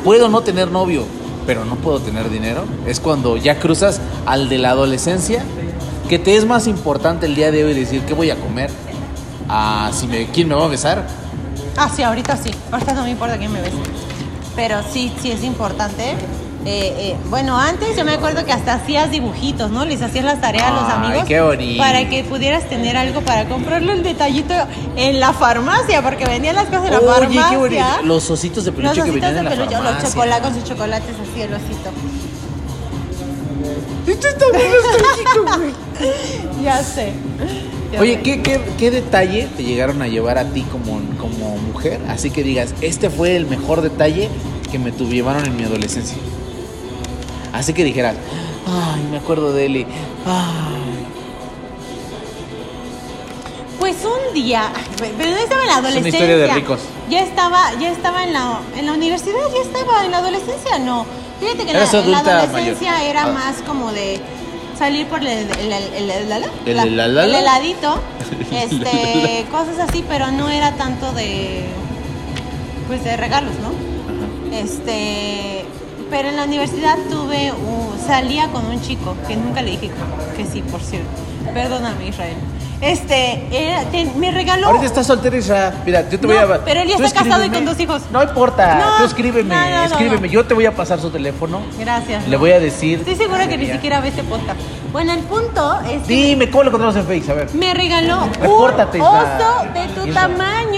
[0.03, 1.05] puedo no tener novio,
[1.47, 5.43] pero no puedo tener dinero, es cuando ya cruzas al de la adolescencia,
[6.09, 8.71] que te es más importante el día de hoy decir qué voy a comer,
[9.49, 11.07] a si me, quién me va a besar,
[11.77, 12.51] Ah, sí, ahorita sí.
[12.71, 13.77] Ahorita no me importa quién me bese.
[14.55, 16.15] Pero sí, sí es importante.
[16.67, 19.85] Eh, eh, bueno, antes yo me acuerdo que hasta hacías dibujitos, ¿no?
[19.85, 21.25] Les hacías las tareas a los amigos.
[21.29, 21.83] qué bonito.
[21.83, 24.55] Para que pudieras tener algo para comprarle el detallito
[24.97, 27.47] en la farmacia, porque vendían las cosas en la Oye, farmacia.
[27.51, 27.85] qué bonito.
[28.05, 30.01] Los ositos de Los peluche que venían de en la peluche, farmacia.
[30.03, 31.91] los chocolates con sus chocolates así, el osito.
[34.07, 35.75] Esto está bien nostálgico, güey.
[36.65, 37.13] Ya sé.
[37.93, 38.23] Ya Oye, sé.
[38.23, 42.01] ¿qué, qué, qué detalle te llegaron a llevar a ti como, como mujer?
[42.09, 44.29] Así que digas, este fue el mejor detalle
[44.71, 46.17] que me tuvieron en mi adolescencia.
[47.55, 48.17] Así que dijeras,
[48.67, 49.87] ay, me acuerdo de él y,
[50.27, 51.07] ay.
[53.79, 54.71] Pues un día,
[55.19, 56.19] pero no estaba en la una adolescencia.
[56.21, 56.81] historia de ricos.
[57.11, 61.07] Ya estaba, ya estaba en la, en la universidad, ya estaba en la adolescencia, no.
[61.41, 63.07] Fíjate que en la, en adolescencia mayor.
[63.11, 63.33] era Ah.
[63.33, 64.21] más como de
[64.79, 67.25] salir por el, el, el, el- el- la- ¿El la- helalala?
[67.25, 68.01] el heladito,
[68.53, 71.65] este, cosas así, pero no era tanto de,
[72.89, 73.71] pues de regalos, ¿no?
[74.57, 75.67] Este,
[76.11, 79.91] pero en la universidad tuve, un- salía con un chico que nunca le dije
[80.37, 81.09] que sí, por cierto.
[81.53, 82.37] Perdóname, Israel.
[82.81, 84.67] Este, era- te- me regaló.
[84.67, 85.73] Ahorita estás soltera, Isra.
[85.87, 86.65] Mira, yo te voy a.
[86.65, 88.03] pero él ya está casado y con dos hijos.
[88.11, 88.75] No importa.
[88.75, 90.29] No, tú escríbeme, no, escríbeme.
[90.29, 91.61] Yo te voy a pasar su teléfono.
[91.79, 92.27] Gracias.
[92.29, 92.99] Le voy a decir.
[92.99, 94.59] Estoy segura que ni siquiera ve este podcast.
[94.93, 97.31] Bueno, el punto es que Dime, ¿cómo lo encontramos en Facebook?
[97.33, 97.55] A ver.
[97.55, 100.74] me regaló un Repórtate, oso de tu tamaño,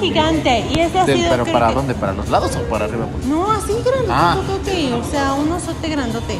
[0.00, 0.64] gigante.
[0.74, 1.30] Y ese ha De- sido.
[1.30, 1.94] pero ¿para que- dónde?
[1.94, 3.06] ¿Para los lados o para arriba?
[3.26, 3.72] No, así
[4.08, 4.36] Ah.
[4.36, 6.38] grandote, o sea, un osote grandote.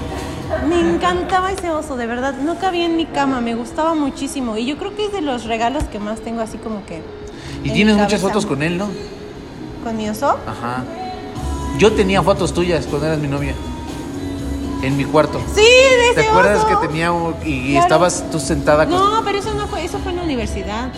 [0.68, 2.34] Me encantaba ese oso, de verdad.
[2.42, 4.56] No cabía en mi cama, me gustaba muchísimo.
[4.56, 7.02] Y yo creo que es de los regalos que más tengo así como que.
[7.64, 8.88] Y en tienes muchas fotos con él, ¿no?
[9.84, 10.28] ¿Con mi oso?
[10.46, 10.84] Ajá.
[11.78, 13.54] Yo tenía fotos tuyas cuando eras mi novia.
[14.82, 15.40] En mi cuarto.
[15.54, 16.68] Sí, de ese ¿Te acuerdas oso.
[16.80, 17.12] que tenía
[17.44, 17.82] y Claro.
[17.84, 20.90] estabas tú sentada con No, pero eso no fue, eso fue en la universidad.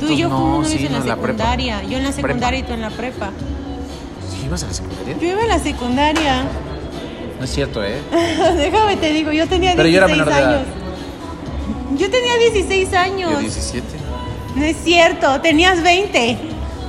[0.00, 1.82] Tú y yo no, novios sí, en la secundaria.
[1.82, 2.28] Yo en la Prepa.
[2.28, 3.30] secundaria y tú en la prepa.
[4.30, 5.16] ¿Sí ibas a la secundaria?
[5.20, 6.44] Yo iba en la secundaria.
[7.38, 8.00] No es cierto, ¿eh?
[8.56, 10.54] Déjame te digo, yo tenía 16 Pero yo era menor de edad.
[10.56, 10.66] años.
[11.98, 13.32] Yo tenía 16 años.
[13.32, 13.86] Yo 17.
[14.56, 16.38] No es cierto, tenías 20.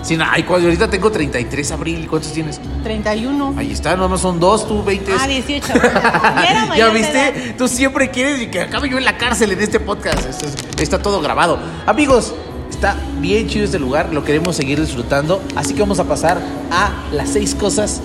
[0.04, 2.08] Sí, no, ay, cuando ahorita tengo 33 abril.
[2.10, 2.60] ¿Cuántos tienes?
[2.84, 3.54] 31.
[3.56, 5.12] Ahí está, no, no son dos, tú 20.
[5.20, 5.68] Ah, 18.
[5.74, 7.56] Ya era ¿Ya mayor de viste?
[7.56, 10.28] Tú siempre quieres y que acabe yo en la cárcel en este podcast.
[10.28, 11.60] Esto es- está todo grabado.
[11.86, 12.34] Amigos,
[12.72, 14.10] está bien chido este lugar.
[14.12, 15.42] Lo queremos seguir disfrutando.
[15.56, 16.40] Así que vamos a pasar
[16.72, 18.02] a las seis cosas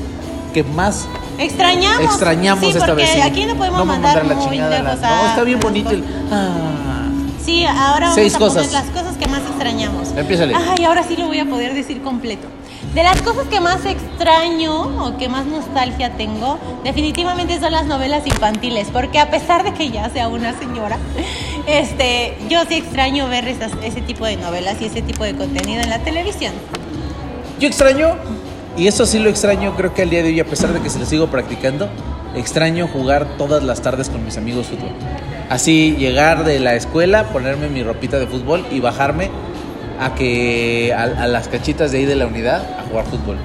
[0.53, 1.07] que más
[1.39, 2.03] Extrañamos.
[2.03, 3.13] extrañamos sí, esta porque vez.
[3.15, 3.21] sí.
[3.21, 4.83] aquí no podemos a mandar, la muy chingada.
[4.83, 6.05] la- lejos a- No, está bien bonito el.
[6.31, 6.51] Ah.
[7.45, 8.67] Sí, ahora vamos Seis a cosas.
[8.67, 10.09] poner las cosas que más extrañamos.
[10.17, 10.55] Empiézale.
[10.55, 12.49] Ay, ahora sí lo voy a poder decir completo.
[12.97, 18.27] De las cosas que más extraño o que más nostalgia tengo, definitivamente son las novelas
[18.27, 20.97] infantiles, porque a pesar de que ya sea una señora,
[21.67, 25.91] este, yo sí extraño ver ese tipo de novelas y ese tipo de contenido en
[25.91, 26.55] la televisión.
[27.61, 28.17] Yo extraño,
[28.79, 30.89] y eso sí lo extraño, creo que al día de hoy, a pesar de que
[30.89, 31.91] se lo sigo practicando,
[32.35, 34.93] extraño jugar todas las tardes con mis amigos fútbol.
[35.51, 39.29] Así llegar de la escuela, ponerme mi ropita de fútbol y bajarme
[40.01, 43.37] a que a, a las cachitas de ahí de la unidad a jugar fútbol.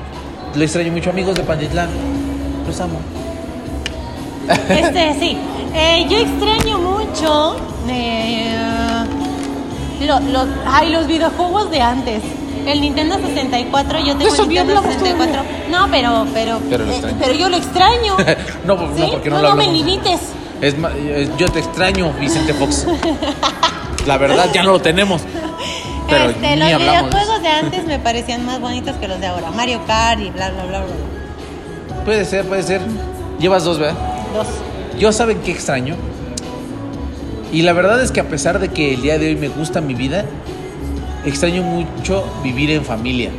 [0.55, 1.89] Lo extraño mucho, amigos de Panditlán.
[2.67, 2.99] Los amo.
[4.69, 5.37] Este, sí.
[5.73, 7.55] Eh, yo extraño mucho
[7.89, 8.53] eh,
[10.05, 12.21] lo- los, ay, los videojuegos de antes.
[12.65, 15.05] El Nintendo 64, yo tengo Eso el Nintendo hablamos tú.
[15.05, 15.43] 64.
[15.71, 17.17] No, pero, pero, Pero lo eh, extraño.
[17.19, 18.17] pero yo lo extraño.
[18.65, 19.07] No, no, ¿Sí?
[19.09, 20.19] porque no, no, lo no me limites.
[20.61, 22.85] Es es- yo te extraño, Vicente Fox.
[24.05, 25.21] La verdad, ya no lo tenemos.
[26.11, 27.09] Pero este, ni los hablamos.
[27.09, 29.51] videojuegos de antes me parecían más bonitos que los de ahora.
[29.51, 32.03] Mario Kart y bla, bla, bla, bla.
[32.05, 32.81] Puede ser, puede ser.
[33.39, 33.97] Llevas dos, ¿verdad?
[34.33, 34.47] Dos.
[34.99, 35.95] Yo saben qué extraño.
[37.51, 39.81] Y la verdad es que a pesar de que el día de hoy me gusta
[39.81, 40.25] mi vida,
[41.25, 43.31] extraño mucho vivir en familia.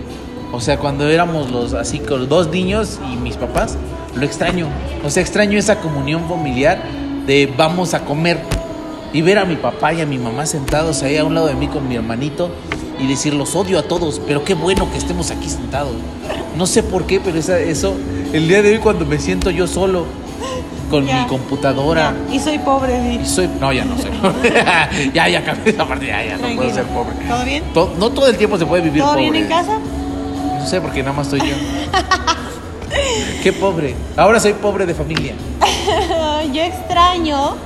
[0.53, 3.79] O sea, cuando éramos los así con dos niños y mis papás,
[4.15, 4.67] lo extraño.
[5.05, 6.83] O sea, extraño esa comunión familiar
[7.27, 8.39] de vamos a comer
[9.13, 11.55] y ver a mi papá y a mi mamá sentados ahí a un lado de
[11.55, 12.51] mí con mi hermanito
[12.99, 15.93] y decir los odio a todos, pero qué bueno que estemos aquí sentados.
[16.57, 17.95] No sé por qué, pero esa- eso
[18.33, 20.07] el día de hoy cuando me siento yo solo
[20.91, 21.23] con Ya.
[21.23, 23.27] mi computadora Ya, Y soy pobre, y Di.
[23.27, 24.11] soy no ya no soy
[25.15, 27.65] ya ya cambié esa parte ya ya no puedo ser pobre ¿Todo bien?
[27.73, 29.79] To- no todo el tiempo se puede vivir ¿Todo pobre bien en casa?
[30.59, 31.55] no sé porque nada más estoy yo
[33.43, 35.33] qué pobre ahora soy pobre de familia
[36.53, 37.57] yo extraño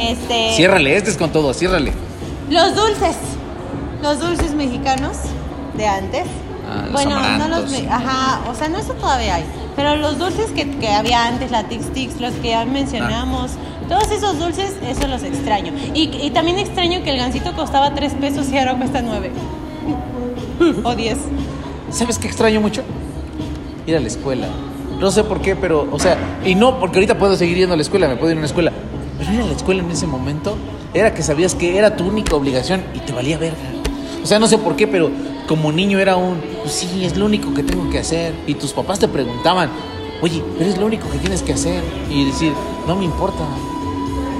[0.00, 1.92] este ciérrale este es con todo ciérrale
[2.50, 3.16] los dulces.
[4.02, 5.16] Los dulces mexicanos
[5.76, 6.24] de antes.
[6.68, 9.44] Ah, los bueno, no los ajá, o sea, no eso todavía hay,
[9.76, 13.88] pero los dulces que, que había antes, la Tix Tix, los que ya mencionamos, Ah.
[13.88, 15.72] todos esos dulces, eso los extraño.
[15.94, 19.30] Y, y también extraño que el gansito costaba 3 pesos y ahora cuesta 9.
[20.84, 21.18] o 10.
[21.90, 22.82] ¿Sabes qué extraño mucho?
[23.86, 24.46] Ir a la escuela.
[24.98, 27.76] No sé por qué, pero, o sea, y no porque ahorita puedo seguir yendo a
[27.76, 28.72] la escuela, me puedo ir a una escuela.
[29.20, 30.56] Pero ir a la escuela en ese momento
[30.92, 33.58] era que sabías que era tu única obligación y te valía verga.
[34.22, 35.10] O sea, no sé por qué, pero
[35.46, 38.34] como niño era un, pues sí, es lo único que tengo que hacer.
[38.46, 39.70] Y tus papás te preguntaban,
[40.22, 41.82] oye, pero es lo único que tienes que hacer.
[42.10, 42.52] Y decir,
[42.86, 43.44] no me importa.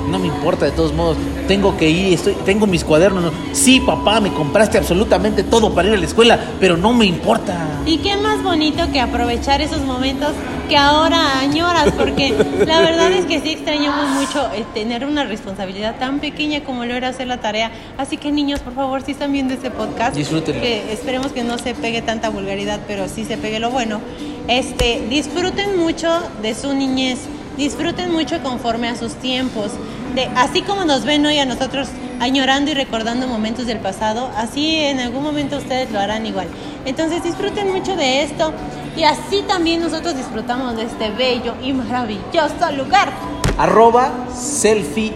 [0.08, 1.16] No me importa, de todos modos.
[1.46, 3.24] Tengo que ir, estoy, tengo mis cuadernos.
[3.24, 3.32] ¿no?
[3.52, 7.66] Sí, papá, me compraste absolutamente todo para ir a la escuela, pero no me importa.
[7.86, 10.32] Y qué más bonito que aprovechar esos momentos
[10.68, 12.32] que ahora añoras, porque
[12.66, 16.94] la verdad es que sí extrañamos mucho eh, tener una responsabilidad tan pequeña como lo
[16.94, 17.72] era hacer la tarea.
[17.98, 20.60] Así que niños, por favor, si están viendo este podcast, Disfrútenlo.
[20.60, 24.00] que esperemos que no se pegue tanta vulgaridad, pero sí se pegue lo bueno.
[24.46, 26.08] Este, disfruten mucho
[26.42, 27.18] de su niñez,
[27.60, 29.70] disfruten mucho conforme a sus tiempos.
[30.14, 31.88] De, así como nos ven hoy a nosotros
[32.18, 36.48] añorando y recordando momentos del pasado, así en algún momento ustedes lo harán igual.
[36.86, 38.52] Entonces disfruten mucho de esto
[38.96, 43.12] y así también nosotros disfrutamos de este bello y maravilloso lugar.
[43.58, 45.12] arroba selfie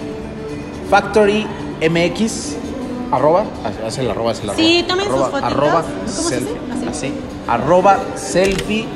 [0.91, 1.47] factory
[1.81, 2.57] mx
[3.11, 3.45] arroba,
[3.87, 4.63] haz el arroba, haz el arroba.
[4.63, 5.43] Sí, tomen sus fotitos.
[5.43, 6.89] Arroba ¿Cómo se selfie, hace?
[6.89, 7.07] Así.
[7.07, 7.15] así.
[7.49, 8.87] Arroba selfie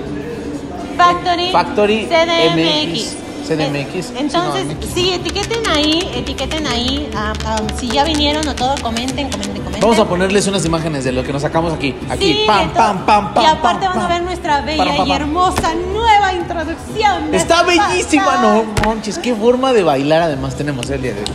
[0.98, 3.27] Factory, Factory CDMX.
[3.48, 4.12] CDMX.
[4.16, 7.08] Entonces, Sí, etiqueten ahí, etiqueten ahí.
[7.16, 9.80] ah, ah, si ya vinieron o todo, comenten, comenten, comenten.
[9.80, 11.94] Vamos a ponerles unas imágenes de lo que nos sacamos aquí.
[12.10, 13.42] Aquí, Sí, pam, pam, pam, pam.
[13.44, 17.34] Y aparte pam, van a ver nuestra bella Pam, pam, y hermosa nueva introducción.
[17.34, 21.26] Está bellísima, no manches, qué forma de bailar además tenemos el día de hoy.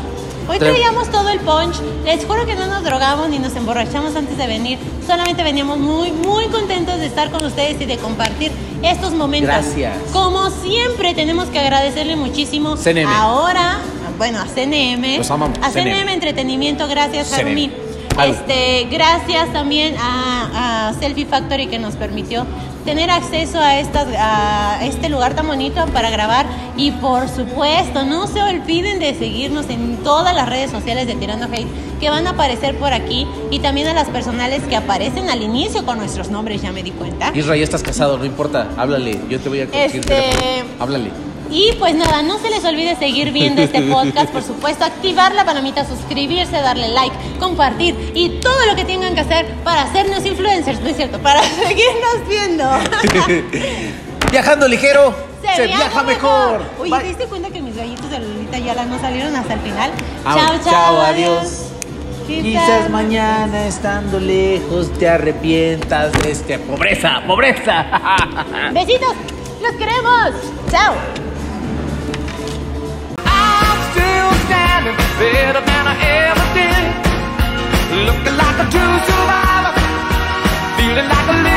[0.48, 1.76] Hoy traíamos todo el punch.
[2.06, 4.78] Les juro que no nos drogamos ni nos emborrachamos antes de venir.
[5.06, 8.52] Solamente veníamos muy, muy contentos de estar con ustedes y de compartir
[8.82, 9.48] estos momentos.
[9.48, 9.98] Gracias.
[10.11, 12.76] Como siempre, tenemos que agradecerle muchísimo.
[12.76, 13.07] CNM.
[13.07, 13.80] Ahora,
[14.18, 15.18] bueno, a CNM.
[15.18, 16.10] Los amamos, A CNM, CNM.
[16.10, 17.32] Entretenimiento, gracias.
[17.34, 17.72] Harumi.
[18.24, 22.45] Este, gracias también a, a Selfie Factory que nos permitió
[22.84, 26.45] tener acceso a, estas, a este lugar tan bonito para grabar
[26.77, 31.45] y por supuesto no se olviden de seguirnos en todas las redes sociales de Tirando
[31.45, 31.68] Hate
[31.99, 35.85] que van a aparecer por aquí y también a las personales que aparecen al inicio
[35.85, 39.39] con nuestros nombres ya me di cuenta Isra, ya estás casado, no importa, háblale, yo
[39.39, 40.64] te voy a conseguir Este-.
[40.80, 41.32] Háblale.
[41.49, 45.45] Y pues nada, no se les olvide seguir viendo este podcast, por supuesto, activar la
[45.45, 50.80] palomita, suscribirse, darle like, compartir y todo lo que tengan que hacer para hacernos influencers,
[50.82, 51.20] ¿no es cierto?
[51.20, 52.64] Para seguirnos viendo.
[54.32, 55.14] Viajando ligero,
[55.56, 56.64] se, viaja, mejor.
[56.80, 57.02] Oye, Bye.
[57.02, 59.91] ¿te diste cuenta que mis gallitos de Lolita Yala no salieron hasta el final?
[60.24, 61.38] Chao, chao, chao, adiós.
[61.38, 61.74] adiós.
[62.26, 67.86] Quizás mañana estando lejos te arrepientas de este pobreza, pobreza.
[68.74, 69.14] Besitos,
[69.61, 70.32] los queremos.
[70.72, 70.95] Chao.
[74.84, 75.95] standing better than I
[76.27, 76.84] ever did.
[78.05, 79.73] Looking like a true survivor,
[80.77, 81.52] feeling like a living.